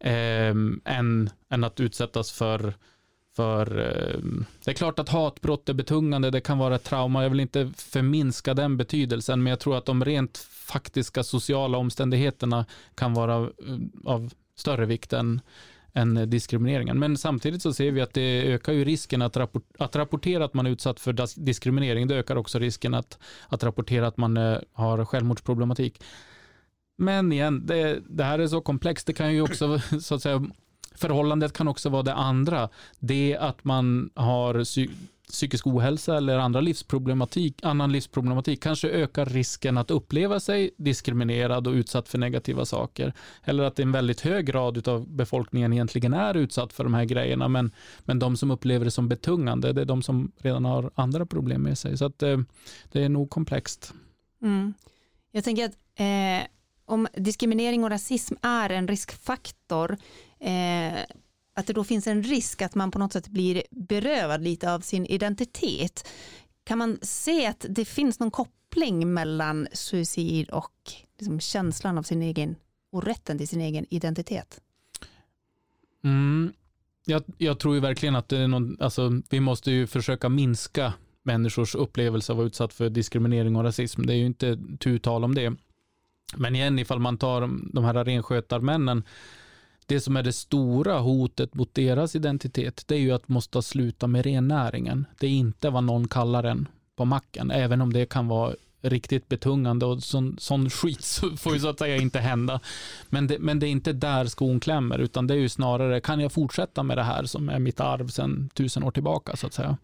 eh, 0.00 0.54
än, 0.84 1.30
än 1.48 1.64
att 1.64 1.80
utsättas 1.80 2.32
för 2.32 2.74
för 3.40 3.78
eh, 3.78 4.20
det 4.64 4.70
är 4.70 4.74
klart 4.74 4.98
att 4.98 5.08
hatbrott 5.08 5.68
är 5.68 5.74
betungande, 5.74 6.30
det 6.30 6.40
kan 6.40 6.58
vara 6.58 6.74
ett 6.74 6.84
trauma. 6.84 7.22
Jag 7.22 7.30
vill 7.30 7.40
inte 7.40 7.72
förminska 7.76 8.54
den 8.54 8.76
betydelsen, 8.76 9.42
men 9.42 9.50
jag 9.50 9.60
tror 9.60 9.76
att 9.76 9.86
de 9.86 10.04
rent 10.04 10.38
faktiska 10.50 11.22
sociala 11.22 11.78
omständigheterna 11.78 12.66
kan 12.94 13.14
vara 13.14 13.36
eh, 13.36 13.78
av 14.04 14.32
större 14.56 14.86
vikt 14.86 15.12
än, 15.12 15.40
än 15.92 16.30
diskrimineringen. 16.30 16.98
Men 16.98 17.16
samtidigt 17.16 17.62
så 17.62 17.72
ser 17.72 17.92
vi 17.92 18.00
att 18.00 18.14
det 18.14 18.52
ökar 18.52 18.72
ju 18.72 18.84
risken 18.84 19.22
att, 19.22 19.36
rapport, 19.36 19.64
att 19.78 19.96
rapportera 19.96 20.44
att 20.44 20.54
man 20.54 20.66
är 20.66 20.70
utsatt 20.70 21.00
för 21.00 21.40
diskriminering. 21.44 22.08
Det 22.08 22.16
ökar 22.16 22.36
också 22.36 22.58
risken 22.58 22.94
att, 22.94 23.18
att 23.48 23.64
rapportera 23.64 24.06
att 24.06 24.16
man 24.16 24.36
eh, 24.36 24.58
har 24.72 25.04
självmordsproblematik. 25.04 26.02
Men 26.98 27.32
igen, 27.32 27.66
det, 27.66 28.00
det 28.08 28.24
här 28.24 28.38
är 28.38 28.46
så 28.46 28.60
komplext. 28.60 29.06
Det 29.06 29.12
kan 29.12 29.34
ju 29.34 29.42
också 29.42 29.78
så 30.00 30.14
att 30.14 30.22
säga 30.22 30.46
Förhållandet 30.94 31.52
kan 31.52 31.68
också 31.68 31.88
vara 31.88 32.02
det 32.02 32.14
andra. 32.14 32.68
Det 32.98 33.36
att 33.36 33.64
man 33.64 34.10
har 34.14 34.64
psykisk 35.30 35.66
ohälsa 35.66 36.16
eller 36.16 36.38
andra 36.38 36.60
livsproblematik, 36.60 37.64
annan 37.64 37.92
livsproblematik 37.92 38.62
kanske 38.62 38.88
ökar 38.88 39.26
risken 39.26 39.78
att 39.78 39.90
uppleva 39.90 40.40
sig 40.40 40.70
diskriminerad 40.76 41.66
och 41.66 41.72
utsatt 41.72 42.08
för 42.08 42.18
negativa 42.18 42.64
saker. 42.64 43.12
Eller 43.44 43.62
att 43.62 43.78
en 43.78 43.92
väldigt 43.92 44.20
hög 44.20 44.46
grad 44.46 44.88
av 44.88 45.08
befolkningen 45.08 45.72
egentligen 45.72 46.14
är 46.14 46.36
utsatt 46.36 46.72
för 46.72 46.84
de 46.84 46.94
här 46.94 47.04
grejerna, 47.04 47.48
men, 47.48 47.70
men 48.00 48.18
de 48.18 48.36
som 48.36 48.50
upplever 48.50 48.84
det 48.84 48.90
som 48.90 49.08
betungande, 49.08 49.72
det 49.72 49.80
är 49.80 49.84
de 49.84 50.02
som 50.02 50.32
redan 50.38 50.64
har 50.64 50.90
andra 50.94 51.26
problem 51.26 51.62
med 51.62 51.78
sig. 51.78 51.98
Så 51.98 52.04
att, 52.04 52.22
eh, 52.22 52.38
det 52.92 53.04
är 53.04 53.08
nog 53.08 53.30
komplext. 53.30 53.94
Mm. 54.42 54.74
Jag 55.32 55.44
tänker 55.44 55.64
att 55.64 55.76
eh, 55.94 56.46
om 56.84 57.08
diskriminering 57.14 57.84
och 57.84 57.90
rasism 57.90 58.34
är 58.42 58.70
en 58.70 58.88
riskfaktor, 58.88 59.96
eh, 60.40 61.00
att 61.54 61.66
det 61.66 61.72
då 61.72 61.84
finns 61.84 62.06
en 62.06 62.22
risk 62.22 62.62
att 62.62 62.74
man 62.74 62.90
på 62.90 62.98
något 62.98 63.12
sätt 63.12 63.28
blir 63.28 63.62
berövad 63.70 64.42
lite 64.42 64.72
av 64.72 64.80
sin 64.80 65.06
identitet. 65.06 66.08
Kan 66.64 66.78
man 66.78 66.98
se 67.02 67.46
att 67.46 67.66
det 67.68 67.84
finns 67.84 68.20
någon 68.20 68.30
koppling 68.30 69.12
mellan 69.12 69.68
suicid 69.72 70.50
och 70.50 70.72
liksom 71.18 71.40
känslan 71.40 71.98
av 71.98 72.02
sin 72.02 72.22
egen 72.22 72.56
och 72.92 73.04
rätten 73.04 73.38
till 73.38 73.48
sin 73.48 73.60
egen 73.60 73.86
identitet? 73.90 74.60
Mm, 76.04 76.52
jag, 77.06 77.22
jag, 77.38 77.58
tror 77.58 77.74
ju 77.74 77.80
verkligen 77.80 78.16
att 78.16 78.28
det 78.28 78.38
är 78.38 78.48
någon, 78.48 78.76
alltså, 78.80 79.22
vi 79.30 79.40
måste 79.40 79.70
ju 79.70 79.86
försöka 79.86 80.28
minska 80.28 80.92
människors 81.22 81.74
upplevelse 81.74 82.32
av 82.32 82.36
att 82.36 82.38
vara 82.38 82.46
utsatt 82.46 82.74
för 82.74 82.90
diskriminering 82.90 83.56
och 83.56 83.64
rasism. 83.64 84.06
Det 84.06 84.12
är 84.12 84.16
ju 84.16 84.26
inte 84.26 84.58
tu 84.80 84.98
tal 84.98 85.24
om 85.24 85.34
det. 85.34 85.52
Men 86.36 86.56
igen, 86.56 86.78
ifall 86.78 86.98
man 86.98 87.18
tar 87.18 87.40
de 87.72 87.84
här 87.84 88.04
renskötarmännen 88.04 89.02
det 89.90 90.00
som 90.00 90.16
är 90.16 90.22
det 90.22 90.32
stora 90.32 90.98
hotet 90.98 91.54
mot 91.54 91.74
deras 91.74 92.16
identitet, 92.16 92.84
det 92.86 92.94
är 92.94 92.98
ju 92.98 93.12
att 93.12 93.28
måste 93.28 93.62
sluta 93.62 94.06
med 94.06 94.24
rennäringen. 94.24 95.06
Det 95.18 95.26
är 95.26 95.30
inte 95.30 95.70
vad 95.70 95.84
någon 95.84 96.08
kallar 96.08 96.42
den 96.42 96.68
på 96.96 97.04
macken, 97.04 97.50
även 97.50 97.80
om 97.80 97.92
det 97.92 98.06
kan 98.06 98.28
vara 98.28 98.54
riktigt 98.82 99.28
betungande 99.28 99.86
och 99.86 100.02
sån, 100.02 100.36
sån 100.38 100.70
skit 100.70 101.02
så 101.02 101.36
får 101.36 101.54
ju 101.54 101.60
så 101.60 101.68
att 101.68 101.78
säga 101.78 101.96
inte 101.96 102.18
hända. 102.18 102.60
Men 103.08 103.26
det, 103.26 103.38
men 103.38 103.58
det 103.58 103.66
är 103.66 103.70
inte 103.70 103.92
där 103.92 104.26
skon 104.26 104.60
klämmer, 104.60 104.98
utan 104.98 105.26
det 105.26 105.34
är 105.34 105.38
ju 105.38 105.48
snarare, 105.48 106.00
kan 106.00 106.20
jag 106.20 106.32
fortsätta 106.32 106.82
med 106.82 106.98
det 106.98 107.02
här 107.02 107.24
som 107.24 107.48
är 107.48 107.58
mitt 107.58 107.80
arv 107.80 108.08
sedan 108.08 108.50
tusen 108.54 108.82
år 108.82 108.90
tillbaka 108.90 109.36
så 109.36 109.46
att 109.46 109.54
säga. 109.54 109.76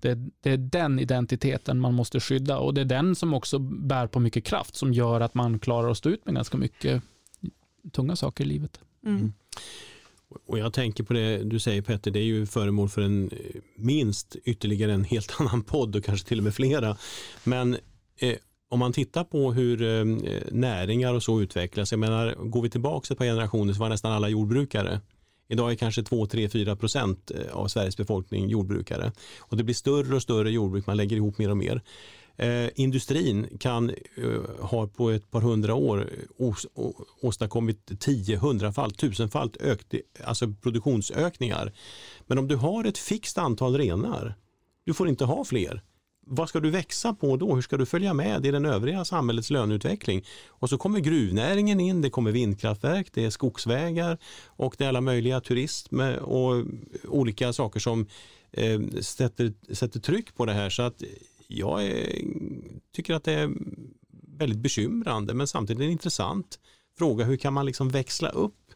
Det, 0.00 0.18
det, 0.40 0.50
är 0.50 0.56
den 0.56 0.98
identiteten 0.98 1.80
man 1.80 1.94
måste 1.94 2.20
skydda 2.20 2.58
och 2.58 2.74
det 2.74 2.80
är 2.80 2.84
den 2.84 3.14
som 3.14 3.34
också 3.34 3.58
bär 3.58 4.06
på 4.06 4.20
mycket 4.20 4.44
kraft 4.44 4.76
som 4.76 4.92
gör 4.92 5.20
att 5.20 5.34
man 5.34 5.58
klarar 5.58 5.90
att 5.90 5.98
stå 5.98 6.08
ut 6.08 6.26
med 6.26 6.34
ganska 6.34 6.56
mycket 6.56 7.02
tunga 7.92 8.16
saker 8.16 8.44
i 8.44 8.46
livet. 8.46 8.80
Mm. 9.06 9.18
mm. 9.18 9.32
Och 10.46 10.58
jag 10.58 10.72
tänker 10.72 11.04
på 11.04 11.12
det 11.12 11.42
du 11.44 11.58
säger 11.58 11.82
Petter, 11.82 12.10
det 12.10 12.18
är 12.18 12.24
ju 12.24 12.46
föremål 12.46 12.88
för 12.88 13.02
en 13.02 13.30
eh, 13.32 13.60
minst 13.76 14.36
ytterligare 14.44 14.92
en 14.92 15.04
helt 15.04 15.34
annan 15.40 15.62
podd 15.62 15.96
och 15.96 16.04
kanske 16.04 16.28
till 16.28 16.38
och 16.38 16.44
med 16.44 16.54
flera. 16.54 16.96
Men 17.44 17.76
eh, 18.16 18.36
om 18.68 18.78
man 18.78 18.92
tittar 18.92 19.24
på 19.24 19.52
hur 19.52 19.82
eh, 19.82 20.04
näringar 20.50 21.14
och 21.14 21.22
så 21.22 21.40
utvecklas, 21.40 21.92
jag 21.92 21.98
menar 21.98 22.34
går 22.34 22.62
vi 22.62 22.70
tillbaka 22.70 23.14
ett 23.14 23.18
par 23.18 23.24
generationer 23.24 23.72
så 23.72 23.80
var 23.80 23.88
nästan 23.88 24.12
alla 24.12 24.28
jordbrukare. 24.28 25.00
Idag 25.48 25.70
är 25.70 25.74
kanske 25.74 26.02
2, 26.02 26.26
3, 26.26 26.48
4 26.48 26.76
procent 26.76 27.30
eh, 27.30 27.56
av 27.56 27.68
Sveriges 27.68 27.96
befolkning 27.96 28.48
jordbrukare. 28.48 29.12
Och 29.38 29.56
det 29.56 29.64
blir 29.64 29.74
större 29.74 30.16
och 30.16 30.22
större 30.22 30.50
jordbruk, 30.50 30.86
man 30.86 30.96
lägger 30.96 31.16
ihop 31.16 31.38
mer 31.38 31.50
och 31.50 31.56
mer. 31.56 31.82
Eh, 32.40 32.70
industrin 32.74 33.58
kan 33.58 33.90
eh, 33.90 34.60
ha 34.60 34.86
på 34.86 35.10
ett 35.10 35.30
par 35.30 35.40
hundra 35.40 35.74
år 35.74 36.08
eh, 36.12 36.46
os, 36.46 36.66
åstadkommit 37.22 38.00
tio, 38.00 38.36
hundrafalt, 38.36 38.98
tusenfalt 38.98 39.56
ökt, 39.56 39.94
alltså 40.24 40.52
produktionsökningar. 40.62 41.72
Men 42.26 42.38
om 42.38 42.48
du 42.48 42.56
har 42.56 42.84
ett 42.84 42.98
fixt 42.98 43.38
antal 43.38 43.78
renar, 43.78 44.34
du 44.84 44.94
får 44.94 45.08
inte 45.08 45.24
ha 45.24 45.44
fler. 45.44 45.82
Vad 46.26 46.48
ska 46.48 46.60
du 46.60 46.70
växa 46.70 47.14
på 47.14 47.36
då? 47.36 47.54
Hur 47.54 47.62
ska 47.62 47.76
du 47.76 47.86
följa 47.86 48.14
med 48.14 48.46
i 48.46 48.50
den 48.50 48.64
övriga 48.64 49.04
samhällets 49.04 49.50
löneutveckling? 49.50 50.24
Och 50.48 50.68
så 50.70 50.78
kommer 50.78 51.00
gruvnäringen 51.00 51.80
in, 51.80 52.02
det 52.02 52.10
kommer 52.10 52.32
vindkraftverk, 52.32 53.08
det 53.12 53.24
är 53.24 53.30
skogsvägar 53.30 54.18
och 54.46 54.74
det 54.78 54.84
är 54.84 54.88
alla 54.88 55.00
möjliga 55.00 55.40
turism 55.40 56.00
eh, 56.00 56.14
och 56.14 56.64
olika 57.08 57.52
saker 57.52 57.80
som 57.80 58.06
eh, 58.52 58.80
sätter, 59.00 59.74
sätter 59.74 60.00
tryck 60.00 60.34
på 60.36 60.46
det 60.46 60.52
här. 60.52 60.70
Så 60.70 60.82
att 60.82 61.02
jag 61.50 61.86
är, 61.86 62.22
tycker 62.92 63.14
att 63.14 63.24
det 63.24 63.32
är 63.32 63.50
väldigt 64.38 64.58
bekymrande 64.58 65.34
men 65.34 65.46
samtidigt 65.46 65.82
en 65.82 65.90
intressant 65.90 66.58
fråga. 66.98 67.24
Hur 67.24 67.36
kan 67.36 67.52
man 67.52 67.66
liksom 67.66 67.88
växla 67.88 68.28
upp 68.28 68.72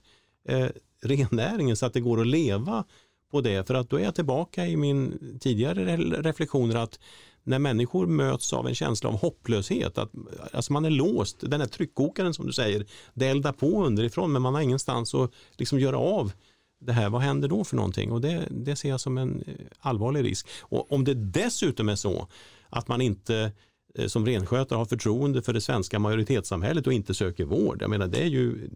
eh, 0.49 0.69
rennäringen 1.03 1.77
så 1.77 1.87
att 1.87 1.93
det 1.93 2.01
går 2.01 2.21
att 2.21 2.27
leva 2.27 2.85
på 3.31 3.41
det? 3.41 3.67
För 3.67 3.75
att 3.75 3.91
då 3.91 3.97
är 3.97 4.05
jag 4.05 4.15
tillbaka 4.15 4.67
i 4.67 4.77
min 4.77 5.19
tidigare 5.41 5.97
reflektioner 6.23 6.75
att 6.77 6.99
när 7.43 7.59
människor 7.59 8.07
möts 8.07 8.53
av 8.53 8.69
en 8.69 8.75
känsla 8.75 9.09
av 9.09 9.17
hopplöshet, 9.17 9.99
att 9.99 10.11
alltså 10.53 10.73
man 10.73 10.85
är 10.85 10.91
låst, 10.91 11.37
den 11.41 11.61
här 11.61 11.69
tryckkokaren 11.69 12.35
som 12.35 12.47
du 12.47 12.53
säger, 12.53 12.87
det 13.15 13.27
eldar 13.27 13.53
på 13.53 13.85
underifrån 13.85 14.33
men 14.33 14.43
man 14.43 14.55
har 14.55 14.61
ingenstans 14.61 15.15
att 15.15 15.31
liksom 15.57 15.81
göra 15.81 15.99
av 15.99 16.33
det 16.81 16.93
här, 16.93 17.11
vad 17.11 17.23
händer 17.23 17.49
då 17.49 17.65
för 17.65 17.77
någonting? 17.77 18.13
Och 18.13 18.21
det, 18.21 18.49
det 18.51 18.77
ser 18.77 18.89
jag 18.89 19.01
som 19.01 19.19
en 19.19 19.45
eh, 19.47 19.55
allvarlig 19.79 20.25
risk. 20.25 20.49
Och 20.61 20.93
om 20.93 21.05
det 21.05 21.15
dessutom 21.15 21.89
är 21.89 21.97
så 21.97 22.29
att 22.75 22.89
man 22.89 23.01
inte 23.01 23.53
eh, 23.95 24.07
som 24.07 24.27
renskötare 24.27 24.77
har 24.77 24.85
förtroende 24.85 25.43
för 25.43 25.53
det 25.53 25.61
svenska 25.61 25.99
majoritetssamhället 25.99 26.87
och 26.87 26.93
inte 26.93 27.15
söker 27.15 27.45
vård. 27.45 27.83
Jag 27.83 27.91
menar 27.91 28.07
det 28.07 28.23
är 28.23 28.27
ju 28.27 28.71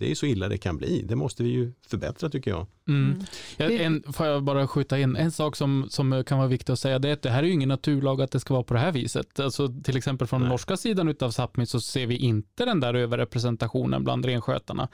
det 0.00 0.10
är 0.10 0.14
så 0.14 0.26
illa 0.26 0.48
det 0.48 0.58
kan 0.58 0.76
bli. 0.76 1.02
Det 1.02 1.16
måste 1.16 1.42
vi 1.42 1.48
ju 1.48 1.72
förbättra 1.86 2.28
tycker 2.30 2.50
jag. 2.50 2.66
Mm. 2.88 3.04
mm. 3.04 3.24
Ja, 3.56 3.70
en, 3.70 4.12
får 4.12 4.26
jag 4.26 4.42
bara 4.42 4.68
skjuta 4.68 4.98
in, 4.98 5.16
en 5.16 5.32
sak 5.32 5.56
som, 5.56 5.86
som 5.90 6.24
kan 6.24 6.38
vara 6.38 6.48
viktig 6.48 6.72
att 6.72 6.78
säga, 6.78 6.98
det 6.98 7.08
är 7.08 7.12
att 7.12 7.22
det 7.22 7.30
här 7.30 7.42
är 7.42 7.46
ju 7.46 7.52
ingen 7.52 7.68
naturlag 7.68 8.22
att 8.22 8.30
det 8.30 8.40
ska 8.40 8.54
vara 8.54 8.64
på 8.64 8.74
det 8.74 8.80
här 8.80 8.92
viset. 8.92 9.40
Alltså, 9.40 9.68
till 9.84 9.96
exempel 9.96 10.26
från 10.26 10.40
Nej. 10.40 10.50
norska 10.50 10.76
sidan 10.76 11.08
av 11.08 11.14
Sápmi 11.30 11.64
så 11.64 11.80
ser 11.80 12.06
vi 12.06 12.16
inte 12.16 12.64
den 12.64 12.80
där 12.80 12.94
överrepresentationen 12.94 14.04
bland 14.04 14.24
renskötarna. 14.24 14.88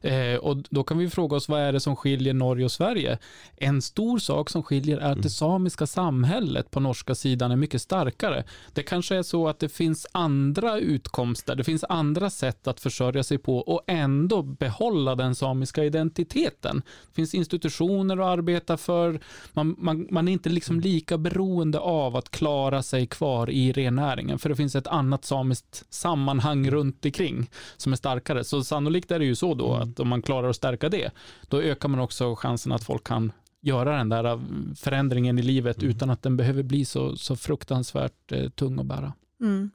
Eh, 0.00 0.34
och 0.34 0.56
då 0.70 0.84
kan 0.84 0.98
vi 0.98 1.10
fråga 1.10 1.36
oss, 1.36 1.48
vad 1.48 1.60
är 1.60 1.72
det 1.72 1.80
som 1.80 1.96
skiljer 1.96 2.34
Norge 2.34 2.64
och 2.64 2.72
Sverige? 2.72 3.18
En 3.56 3.82
stor 3.82 4.18
sak 4.18 4.50
som 4.50 4.62
skiljer 4.62 4.98
är 4.98 5.00
att 5.00 5.12
mm. 5.12 5.22
det 5.22 5.30
samiska 5.30 5.86
samhället 5.86 6.70
på 6.70 6.80
norska 6.80 7.14
sidan 7.14 7.50
är 7.50 7.56
mycket 7.56 7.82
starkare. 7.82 8.44
Det 8.72 8.82
kanske 8.82 9.16
är 9.16 9.22
så 9.22 9.48
att 9.48 9.58
det 9.58 9.68
finns 9.68 10.06
andra 10.12 10.78
utkomster, 10.78 11.54
det 11.54 11.64
finns 11.64 11.84
andra 11.88 12.30
sätt 12.30 12.66
att 12.66 12.80
försörja 12.80 13.22
sig 13.22 13.38
på 13.38 13.58
och 13.58 13.82
ändå 13.86 14.42
behålla 14.46 15.14
den 15.14 15.34
samiska 15.34 15.84
identiteten. 15.84 16.82
Det 17.08 17.14
finns 17.14 17.34
institutioner 17.34 18.16
att 18.16 18.38
arbeta 18.38 18.76
för. 18.76 19.20
Man, 19.52 19.76
man, 19.78 20.06
man 20.10 20.28
är 20.28 20.32
inte 20.32 20.48
liksom 20.48 20.80
lika 20.80 21.18
beroende 21.18 21.78
av 21.78 22.16
att 22.16 22.30
klara 22.30 22.82
sig 22.82 23.06
kvar 23.06 23.50
i 23.50 23.72
rennäringen, 23.72 24.38
för 24.38 24.48
det 24.48 24.56
finns 24.56 24.74
ett 24.74 24.86
annat 24.86 25.24
samiskt 25.24 25.84
sammanhang 25.88 26.70
runt 26.70 27.04
omkring 27.04 27.50
som 27.76 27.92
är 27.92 27.96
starkare. 27.96 28.44
Så 28.44 28.64
sannolikt 28.64 29.10
är 29.10 29.18
det 29.18 29.24
ju 29.24 29.34
så 29.34 29.54
då 29.54 29.74
mm. 29.74 29.90
att 29.90 30.00
om 30.00 30.08
man 30.08 30.22
klarar 30.22 30.48
att 30.48 30.56
stärka 30.56 30.88
det, 30.88 31.10
då 31.48 31.62
ökar 31.62 31.88
man 31.88 32.00
också 32.00 32.34
chansen 32.36 32.72
att 32.72 32.84
folk 32.84 33.04
kan 33.04 33.32
göra 33.60 33.96
den 33.96 34.08
där 34.08 34.40
förändringen 34.76 35.38
i 35.38 35.42
livet 35.42 35.78
mm. 35.78 35.90
utan 35.90 36.10
att 36.10 36.22
den 36.22 36.36
behöver 36.36 36.62
bli 36.62 36.84
så, 36.84 37.16
så 37.16 37.36
fruktansvärt 37.36 38.32
eh, 38.32 38.48
tung 38.48 38.78
att 38.78 38.86
bära. 38.86 39.12
Mm. 39.40 39.70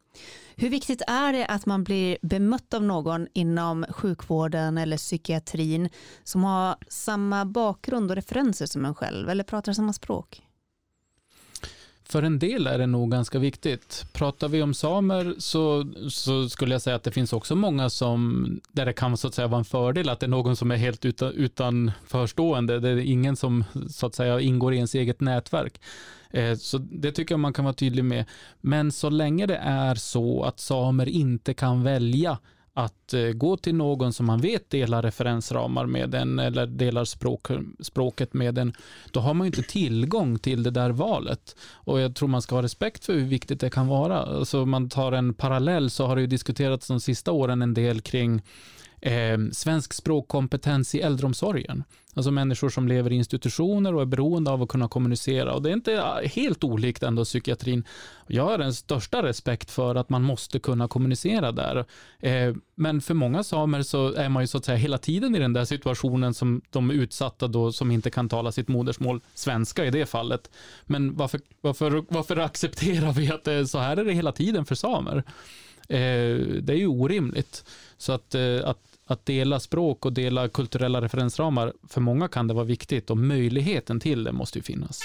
Hur 0.56 0.70
viktigt 0.70 1.02
är 1.08 1.34
det 1.34 1.46
att 1.46 1.66
man 1.66 1.84
blir 1.84 2.18
bemött 2.22 2.74
av 2.74 2.84
någon 2.84 3.28
inom 3.34 3.86
sjukvården 3.90 4.78
eller 4.78 4.98
psykiatrin 4.98 5.90
som 6.24 6.44
har 6.44 6.76
samma 6.88 7.46
bakgrund 7.46 8.12
och 8.12 8.16
referenser 8.16 8.66
som 8.66 8.86
en 8.86 8.96
själv 8.96 9.30
eller 9.30 9.44
pratar 9.44 9.74
samma 9.74 9.94
språk? 9.94 10.42
För 12.12 12.24
en 12.24 12.40
del 12.40 12.68
är 12.68 12.78
det 12.78 12.88
nog 12.88 13.12
ganska 13.12 13.40
viktigt. 13.40 14.06
Pratar 14.14 14.48
vi 14.48 14.62
om 14.62 14.74
samer 14.74 15.36
så, 15.38 15.86
så 16.10 16.50
skulle 16.50 16.76
jag 16.76 16.82
säga 16.82 16.96
att 16.96 17.04
det 17.04 17.12
finns 17.12 17.34
också 17.34 17.56
många 17.56 17.90
som, 17.90 18.48
där 18.72 18.86
det 18.86 18.94
kan 18.94 19.18
så 19.18 19.28
att 19.28 19.34
säga 19.34 19.48
vara 19.48 19.60
en 19.60 19.66
fördel 19.66 20.10
att 20.10 20.20
det 20.20 20.26
är 20.26 20.30
någon 20.30 20.56
som 20.56 20.72
är 20.72 20.76
helt 20.76 21.06
utan, 21.06 21.32
utan 21.32 21.92
förstående. 22.08 22.80
Det 22.80 22.90
är 22.90 22.98
ingen 22.98 23.36
som 23.36 23.64
så 23.90 24.06
att 24.06 24.16
säga 24.16 24.40
ingår 24.40 24.74
i 24.74 24.76
ens 24.76 24.96
eget 24.96 25.22
nätverk. 25.22 25.82
Eh, 26.30 26.58
så 26.58 26.78
det 26.78 27.12
tycker 27.12 27.34
jag 27.34 27.40
man 27.40 27.54
kan 27.54 27.66
vara 27.66 27.74
tydlig 27.74 28.06
med. 28.06 28.26
Men 28.62 28.92
så 28.92 29.10
länge 29.10 29.46
det 29.46 29.60
är 29.64 29.96
så 29.96 30.44
att 30.44 30.60
samer 30.60 31.10
inte 31.10 31.54
kan 31.54 31.84
välja 31.84 32.38
att 32.74 33.14
eh, 33.14 33.22
gå 33.22 33.58
till 33.58 33.76
någon 33.76 34.14
som 34.14 34.26
man 34.26 34.42
vet 34.42 34.70
delar 34.70 35.02
referensramar 35.02 35.86
med 35.86 36.16
en 36.16 36.40
eller 36.40 36.66
delar 36.66 37.06
språk, 37.06 37.48
språket 37.80 38.34
med 38.34 38.58
en, 38.58 38.74
då 39.12 39.20
har 39.20 39.34
man 39.34 39.46
ju 39.46 39.50
inte 39.50 39.72
tillgång 39.72 40.40
till 40.40 40.64
det 40.64 40.72
där 40.72 40.90
valet. 40.90 41.56
Och 41.74 42.00
jag 42.00 42.16
tror 42.16 42.28
man 42.30 42.42
ska 42.42 42.56
ha 42.56 42.64
respekt 42.64 43.06
för 43.06 43.14
hur 43.14 43.26
viktigt 43.26 43.60
det 43.60 43.70
kan 43.70 43.88
vara. 43.88 44.18
Alltså 44.18 44.66
man 44.66 44.90
tar 44.90 45.12
en 45.12 45.34
parallell 45.34 45.90
så 45.90 46.06
har 46.06 46.16
det 46.16 46.22
ju 46.22 46.28
diskuterats 46.28 46.88
de 46.88 47.00
sista 47.00 47.32
åren 47.32 47.62
en 47.62 47.74
del 47.74 48.02
kring 48.02 48.42
eh, 49.02 49.38
svensk 49.52 49.94
språkkompetens 49.94 50.96
i 50.96 51.02
äldreomsorgen. 51.02 51.84
Alltså 52.14 52.32
människor 52.32 52.70
som 52.70 52.88
lever 52.88 53.12
i 53.12 53.16
institutioner 53.16 53.96
och 53.96 54.02
är 54.02 54.06
beroende 54.06 54.52
av 54.52 54.62
att 54.62 54.70
kunna 54.70 54.88
kommunicera. 54.88 55.54
Och 55.54 55.62
det 55.62 55.70
är 55.70 55.74
inte 55.74 56.22
helt 56.34 56.64
olikt 56.64 57.04
ändå 57.04 57.26
psykiatrin. 57.26 57.84
Jag 58.28 58.44
har 58.44 58.58
den 58.58 58.74
största 58.74 59.24
respekt 59.24 59.72
för 59.72 59.96
att 59.96 60.10
man 60.10 60.24
måste 60.24 60.60
kunna 60.60 60.88
kommunicera 60.88 61.52
där. 61.52 61.86
Eh, 62.20 62.56
men 62.76 63.02
för 63.02 63.14
många 63.14 63.44
samer 63.44 63.82
så 63.82 64.14
är 64.14 64.30
man 64.30 64.44
ju 64.44 64.48
så 64.48 64.58
att 64.58 64.66
säga 64.66 64.78
hela 64.78 64.98
tiden 64.98 65.36
i 65.36 65.40
den 65.40 65.54
där 65.54 65.66
situationen 65.66 66.34
som 66.34 66.62
de 66.70 66.90
är 66.90 66.94
utsatta 66.94 67.48
då 67.48 67.72
som 67.72 67.92
inte 67.92 68.10
kan 68.10 68.30
tala 68.30 68.52
sitt 68.52 68.68
modersmål, 68.68 69.22
svenska 69.34 69.86
i 69.86 69.92
det 69.92 70.06
fallet. 70.06 70.50
Men 70.86 71.16
varför, 71.16 71.42
varför, 71.62 72.04
varför 72.10 72.38
accepterar 72.38 73.14
vi 73.14 73.32
att 73.32 73.44
det 73.44 73.54
är 73.54 73.66
så 73.66 73.80
här 73.80 73.98
är 73.98 74.06
det 74.06 74.14
hela 74.14 74.32
tiden 74.32 74.66
för 74.66 74.76
samer? 74.76 75.24
Eh, 75.90 76.38
det 76.62 76.74
är 76.74 76.78
ju 76.78 76.88
orimligt. 76.88 77.66
Så 77.98 78.12
att, 78.14 78.36
eh, 78.36 78.60
att 78.66 78.91
att 79.06 79.26
dela 79.26 79.60
språk 79.60 80.06
och 80.06 80.14
dela 80.14 80.50
kulturella 80.50 81.02
referensramar, 81.02 81.74
för 81.88 82.02
många 82.02 82.28
kan 82.28 82.48
det 82.48 82.54
vara 82.54 82.66
viktigt 82.66 83.10
och 83.10 83.18
möjligheten 83.18 84.00
till 84.00 84.24
det 84.24 84.32
måste 84.32 84.60
ju 84.60 84.64
finnas. 84.64 85.02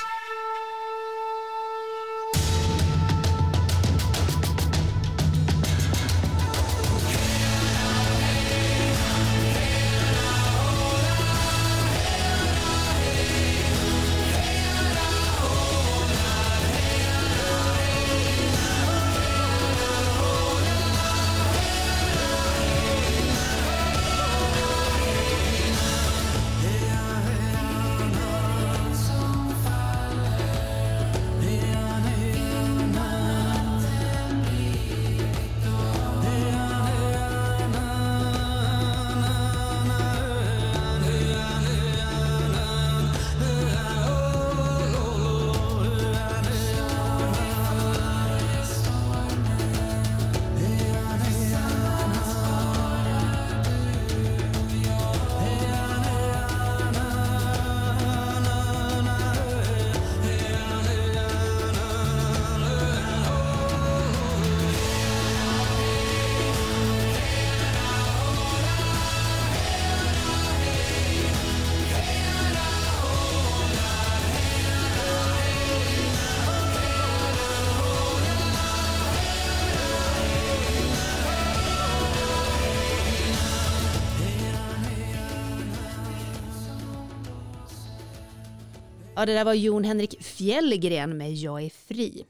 Ja, 89.17 89.27
det 89.27 89.35
där 89.35 89.45
var 89.45 89.55
Jon 89.55 89.85
Henrik 89.85 90.23
Fjällgren 90.23 91.17
med 91.17 91.35
Jag 91.35 91.63
är 91.63 91.71
fri. 91.71 92.25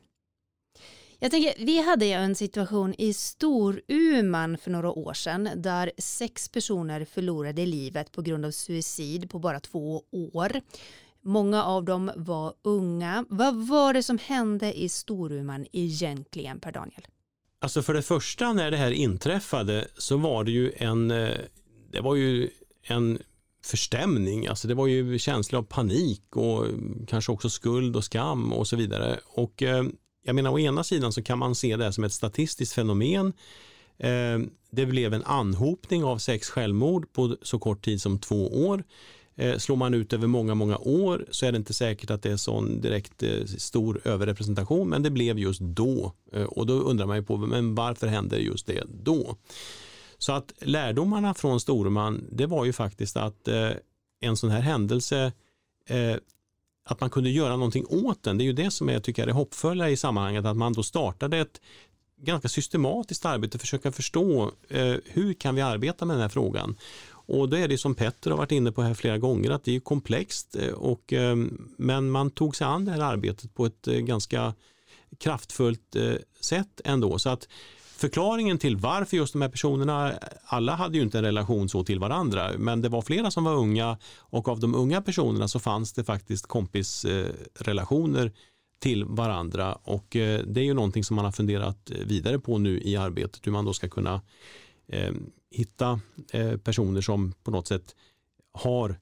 Jag 1.18 1.30
tänker, 1.30 1.64
vi 1.64 1.82
hade 1.82 2.06
en 2.06 2.34
situation 2.34 2.94
i 2.98 3.12
Storuman 3.12 4.58
för 4.58 4.70
några 4.70 4.90
år 4.90 5.12
sedan 5.12 5.48
där 5.56 5.92
sex 5.98 6.48
personer 6.48 7.04
förlorade 7.04 7.66
livet 7.66 8.12
på 8.12 8.22
grund 8.22 8.44
av 8.44 8.50
suicid 8.50 9.30
på 9.30 9.38
bara 9.38 9.60
två 9.60 10.02
år. 10.12 10.60
Många 11.22 11.64
av 11.64 11.84
dem 11.84 12.10
var 12.16 12.54
unga. 12.62 13.24
Vad 13.28 13.66
var 13.66 13.94
det 13.94 14.02
som 14.02 14.18
hände 14.18 14.78
i 14.78 14.88
Storuman 14.88 15.66
egentligen, 15.72 16.60
Per 16.60 16.72
Daniel? 16.72 17.06
Alltså 17.58 17.82
för 17.82 17.94
det 17.94 18.02
första 18.02 18.52
när 18.52 18.70
det 18.70 18.76
här 18.76 18.90
inträffade 18.90 19.88
så 19.98 20.16
var 20.16 20.44
det 20.44 20.50
ju 20.50 20.72
en, 20.76 21.10
eh, 21.10 21.30
det 21.92 22.00
var 22.00 22.14
ju 22.14 22.50
en 22.82 23.18
förstämning. 23.66 24.46
Alltså 24.46 24.68
det 24.68 24.74
var 24.74 24.86
ju 24.86 25.18
känslor 25.18 25.58
av 25.58 25.62
panik 25.62 26.36
och 26.36 26.66
eh, 26.66 26.72
kanske 27.06 27.32
också 27.32 27.50
skuld 27.50 27.96
och 27.96 28.04
skam 28.04 28.52
och 28.52 28.66
så 28.66 28.76
vidare. 28.76 29.20
Och 29.26 29.62
eh, 29.62 29.84
jag 30.24 30.34
menar 30.34 30.50
å 30.50 30.58
ena 30.58 30.84
sidan 30.84 31.12
så 31.12 31.22
kan 31.22 31.38
man 31.38 31.54
se 31.54 31.76
det 31.76 31.92
som 31.92 32.04
ett 32.04 32.12
statistiskt 32.12 32.74
fenomen 32.74 33.32
eh, 33.98 34.38
det 34.70 34.86
blev 34.86 35.14
en 35.14 35.24
anhopning 35.24 36.04
av 36.04 36.18
sex 36.18 36.50
självmord 36.50 37.12
på 37.12 37.36
så 37.42 37.58
kort 37.58 37.84
tid 37.84 38.02
som 38.02 38.18
två 38.18 38.66
år. 38.66 38.84
Slår 39.58 39.76
man 39.76 39.94
ut 39.94 40.12
över 40.12 40.26
många, 40.26 40.54
många 40.54 40.78
år 40.78 41.26
så 41.30 41.46
är 41.46 41.52
det 41.52 41.58
inte 41.58 41.74
säkert 41.74 42.10
att 42.10 42.22
det 42.22 42.32
är 42.32 42.36
sån 42.36 42.80
direkt 42.80 43.22
stor 43.58 44.00
överrepresentation, 44.04 44.88
men 44.88 45.02
det 45.02 45.10
blev 45.10 45.38
just 45.38 45.60
då. 45.60 46.12
Och 46.46 46.66
då 46.66 46.72
undrar 46.72 47.06
man 47.06 47.16
ju 47.16 47.22
på, 47.22 47.36
men 47.36 47.74
varför 47.74 48.06
händer 48.06 48.38
just 48.38 48.66
det 48.66 48.82
då? 49.04 49.36
Så 50.18 50.32
att 50.32 50.52
lärdomarna 50.58 51.34
från 51.34 51.60
Storuman, 51.60 52.24
det 52.32 52.46
var 52.46 52.64
ju 52.64 52.72
faktiskt 52.72 53.16
att 53.16 53.48
eh, 53.48 53.70
en 54.20 54.36
sån 54.36 54.50
här 54.50 54.60
händelse 54.60 55.32
eh, 55.88 56.16
att 56.84 57.00
man 57.00 57.10
kunde 57.10 57.30
göra 57.30 57.56
någonting 57.56 57.86
åt 57.88 58.22
den. 58.22 58.38
Det 58.38 58.44
är 58.44 58.46
ju 58.46 58.52
det 58.52 58.70
som 58.70 58.88
jag 58.88 59.02
tycker 59.02 59.22
är 59.22 59.26
det 59.26 59.32
hoppfulla 59.32 59.90
i 59.90 59.96
sammanhanget, 59.96 60.44
att 60.44 60.56
man 60.56 60.72
då 60.72 60.82
startade 60.82 61.38
ett 61.38 61.60
ganska 62.20 62.48
systematiskt 62.48 63.24
arbete, 63.24 63.58
försöka 63.58 63.92
förstå 63.92 64.50
eh, 64.68 64.94
hur 65.04 65.34
kan 65.34 65.54
vi 65.54 65.60
arbeta 65.60 66.04
med 66.04 66.16
den 66.16 66.22
här 66.22 66.28
frågan. 66.28 66.76
Och 67.08 67.48
då 67.48 67.56
är 67.56 67.68
det 67.68 67.78
som 67.78 67.94
Petter 67.94 68.30
har 68.30 68.38
varit 68.38 68.52
inne 68.52 68.72
på 68.72 68.82
här 68.82 68.94
flera 68.94 69.18
gånger 69.18 69.50
att 69.50 69.64
det 69.64 69.76
är 69.76 69.80
komplext 69.80 70.56
eh, 70.56 70.72
och, 70.72 71.12
eh, 71.12 71.36
men 71.78 72.10
man 72.10 72.30
tog 72.30 72.56
sig 72.56 72.66
an 72.66 72.84
det 72.84 72.92
här 72.92 73.00
arbetet 73.00 73.54
på 73.54 73.66
ett 73.66 73.88
eh, 73.88 73.98
ganska 73.98 74.54
kraftfullt 75.18 75.96
eh, 75.96 76.14
sätt 76.40 76.80
ändå. 76.84 77.18
Så 77.18 77.28
att 77.28 77.48
förklaringen 77.96 78.58
till 78.58 78.76
varför 78.76 79.16
just 79.16 79.32
de 79.32 79.42
här 79.42 79.48
personerna, 79.48 80.12
alla 80.44 80.74
hade 80.74 80.96
ju 80.96 81.02
inte 81.02 81.18
en 81.18 81.24
relation 81.24 81.68
så 81.68 81.84
till 81.84 81.98
varandra, 81.98 82.50
men 82.58 82.82
det 82.82 82.88
var 82.88 83.02
flera 83.02 83.30
som 83.30 83.44
var 83.44 83.54
unga 83.54 83.98
och 84.18 84.48
av 84.48 84.60
de 84.60 84.74
unga 84.74 85.02
personerna 85.02 85.48
så 85.48 85.58
fanns 85.58 85.92
det 85.92 86.04
faktiskt 86.04 86.46
kompisrelationer 86.46 88.32
till 88.78 89.04
varandra 89.04 89.74
och 89.74 90.16
eh, 90.16 90.40
det 90.46 90.60
är 90.60 90.64
ju 90.64 90.74
någonting 90.74 91.04
som 91.04 91.16
man 91.16 91.24
har 91.24 91.32
funderat 91.32 91.90
vidare 92.06 92.38
på 92.38 92.58
nu 92.58 92.80
i 92.80 92.96
arbetet 92.96 93.46
hur 93.46 93.52
man 93.52 93.64
då 93.64 93.72
ska 93.72 93.88
kunna 93.88 94.22
eh, 94.88 95.12
hitta 95.50 96.00
eh, 96.32 96.56
personer 96.56 97.00
som 97.00 97.32
på 97.42 97.50
något 97.50 97.66
sätt 97.66 97.94
har 98.52 99.00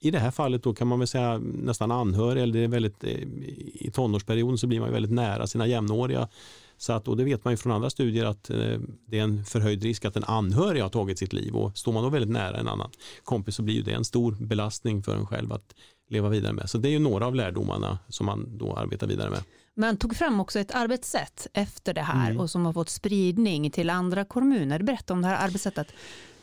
i 0.00 0.10
det 0.10 0.18
här 0.18 0.30
fallet 0.30 0.62
då 0.62 0.74
kan 0.74 0.88
man 0.88 0.98
väl 0.98 1.08
säga 1.08 1.38
nästan 1.38 1.90
anhörig 1.90 2.42
eller 2.42 2.52
det 2.52 2.64
är 2.64 2.68
väldigt, 2.68 3.04
i 3.04 3.90
tonårsperioden 3.92 4.58
så 4.58 4.66
blir 4.66 4.80
man 4.80 4.92
väldigt 4.92 5.12
nära 5.12 5.46
sina 5.46 5.66
jämnåriga. 5.66 6.28
Så 6.76 6.92
att, 6.92 7.08
och 7.08 7.16
det 7.16 7.24
vet 7.24 7.44
man 7.44 7.52
ju 7.52 7.56
från 7.56 7.72
andra 7.72 7.90
studier 7.90 8.24
att 8.24 8.50
eh, 8.50 8.78
det 9.06 9.18
är 9.18 9.22
en 9.22 9.44
förhöjd 9.44 9.82
risk 9.82 10.04
att 10.04 10.16
en 10.16 10.24
anhörig 10.24 10.82
har 10.82 10.88
tagit 10.88 11.18
sitt 11.18 11.32
liv 11.32 11.54
och 11.54 11.78
står 11.78 11.92
man 11.92 12.02
då 12.02 12.08
väldigt 12.08 12.30
nära 12.30 12.56
en 12.56 12.68
annan 12.68 12.90
kompis 13.24 13.54
så 13.54 13.62
blir 13.62 13.74
ju 13.74 13.82
det 13.82 13.92
en 13.92 14.04
stor 14.04 14.32
belastning 14.32 15.02
för 15.02 15.16
en 15.16 15.26
själv 15.26 15.52
att 15.52 15.74
leva 16.08 16.28
vidare 16.28 16.52
med. 16.52 16.70
Så 16.70 16.78
det 16.78 16.88
är 16.88 16.92
ju 16.92 16.98
några 16.98 17.26
av 17.26 17.34
lärdomarna 17.34 17.98
som 18.08 18.26
man 18.26 18.58
då 18.58 18.76
arbetar 18.76 19.06
vidare 19.06 19.30
med. 19.30 19.42
Man 19.76 19.96
tog 19.96 20.16
fram 20.16 20.40
också 20.40 20.58
ett 20.58 20.74
arbetssätt 20.74 21.46
efter 21.52 21.94
det 21.94 22.00
här 22.00 22.30
mm. 22.30 22.40
och 22.40 22.50
som 22.50 22.66
har 22.66 22.72
fått 22.72 22.88
spridning 22.88 23.70
till 23.70 23.90
andra 23.90 24.24
kommuner. 24.24 24.82
Berätta 24.82 25.12
om 25.12 25.22
det 25.22 25.28
här 25.28 25.46
arbetssättet. 25.46 25.86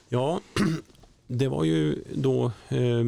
Ja, 0.10 0.40
det 1.28 1.48
var 1.48 1.64
ju 1.64 2.04
då 2.14 2.52
eh, 2.70 3.04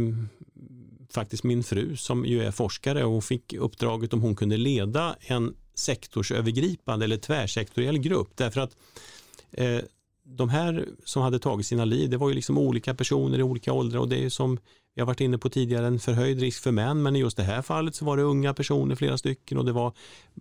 faktiskt 1.14 1.44
min 1.44 1.64
fru 1.64 1.96
som 1.96 2.26
ju 2.26 2.44
är 2.44 2.52
forskare 2.52 3.06
och 3.06 3.24
fick 3.24 3.54
uppdraget 3.54 4.14
om 4.14 4.22
hon 4.22 4.36
kunde 4.36 4.58
leda 4.58 5.16
en 5.20 5.54
sektorsövergripande 5.74 7.06
eller 7.06 7.18
tvärsektoriell 7.18 7.98
grupp. 7.98 8.30
Därför 8.36 8.62
att 8.62 8.78
eh, 9.52 9.80
de 10.24 10.50
här 10.50 10.86
som 11.06 11.22
hade 11.22 11.40
tagit 11.40 11.66
sina 11.66 11.86
liv, 11.86 12.10
det 12.10 12.18
var 12.18 12.30
ju 12.30 12.36
liksom 12.36 12.58
olika 12.58 12.94
personer 12.94 13.40
i 13.40 13.44
olika 13.44 13.74
åldrar 13.74 14.00
och 14.00 14.10
det 14.10 14.26
är 14.26 14.30
som 14.30 14.60
vi 14.96 15.02
har 15.02 15.08
varit 15.08 15.22
inne 15.22 15.38
på 15.38 15.50
tidigare 15.50 15.88
en 15.88 16.00
förhöjd 16.00 16.40
risk 16.40 16.64
för 16.64 16.72
män. 16.72 17.02
Men 17.02 17.16
i 17.16 17.20
just 17.20 17.38
det 17.38 17.44
här 17.44 17.62
fallet 17.62 17.96
så 17.96 18.06
var 18.06 18.18
det 18.18 18.24
unga 18.24 18.54
personer, 18.54 18.96
flera 18.96 19.18
stycken 19.18 19.58
och 19.58 19.66
det 19.66 19.72
var 19.72 19.94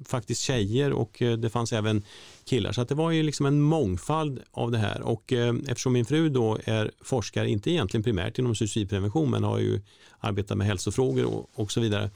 faktiskt 0.05 0.41
tjejer 0.41 0.93
och 0.93 1.23
eh, 1.23 1.37
det 1.37 1.51
fanns 1.51 1.73
även 1.73 2.03
killar. 2.45 2.73
Så 2.73 2.81
att 2.81 2.89
det 2.89 2.95
var 2.95 3.11
ju 3.11 3.23
liksom 3.23 3.47
en 3.47 3.61
mångfald 3.61 4.41
av 4.51 4.71
det 4.71 4.79
här. 4.79 5.03
Och 5.03 5.33
eh, 5.33 5.55
eftersom 5.69 5.93
min 5.93 6.05
fru 6.05 6.29
då 6.29 6.59
är 6.65 6.91
forskare, 7.01 7.51
inte 7.51 7.71
egentligen 7.71 8.05
primärt 8.05 8.39
inom 8.39 8.55
suicidprevention 8.55 9.31
men 9.31 9.45
har 9.45 9.59
ju 9.59 9.81
arbetat 10.21 10.59
med 10.59 10.67
hälsofrågor 10.67 11.25
och, 11.25 11.51
och 11.55 11.73
så 11.73 11.81
vidare 11.81 12.11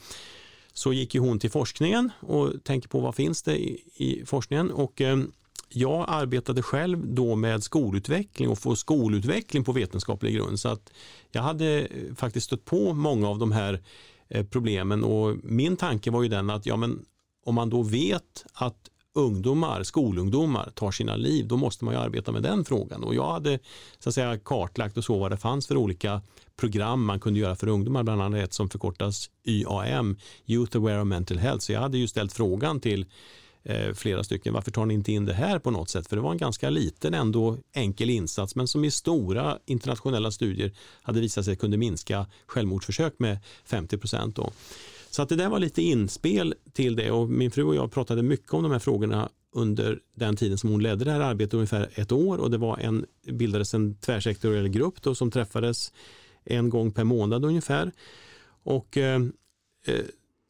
så 0.78 0.92
gick 0.92 1.14
ju 1.14 1.20
hon 1.20 1.38
till 1.38 1.50
forskningen 1.50 2.10
och 2.20 2.64
tänker 2.64 2.88
på 2.88 3.00
vad 3.00 3.14
finns 3.14 3.42
det 3.42 3.58
i, 3.58 3.82
i 3.96 4.24
forskningen 4.26 4.70
och 4.70 5.00
eh, 5.00 5.18
jag 5.68 6.04
arbetade 6.08 6.62
själv 6.62 7.06
då 7.14 7.36
med 7.36 7.62
skolutveckling 7.62 8.48
och 8.48 8.58
få 8.58 8.76
skolutveckling 8.76 9.64
på 9.64 9.72
vetenskaplig 9.72 10.34
grund. 10.34 10.60
Så 10.60 10.68
att 10.68 10.92
jag 11.32 11.42
hade 11.42 11.80
eh, 11.80 12.14
faktiskt 12.14 12.46
stött 12.46 12.64
på 12.64 12.94
många 12.94 13.28
av 13.28 13.38
de 13.38 13.52
här 13.52 13.82
eh, 14.28 14.46
problemen 14.46 15.04
och 15.04 15.36
min 15.42 15.76
tanke 15.76 16.10
var 16.10 16.22
ju 16.22 16.28
den 16.28 16.50
att 16.50 16.66
ja, 16.66 16.76
men 16.76 17.04
om 17.44 17.54
man 17.54 17.70
då 17.70 17.82
vet 17.82 18.44
att 18.52 18.90
ungdomar, 19.16 19.82
skolungdomar 19.82 20.70
tar 20.74 20.90
sina 20.90 21.16
liv, 21.16 21.46
då 21.48 21.56
måste 21.56 21.84
man 21.84 21.94
ju 21.94 22.00
arbeta 22.00 22.32
med 22.32 22.42
den 22.42 22.64
frågan. 22.64 23.04
Och 23.04 23.14
jag 23.14 23.32
hade 23.32 23.58
så 23.98 24.08
att 24.08 24.14
säga, 24.14 24.38
kartlagt 24.38 24.96
och 24.96 25.04
så 25.04 25.18
vad 25.18 25.30
det 25.30 25.36
fanns 25.36 25.66
för 25.66 25.76
olika 25.76 26.22
program 26.56 27.04
man 27.04 27.20
kunde 27.20 27.40
göra 27.40 27.56
för 27.56 27.68
ungdomar, 27.68 28.02
bland 28.02 28.22
annat 28.22 28.40
ett 28.40 28.52
som 28.52 28.70
förkortas 28.70 29.30
YAM, 29.44 30.16
Youth 30.46 30.76
Aware 30.76 31.00
of 31.00 31.06
Mental 31.06 31.38
Health. 31.38 31.64
Så 31.64 31.72
jag 31.72 31.80
hade 31.80 31.98
ju 31.98 32.08
ställt 32.08 32.32
frågan 32.32 32.80
till 32.80 33.06
Eh, 33.68 33.94
flera 33.94 34.24
stycken. 34.24 34.54
Varför 34.54 34.70
tar 34.70 34.86
ni 34.86 34.94
inte 34.94 35.12
in 35.12 35.24
det 35.24 35.34
här 35.34 35.58
på 35.58 35.70
något 35.70 35.90
sätt? 35.90 36.08
För 36.08 36.16
det 36.16 36.22
var 36.22 36.32
en 36.32 36.38
ganska 36.38 36.70
liten 36.70 37.14
ändå 37.14 37.58
enkel 37.72 38.10
insats 38.10 38.56
men 38.56 38.68
som 38.68 38.84
i 38.84 38.90
stora 38.90 39.58
internationella 39.66 40.30
studier 40.30 40.72
hade 41.02 41.20
visat 41.20 41.44
sig 41.44 41.56
kunde 41.56 41.76
minska 41.76 42.26
självmordsförsök 42.46 43.18
med 43.18 43.38
50 43.64 43.98
procent. 43.98 44.38
Så 45.10 45.22
att 45.22 45.28
det 45.28 45.36
där 45.36 45.48
var 45.48 45.58
lite 45.58 45.82
inspel 45.82 46.54
till 46.72 46.96
det 46.96 47.10
och 47.10 47.28
min 47.28 47.50
fru 47.50 47.64
och 47.64 47.74
jag 47.74 47.92
pratade 47.92 48.22
mycket 48.22 48.54
om 48.54 48.62
de 48.62 48.72
här 48.72 48.78
frågorna 48.78 49.28
under 49.52 50.00
den 50.14 50.36
tiden 50.36 50.58
som 50.58 50.70
hon 50.70 50.82
ledde 50.82 51.04
det 51.04 51.10
här 51.10 51.20
arbetet, 51.20 51.54
ungefär 51.54 51.90
ett 51.94 52.12
år 52.12 52.38
och 52.38 52.50
det 52.50 52.58
var 52.58 52.78
en, 52.78 53.06
bildades 53.22 53.74
en 53.74 53.94
tvärsektoriell 53.94 54.68
grupp 54.68 55.02
då, 55.02 55.14
som 55.14 55.30
träffades 55.30 55.92
en 56.44 56.70
gång 56.70 56.92
per 56.92 57.04
månad 57.04 57.44
ungefär. 57.44 57.92
Och 58.62 58.96
eh, 58.96 59.22
eh 59.86 60.04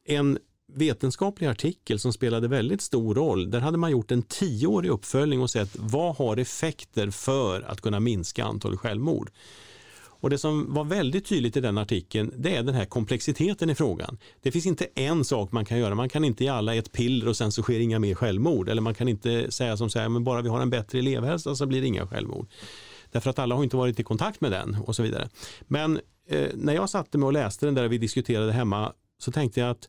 en 0.08 0.38
vetenskaplig 0.72 1.46
artikel 1.46 1.98
som 1.98 2.12
spelade 2.12 2.48
väldigt 2.48 2.80
stor 2.80 3.14
roll. 3.14 3.50
Där 3.50 3.60
hade 3.60 3.78
man 3.78 3.90
gjort 3.90 4.10
en 4.10 4.22
tioårig 4.22 4.90
uppföljning 4.90 5.40
och 5.40 5.50
sett 5.50 5.76
vad 5.76 6.16
har 6.16 6.36
effekter 6.36 7.10
för 7.10 7.62
att 7.62 7.80
kunna 7.80 8.00
minska 8.00 8.44
antalet 8.44 8.80
självmord. 8.80 9.30
Och 10.20 10.30
Det 10.30 10.38
som 10.38 10.74
var 10.74 10.84
väldigt 10.84 11.26
tydligt 11.26 11.56
i 11.56 11.60
den 11.60 11.78
artikeln 11.78 12.32
det 12.36 12.56
är 12.56 12.62
den 12.62 12.74
här 12.74 12.84
komplexiteten 12.84 13.70
i 13.70 13.74
frågan. 13.74 14.18
Det 14.42 14.52
finns 14.52 14.66
inte 14.66 14.88
en 14.94 15.24
sak 15.24 15.52
man 15.52 15.64
kan 15.64 15.78
göra. 15.78 15.94
Man 15.94 16.08
kan 16.08 16.24
inte 16.24 16.44
ge 16.44 16.50
alla 16.50 16.74
ett 16.74 16.92
piller 16.92 17.28
och 17.28 17.36
sen 17.36 17.52
så 17.52 17.62
sker 17.62 17.80
inga 17.80 17.98
mer 17.98 18.14
självmord. 18.14 18.68
Eller 18.68 18.82
man 18.82 18.94
kan 18.94 19.08
inte 19.08 19.50
säga 19.50 19.76
som 19.76 19.90
säger 19.90 20.08
men 20.08 20.24
bara 20.24 20.42
vi 20.42 20.48
har 20.48 20.60
en 20.60 20.70
bättre 20.70 20.98
elevhälsa 20.98 21.54
så 21.54 21.66
blir 21.66 21.80
det 21.80 21.86
inga 21.86 22.06
självmord. 22.06 22.48
Därför 23.12 23.30
att 23.30 23.38
alla 23.38 23.54
har 23.54 23.64
inte 23.64 23.76
varit 23.76 24.00
i 24.00 24.04
kontakt 24.04 24.40
med 24.40 24.50
den 24.50 24.76
och 24.86 24.96
så 24.96 25.02
vidare. 25.02 25.28
Men 25.66 26.00
eh, 26.28 26.48
när 26.54 26.74
jag 26.74 26.90
satte 26.90 27.18
mig 27.18 27.26
och 27.26 27.32
läste 27.32 27.66
den 27.66 27.74
där 27.74 27.88
vi 27.88 27.98
diskuterade 27.98 28.52
hemma 28.52 28.92
så 29.18 29.32
tänkte 29.32 29.60
jag 29.60 29.70
att 29.70 29.88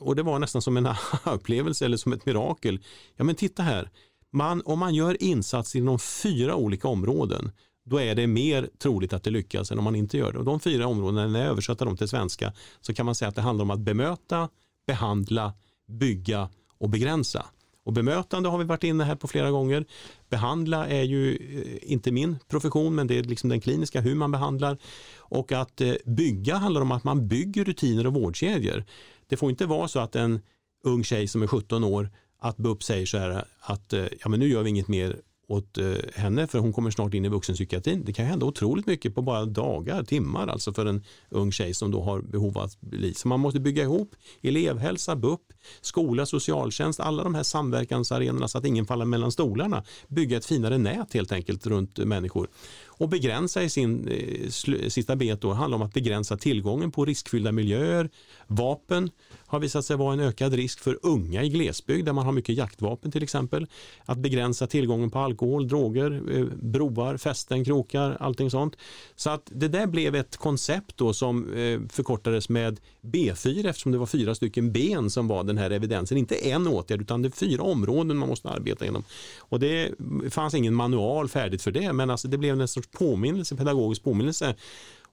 och 0.00 0.16
det 0.16 0.22
var 0.22 0.38
nästan 0.38 0.62
som 0.62 0.76
en 0.76 0.88
upplevelse 1.24 1.84
eller 1.84 1.96
som 1.96 2.12
ett 2.12 2.26
mirakel. 2.26 2.80
Ja 3.16 3.24
men 3.24 3.34
titta 3.34 3.62
här, 3.62 3.90
man, 4.32 4.62
om 4.64 4.78
man 4.78 4.94
gör 4.94 5.22
insatser 5.22 5.78
inom 5.78 5.98
fyra 5.98 6.56
olika 6.56 6.88
områden 6.88 7.50
då 7.90 8.00
är 8.00 8.14
det 8.14 8.26
mer 8.26 8.70
troligt 8.78 9.12
att 9.12 9.22
det 9.22 9.30
lyckas 9.30 9.70
än 9.70 9.78
om 9.78 9.84
man 9.84 9.96
inte 9.96 10.18
gör 10.18 10.32
det. 10.32 10.38
Och 10.38 10.44
de 10.44 10.60
fyra 10.60 10.86
områdena, 10.86 11.26
när 11.26 11.40
jag 11.40 11.48
översätter 11.48 11.86
dem 11.86 11.96
till 11.96 12.08
svenska, 12.08 12.52
så 12.80 12.94
kan 12.94 13.06
man 13.06 13.14
säga 13.14 13.28
att 13.28 13.34
det 13.34 13.42
handlar 13.42 13.62
om 13.62 13.70
att 13.70 13.80
bemöta, 13.80 14.48
behandla, 14.86 15.52
bygga 15.88 16.48
och 16.78 16.90
begränsa. 16.90 17.46
Och 17.84 17.92
bemötande 17.92 18.48
har 18.48 18.58
vi 18.58 18.64
varit 18.64 18.84
inne 18.84 19.04
här 19.04 19.16
på 19.16 19.28
flera 19.28 19.50
gånger. 19.50 19.84
Behandla 20.28 20.88
är 20.88 21.02
ju 21.02 21.36
eh, 21.36 21.92
inte 21.92 22.12
min 22.12 22.38
profession, 22.48 22.94
men 22.94 23.06
det 23.06 23.18
är 23.18 23.22
liksom 23.22 23.50
den 23.50 23.60
kliniska, 23.60 24.00
hur 24.00 24.14
man 24.14 24.32
behandlar. 24.32 24.78
Och 25.16 25.52
att 25.52 25.80
eh, 25.80 25.94
bygga 26.04 26.56
handlar 26.56 26.80
om 26.80 26.92
att 26.92 27.04
man 27.04 27.28
bygger 27.28 27.64
rutiner 27.64 28.06
och 28.06 28.14
vårdkedjor. 28.14 28.84
Det 29.26 29.36
får 29.36 29.50
inte 29.50 29.66
vara 29.66 29.88
så 29.88 30.00
att 30.00 30.16
en 30.16 30.40
ung 30.84 31.04
tjej 31.04 31.28
som 31.28 31.42
är 31.42 31.46
17 31.46 31.84
år 31.84 32.10
att 32.38 32.56
BUP 32.56 32.82
säger 32.82 33.06
så 33.06 33.18
här 33.18 33.44
att 33.60 33.92
eh, 33.92 34.04
ja, 34.20 34.28
men 34.28 34.40
nu 34.40 34.48
gör 34.48 34.62
vi 34.62 34.70
inget 34.70 34.88
mer 34.88 35.16
åt 35.50 35.78
eh, 35.78 35.92
henne 36.14 36.46
för 36.46 36.58
hon 36.58 36.72
kommer 36.72 36.90
snart 36.90 37.14
in 37.14 37.24
i 37.24 37.28
vuxenpsykiatrin. 37.28 38.02
Det 38.04 38.12
kan 38.12 38.26
hända 38.26 38.46
otroligt 38.46 38.86
mycket 38.86 39.14
på 39.14 39.22
bara 39.22 39.44
dagar, 39.44 40.02
timmar 40.02 40.46
alltså 40.46 40.72
för 40.72 40.86
en 40.86 41.04
ung 41.28 41.52
tjej 41.52 41.74
som 41.74 41.90
då 41.90 42.02
har 42.02 42.20
behov 42.20 42.58
av 42.58 42.64
att 42.64 42.80
bli. 42.80 43.14
Så 43.14 43.28
man 43.28 43.40
måste 43.40 43.60
bygga 43.60 43.82
ihop 43.82 44.14
elevhälsa, 44.42 45.16
BUP, 45.16 45.40
skola, 45.80 46.26
socialtjänst, 46.26 47.00
alla 47.00 47.24
de 47.24 47.34
här 47.34 47.42
samverkansarenorna 47.42 48.48
så 48.48 48.58
att 48.58 48.64
ingen 48.64 48.86
faller 48.86 49.04
mellan 49.04 49.32
stolarna. 49.32 49.84
Bygga 50.08 50.36
ett 50.36 50.46
finare 50.46 50.78
nät 50.78 51.14
helt 51.14 51.32
enkelt 51.32 51.66
runt 51.66 51.98
människor. 51.98 52.48
Och 52.86 53.08
begränsa 53.08 53.62
i 53.62 53.70
sin 53.70 54.08
eh, 54.08 54.48
sista 54.88 55.16
bet 55.16 55.40
då 55.40 55.52
handlar 55.52 55.76
om 55.76 55.82
att 55.82 55.94
begränsa 55.94 56.36
tillgången 56.36 56.92
på 56.92 57.04
riskfyllda 57.04 57.52
miljöer, 57.52 58.10
vapen, 58.46 59.10
har 59.50 59.60
visat 59.60 59.84
sig 59.84 59.96
vara 59.96 60.12
en 60.12 60.20
ökad 60.20 60.54
risk 60.54 60.80
för 60.80 60.98
unga 61.02 61.42
i 61.42 61.48
glesbygd 61.48 62.06
där 62.06 62.12
man 62.12 62.24
har 62.26 62.32
mycket 62.32 62.56
jaktvapen 62.56 63.10
till 63.10 63.22
exempel. 63.22 63.66
Att 64.04 64.18
begränsa 64.18 64.66
tillgången 64.66 65.10
på 65.10 65.18
alkohol, 65.18 65.68
droger, 65.68 66.22
eh, 66.30 66.44
broar, 66.62 67.16
fästen, 67.16 67.64
krokar, 67.64 68.16
allting 68.20 68.50
sånt. 68.50 68.76
Så 69.16 69.30
att 69.30 69.42
det 69.54 69.68
där 69.68 69.86
blev 69.86 70.14
ett 70.14 70.36
koncept 70.36 70.96
då 70.96 71.12
som 71.12 71.52
eh, 71.52 71.80
förkortades 71.88 72.48
med 72.48 72.80
B4 73.02 73.68
eftersom 73.68 73.92
det 73.92 73.98
var 73.98 74.06
fyra 74.06 74.34
stycken 74.34 74.72
ben 74.72 75.10
som 75.10 75.28
var 75.28 75.44
den 75.44 75.58
här 75.58 75.70
evidensen. 75.70 76.18
Inte 76.18 76.34
en 76.34 76.66
åtgärd 76.66 77.00
utan 77.00 77.22
det 77.22 77.28
är 77.28 77.30
fyra 77.30 77.62
områden 77.62 78.16
man 78.16 78.28
måste 78.28 78.48
arbeta 78.48 78.86
inom. 78.86 79.04
Och 79.38 79.60
det 79.60 79.90
fanns 80.30 80.54
ingen 80.54 80.74
manual 80.74 81.28
färdigt 81.28 81.62
för 81.62 81.70
det 81.70 81.92
men 81.92 82.10
alltså 82.10 82.28
det 82.28 82.38
blev 82.38 82.60
en 82.60 82.68
sorts 82.68 82.88
påminnelse, 82.92 83.56
pedagogisk 83.56 84.04
påminnelse 84.04 84.54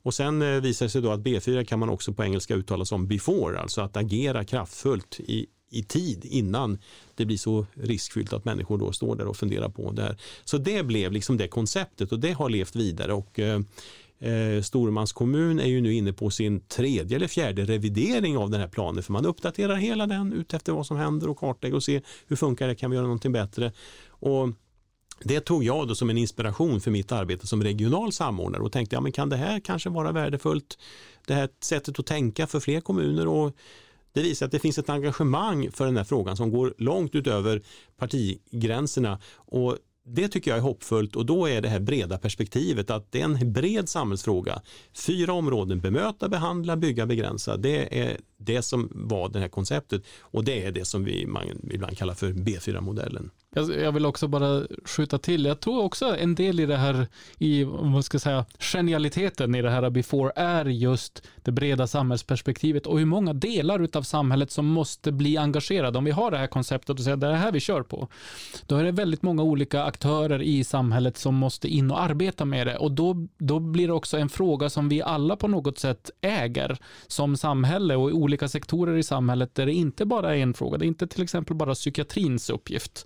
och 0.04 0.14
sen 0.14 0.42
eh, 0.42 0.62
visar 0.62 0.86
det 0.86 0.90
sig 0.90 1.02
då 1.02 1.12
att 1.12 1.20
B4 1.20 1.64
kan 1.64 1.80
man 1.80 1.90
också 1.90 2.14
på 2.14 2.24
engelska 2.24 2.56
uttala 2.56 2.86
som 2.86 3.08
before, 3.08 3.60
alltså 3.60 3.82
att 3.82 3.98
agera 3.98 4.44
kraftfullt 4.44 5.20
i, 5.20 5.46
i 5.70 5.84
tid 5.84 6.26
innan 6.26 6.78
det 7.16 7.26
blir 7.26 7.38
så 7.38 7.66
riskfyllt 7.74 8.34
att 8.34 8.46
människor 8.46 8.78
då 8.78 8.92
står 8.92 9.16
där 9.16 9.28
och 9.28 9.38
funderar 9.38 9.70
på 9.70 9.92
det 9.92 10.02
här. 10.02 10.18
Så 10.46 10.58
det 10.58 10.84
blev 10.84 11.12
liksom 11.12 11.38
det 11.38 11.48
konceptet 11.48 12.12
och 12.12 12.20
det 12.20 12.32
har 12.32 12.50
levt 12.50 12.76
vidare. 12.76 13.14
Och, 13.14 13.40
eh, 13.40 13.62
eh 14.20 14.62
Stormans 14.62 15.14
kommun 15.14 15.60
är 15.60 15.66
ju 15.66 15.82
nu 15.82 15.94
inne 15.94 16.14
på 16.14 16.30
sin 16.30 16.60
tredje 16.60 17.16
eller 17.16 17.28
fjärde 17.28 17.66
revidering 17.66 18.38
av 18.38 18.50
den 18.50 18.62
här 18.62 18.68
planen 18.68 19.04
för 19.04 19.14
man 19.14 19.26
uppdaterar 19.26 19.76
hela 19.76 20.08
den 20.08 20.34
utefter 20.34 20.74
vad 20.74 20.86
som 20.86 20.98
händer 20.98 21.30
och 21.30 21.38
kartlägger 21.38 21.76
och 21.76 21.84
ser 21.84 22.02
hur 22.28 22.36
funkar 22.36 22.68
det, 22.68 22.76
kan 22.76 22.92
vi 22.92 22.96
göra 22.96 23.06
någonting 23.06 23.32
bättre. 23.32 23.72
Och 24.08 24.50
det 25.20 25.40
tog 25.40 25.64
jag 25.64 25.88
då 25.88 25.96
som 25.96 26.10
en 26.10 26.18
inspiration 26.18 26.82
för 26.82 26.92
mitt 26.92 27.12
arbete 27.12 27.48
som 27.48 27.64
regional 27.64 28.12
samordnare 28.12 28.62
och 28.62 28.72
tänkte, 28.72 28.96
ja 28.96 29.02
men 29.02 29.12
kan 29.12 29.30
det 29.30 29.38
här 29.38 29.60
kanske 29.60 29.90
vara 29.90 30.12
värdefullt? 30.12 30.78
Det 31.28 31.34
här 31.34 31.50
sättet 31.62 32.00
att 32.00 32.06
tänka 32.06 32.48
för 32.48 32.60
fler 32.60 32.82
kommuner 32.82 33.28
och 33.28 33.56
det 34.14 34.22
visar 34.22 34.46
att 34.46 34.52
det 34.52 34.60
finns 34.60 34.78
ett 34.78 34.90
engagemang 34.90 35.72
för 35.72 35.86
den 35.86 35.98
här 35.98 36.04
frågan 36.04 36.38
som 36.38 36.52
går 36.52 36.74
långt 36.78 37.16
utöver 37.16 37.62
partigränserna 37.98 39.20
och 39.36 39.78
det 40.08 40.28
tycker 40.28 40.52
jag 40.52 40.58
är 40.58 40.62
hoppfullt 40.62 41.16
och 41.16 41.26
då 41.26 41.50
är 41.50 41.62
det 41.62 41.70
här 41.70 41.80
breda 41.80 42.18
perspektivet 42.18 42.90
att 42.90 43.12
det 43.12 43.22
är 43.22 43.26
en 43.26 43.54
bred 43.54 43.90
samhällsfråga. 43.90 44.62
Fyra 44.94 45.34
områden, 45.34 45.80
bemöta, 45.80 46.30
behandla, 46.30 46.78
bygga, 46.78 47.06
begränsa. 47.06 47.58
Det 47.58 48.00
är 48.02 48.18
det 48.38 48.62
som 48.62 48.92
var 48.94 49.30
det 49.30 49.40
här 49.40 49.48
konceptet 49.48 50.04
och 50.22 50.44
det 50.44 50.66
är 50.66 50.72
det 50.72 50.86
som 50.86 51.04
vi 51.04 51.26
man 51.26 51.44
ibland 51.72 51.98
kallar 51.98 52.14
för 52.14 52.28
B4-modellen. 52.28 53.32
Jag 53.56 53.92
vill 53.92 54.06
också 54.06 54.28
bara 54.28 54.64
skjuta 54.86 55.18
till, 55.18 55.46
jag 55.46 55.60
tror 55.60 55.84
också 55.84 56.18
en 56.18 56.36
del 56.36 56.60
i 56.60 56.66
det 56.66 56.78
här, 56.78 57.08
i 57.38 57.64
vad 57.64 58.06
ska 58.06 58.16
jag 58.16 58.22
säga, 58.22 58.46
genialiteten 58.60 59.56
i 59.56 59.62
det 59.62 59.70
här 59.70 59.90
before 59.90 60.32
är 60.36 60.66
just 60.66 61.28
det 61.44 61.52
breda 61.52 61.88
samhällsperspektivet 61.88 62.88
och 62.88 63.00
hur 63.00 63.06
många 63.06 63.34
delar 63.34 63.88
av 63.94 64.02
samhället 64.02 64.52
som 64.52 64.66
måste 64.66 65.12
bli 65.12 65.38
engagerade. 65.38 65.98
Om 65.98 66.06
vi 66.06 66.12
har 66.12 66.32
det 66.32 66.38
här 66.38 66.48
konceptet 66.48 66.90
och 66.90 67.00
säger 67.00 67.18
det 67.18 67.28
är 67.28 67.32
det 67.32 67.38
här 67.38 67.52
vi 67.52 67.60
kör 67.60 67.84
på, 67.84 68.08
då 68.66 68.76
är 68.76 68.84
det 68.84 68.92
väldigt 68.92 69.22
många 69.22 69.44
olika 69.44 69.84
aktörer 69.84 70.42
i 70.42 70.64
samhället 70.64 71.18
som 71.18 71.36
måste 71.36 71.68
in 71.68 71.92
och 71.92 72.02
arbeta 72.02 72.46
med 72.46 72.68
det 72.68 72.78
och 72.78 72.92
då, 72.92 73.28
då 73.38 73.60
blir 73.60 73.88
det 73.88 73.94
också 73.94 74.18
en 74.18 74.30
fråga 74.30 74.70
som 74.70 74.90
vi 74.90 75.02
alla 75.02 75.36
på 75.36 75.48
något 75.48 75.80
sätt 75.80 76.12
äger 76.22 76.78
som 77.08 77.38
samhälle 77.38 77.96
och 77.96 78.10
i 78.10 78.14
olika 78.28 78.48
sektorer 78.48 78.98
i 78.98 79.04
samhället 79.04 79.56
där 79.56 79.66
det 79.66 79.74
inte 79.74 80.06
bara 80.06 80.36
är 80.36 80.40
en 80.40 80.54
fråga, 80.54 80.78
det 80.78 80.86
är 80.86 80.88
inte 80.88 81.08
till 81.08 81.24
exempel 81.24 81.56
bara 81.56 81.74
psykiatrins 81.74 82.50
uppgift 82.50 83.06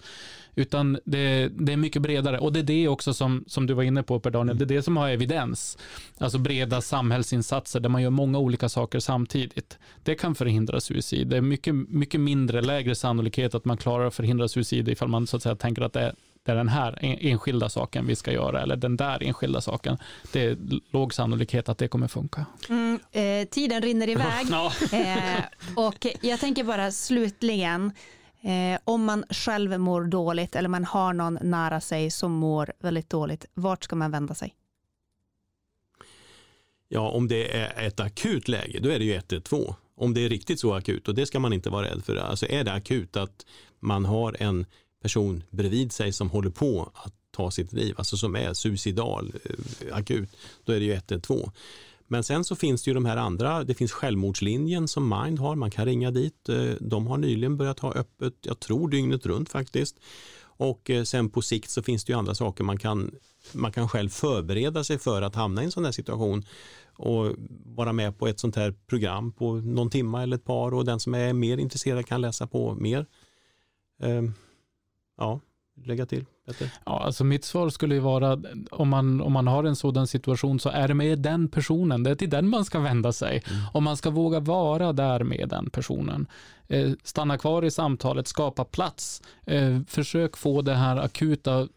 utan 0.56 0.98
det, 1.06 1.48
det, 1.48 1.74
är 1.74 1.78
mycket 1.78 2.02
bredare. 2.02 2.40
Och 2.40 2.54
det 2.54 2.60
är 2.60 2.64
det 2.64 2.88
också 2.88 3.14
som, 3.14 3.44
som 3.48 3.68
du 3.68 3.74
var 3.74 3.84
inne 3.84 4.04
på 4.04 4.20
Per 4.20 4.32
Daniel, 4.32 4.58
det 4.58 4.64
är 4.64 4.68
det 4.68 4.82
som 4.82 4.98
har 4.98 5.10
evidens. 5.10 5.78
Alltså 6.18 6.38
breda 6.38 6.82
samhällsinsatser 6.82 7.80
där 7.80 7.90
man 7.90 8.02
gör 8.02 8.10
många 8.10 8.40
olika 8.40 8.70
saker 8.70 9.00
samtidigt. 9.00 9.78
Det 10.04 10.16
kan 10.16 10.36
förhindra 10.36 10.80
suicid. 10.82 11.28
Det 11.28 11.38
är 11.38 11.42
mycket, 11.42 11.76
mycket 11.76 12.20
mindre, 12.20 12.62
lägre 12.62 12.96
sannolikhet 12.96 13.56
att 13.56 13.66
man 13.66 13.78
klarar 13.78 14.06
att 14.08 14.16
förhindra 14.16 14.48
suicid 14.48 14.90
ifall 14.90 15.08
man 15.08 15.28
så 15.28 15.38
att 15.38 15.44
säga 15.44 15.56
tänker 15.56 15.82
att 15.82 15.94
det 15.94 16.02
är 16.02 16.16
det 16.44 16.52
är 16.52 16.56
den 16.56 16.70
här 16.70 16.98
enskilda 17.02 17.70
saken 17.70 18.08
vi 18.08 18.16
ska 18.16 18.32
göra 18.32 18.62
eller 18.62 18.76
den 18.76 18.98
där 18.98 19.24
enskilda 19.24 19.62
saken. 19.62 19.98
Det 20.32 20.46
är 20.46 20.58
låg 20.92 21.14
sannolikhet 21.14 21.70
att 21.70 21.78
det 21.78 21.88
kommer 21.88 22.08
funka. 22.08 22.46
Mm, 22.70 23.00
eh, 23.12 23.48
tiden 23.48 23.82
rinner 23.82 24.10
iväg 24.10 24.48
eh, 24.92 25.44
och 25.76 26.08
jag 26.22 26.40
tänker 26.40 26.64
bara 26.64 26.92
slutligen 26.92 27.92
Eh, 28.44 28.80
om 28.84 29.06
man 29.06 29.24
själv 29.30 29.80
mår 29.80 30.04
dåligt 30.04 30.56
eller 30.56 30.70
man 30.70 30.86
har 30.86 31.14
någon 31.14 31.38
nära 31.42 31.82
sig 31.82 32.12
som 32.12 32.32
mår 32.32 32.74
väldigt 32.80 33.10
dåligt, 33.10 33.46
vart 33.54 33.84
ska 33.84 33.96
man 33.96 34.12
vända 34.12 34.34
sig? 34.34 34.56
Ja, 36.88 37.10
om 37.10 37.28
det 37.28 37.58
är 37.58 37.88
ett 37.88 38.00
akut 38.00 38.48
läge, 38.48 38.80
då 38.80 38.90
är 38.90 39.00
det 39.00 39.06
ju 39.06 39.14
112. 39.14 39.74
Om 39.96 40.14
det 40.14 40.26
är 40.26 40.30
riktigt 40.30 40.60
så 40.60 40.74
akut, 40.74 41.08
och 41.08 41.16
det 41.16 41.26
ska 41.26 41.40
man 41.40 41.54
inte 41.54 41.70
vara 41.70 41.86
rädd 41.86 42.06
för. 42.06 42.16
Alltså 42.16 42.46
är 42.50 42.64
det 42.64 42.74
akut 42.74 43.18
att 43.18 43.46
man 43.80 44.06
har 44.06 44.36
en 44.40 44.66
person 45.02 45.44
bredvid 45.50 45.92
sig 45.92 46.12
som 46.12 46.30
håller 46.30 46.50
på 46.50 46.92
att 46.94 47.14
ta 47.32 47.52
sitt 47.52 47.74
liv, 47.74 47.96
alltså 47.98 48.18
som 48.18 48.36
är 48.36 48.54
suicidal, 48.54 49.34
eh, 49.44 49.98
akut, 49.98 50.30
då 50.66 50.74
är 50.74 50.80
det 50.80 50.86
ju 50.86 50.94
112. 50.94 51.52
Men 52.08 52.24
sen 52.24 52.44
så 52.44 52.56
finns 52.56 52.84
det 52.84 52.90
ju 52.90 52.94
de 52.94 53.06
här 53.06 53.18
andra, 53.18 53.64
det 53.64 53.74
finns 53.74 53.92
självmordslinjen 53.92 54.88
som 54.88 55.10
Mind 55.10 55.40
har, 55.40 55.56
man 55.56 55.72
kan 55.72 55.86
ringa 55.86 56.12
dit. 56.12 56.50
Eh, 56.50 56.74
de 56.80 57.08
har 57.08 57.18
nyligen 57.18 57.58
börjat 57.58 57.80
ha 57.80 57.94
öppet, 57.94 58.34
jag 58.42 58.60
tror 58.60 58.90
dygnet 58.90 59.26
runt 59.26 59.50
faktiskt. 59.50 59.96
Och 60.44 60.90
eh, 60.90 61.04
sen 61.04 61.30
på 61.30 61.42
sikt 61.42 61.70
så 61.70 61.84
finns 61.84 62.06
det 62.06 62.14
ju 62.14 62.20
andra 62.20 62.36
saker 62.36 62.64
man 62.64 62.78
kan, 62.78 63.16
man 63.52 63.72
kan 63.72 63.90
själv 63.90 64.10
förbereda 64.10 64.84
sig 64.84 65.00
för 65.00 65.22
att 65.22 65.36
hamna 65.36 65.62
i 65.62 65.66
en 65.66 65.72
sån 65.72 65.86
här 65.86 65.92
situation 65.92 66.46
och 66.94 67.36
vara 67.66 67.94
med 67.94 68.18
på 68.18 68.28
ett 68.28 68.40
sånt 68.40 68.56
här 68.56 68.76
program 68.88 69.32
på 69.32 69.54
någon 69.54 69.90
timma 69.90 70.24
eller 70.24 70.36
ett 70.36 70.46
par 70.46 70.74
och 70.74 70.86
den 70.86 71.00
som 71.00 71.14
är 71.14 71.34
mer 71.34 71.58
intresserad 71.58 72.06
kan 72.06 72.22
läsa 72.22 72.48
på 72.48 72.76
mer. 72.76 73.06
Ehm, 74.02 74.34
Ja, 75.22 75.40
lägga 75.86 76.06
till? 76.06 76.26
Peter? 76.46 76.72
Ja, 76.86 77.04
alltså 77.04 77.24
mitt 77.24 77.46
svar 77.46 77.70
skulle 77.70 77.96
ju 77.96 78.02
vara 78.02 78.42
om 78.72 78.90
man, 78.90 79.22
om 79.22 79.34
man 79.34 79.48
har 79.48 79.64
en 79.64 79.76
sådan 79.76 80.08
situation 80.08 80.60
så 80.60 80.70
är 80.70 80.88
det 80.88 80.94
med 80.94 81.20
den 81.20 81.48
personen, 81.48 82.04
det 82.04 82.10
är 82.10 82.16
till 82.16 82.30
den 82.30 82.50
man 82.50 82.66
ska 82.66 82.80
vända 82.80 83.12
sig. 83.12 83.44
Mm. 83.50 83.62
Och 83.74 83.84
man 83.84 83.98
ska 83.98 84.10
våga 84.10 84.40
vara 84.40 84.94
där 84.94 85.24
med 85.24 85.50
den 85.50 85.70
personen. 85.70 86.28
Eh, 86.68 86.92
stanna 87.04 87.38
kvar 87.38 87.66
i 87.66 87.72
samtalet, 87.72 88.28
skapa 88.28 88.66
plats, 88.66 89.22
eh, 89.46 89.80
försök 89.88 90.38
få 90.38 90.62
det 90.62 90.76
här 90.76 90.98
akuta 90.98 91.68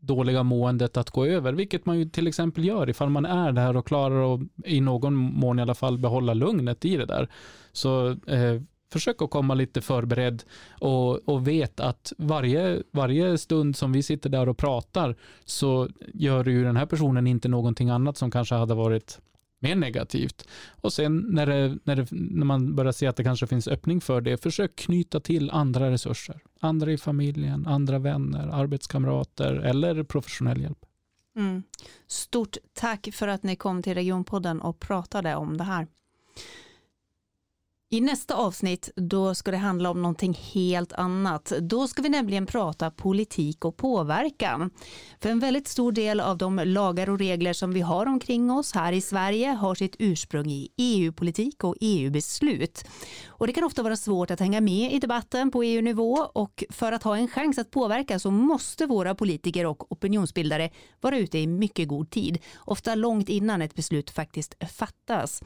dåliga 0.00 0.42
måendet 0.42 0.96
att 0.96 1.10
gå 1.10 1.26
över, 1.26 1.52
vilket 1.52 1.86
man 1.86 1.98
ju 1.98 2.04
till 2.04 2.26
exempel 2.26 2.64
gör 2.64 2.90
ifall 2.90 3.10
man 3.10 3.26
är 3.26 3.52
där 3.52 3.76
och 3.76 3.86
klarar 3.86 4.34
att 4.34 4.40
i 4.64 4.80
någon 4.80 5.14
mån 5.14 5.58
i 5.58 5.62
alla 5.62 5.74
fall 5.74 5.98
behålla 5.98 6.34
lugnet 6.34 6.84
i 6.84 6.96
det 6.96 7.06
där. 7.06 7.28
Så 7.72 8.10
eh, 8.10 8.60
försök 8.92 9.22
att 9.22 9.30
komma 9.30 9.54
lite 9.54 9.80
förberedd 9.80 10.42
och, 10.80 11.28
och 11.28 11.48
vet 11.48 11.80
att 11.80 12.12
varje, 12.18 12.82
varje 12.90 13.38
stund 13.38 13.76
som 13.76 13.92
vi 13.92 14.02
sitter 14.02 14.30
där 14.30 14.48
och 14.48 14.58
pratar 14.58 15.16
så 15.44 15.88
gör 16.14 16.44
ju 16.44 16.64
den 16.64 16.76
här 16.76 16.86
personen 16.86 17.26
inte 17.26 17.48
någonting 17.48 17.90
annat 17.90 18.16
som 18.16 18.30
kanske 18.30 18.54
hade 18.54 18.74
varit 18.74 19.20
mer 19.60 19.76
negativt. 19.76 20.48
Och 20.80 20.92
sen 20.92 21.18
när, 21.18 21.46
det, 21.46 21.78
när, 21.84 21.96
det, 21.96 22.06
när 22.10 22.44
man 22.44 22.76
börjar 22.76 22.92
se 22.92 23.06
att 23.06 23.16
det 23.16 23.24
kanske 23.24 23.46
finns 23.46 23.68
öppning 23.68 24.00
för 24.00 24.20
det, 24.20 24.42
försök 24.42 24.76
knyta 24.76 25.20
till 25.20 25.50
andra 25.50 25.90
resurser. 25.90 26.40
Andra 26.60 26.92
i 26.92 26.98
familjen, 26.98 27.66
andra 27.66 27.98
vänner, 27.98 28.48
arbetskamrater 28.48 29.52
eller 29.52 30.02
professionell 30.02 30.60
hjälp. 30.60 30.78
Mm. 31.36 31.62
Stort 32.06 32.56
tack 32.72 33.08
för 33.12 33.28
att 33.28 33.42
ni 33.42 33.56
kom 33.56 33.82
till 33.82 33.94
Regionpodden 33.94 34.60
och 34.60 34.80
pratade 34.80 35.36
om 35.36 35.56
det 35.56 35.64
här. 35.64 35.86
I 37.92 38.00
nästa 38.00 38.34
avsnitt 38.34 38.90
då 38.96 39.34
ska 39.34 39.50
det 39.50 39.56
handla 39.56 39.90
om 39.90 40.02
någonting 40.02 40.38
helt 40.52 40.92
annat. 40.92 41.52
Då 41.60 41.88
ska 41.88 42.02
vi 42.02 42.08
nämligen 42.08 42.46
prata 42.46 42.90
politik 42.90 43.64
och 43.64 43.76
påverkan. 43.76 44.70
För 45.20 45.30
en 45.30 45.40
väldigt 45.40 45.68
stor 45.68 45.92
del 45.92 46.20
av 46.20 46.38
de 46.38 46.56
lagar 46.64 47.10
och 47.10 47.18
regler 47.18 47.52
som 47.52 47.72
vi 47.72 47.80
har 47.80 48.06
omkring 48.06 48.50
oss 48.50 48.72
här 48.72 48.92
i 48.92 49.00
Sverige 49.00 49.48
har 49.48 49.74
sitt 49.74 49.96
ursprung 49.98 50.50
i 50.50 50.68
EU-politik 50.76 51.64
och 51.64 51.76
EU-beslut. 51.80 52.84
Och 53.26 53.46
det 53.46 53.52
kan 53.52 53.64
ofta 53.64 53.82
vara 53.82 53.96
svårt 53.96 54.30
att 54.30 54.40
hänga 54.40 54.60
med 54.60 54.92
i 54.92 54.98
debatten 54.98 55.50
på 55.50 55.62
EU-nivå 55.62 56.30
och 56.32 56.64
för 56.70 56.92
att 56.92 57.02
ha 57.02 57.16
en 57.16 57.28
chans 57.28 57.58
att 57.58 57.70
påverka 57.70 58.18
så 58.18 58.30
måste 58.30 58.86
våra 58.86 59.14
politiker 59.14 59.66
och 59.66 59.92
opinionsbildare 59.92 60.70
vara 61.00 61.18
ute 61.18 61.38
i 61.38 61.46
mycket 61.46 61.88
god 61.88 62.10
tid, 62.10 62.38
ofta 62.58 62.94
långt 62.94 63.28
innan 63.28 63.62
ett 63.62 63.74
beslut 63.74 64.10
faktiskt 64.10 64.54
fattas. 64.72 65.42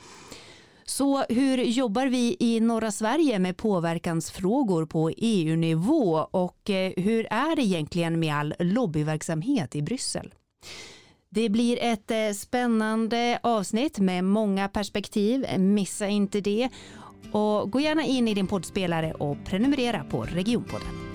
Så 0.87 1.25
hur 1.29 1.59
jobbar 1.59 2.07
vi 2.07 2.37
i 2.41 2.61
norra 2.61 2.91
Sverige 2.91 3.39
med 3.39 3.57
påverkansfrågor 3.57 4.87
på 4.87 5.11
EU-nivå 5.17 6.27
och 6.31 6.71
eh, 6.71 6.93
hur 6.97 7.27
är 7.31 7.57
det 7.57 7.63
egentligen 7.63 8.21
med 8.21 8.35
all 8.35 8.55
lobbyverksamhet 8.59 9.77
i 9.77 9.83
Bryssel? 9.83 10.35
Det 11.29 11.49
blir 11.49 11.79
ett 11.83 12.11
eh, 12.11 12.33
spännande 12.35 13.39
avsnitt 13.43 13.99
med 13.99 14.25
många 14.25 14.69
perspektiv. 14.69 15.47
Missa 15.59 16.07
inte 16.09 16.41
det. 16.41 16.69
Och 17.33 17.71
gå 17.71 17.81
gärna 17.81 18.05
in 18.05 18.29
i 18.29 18.35
din 18.35 18.47
poddspelare 18.47 19.13
och 19.13 19.37
prenumerera 19.45 20.05
på 20.11 20.23
Regionpodden. 20.23 21.14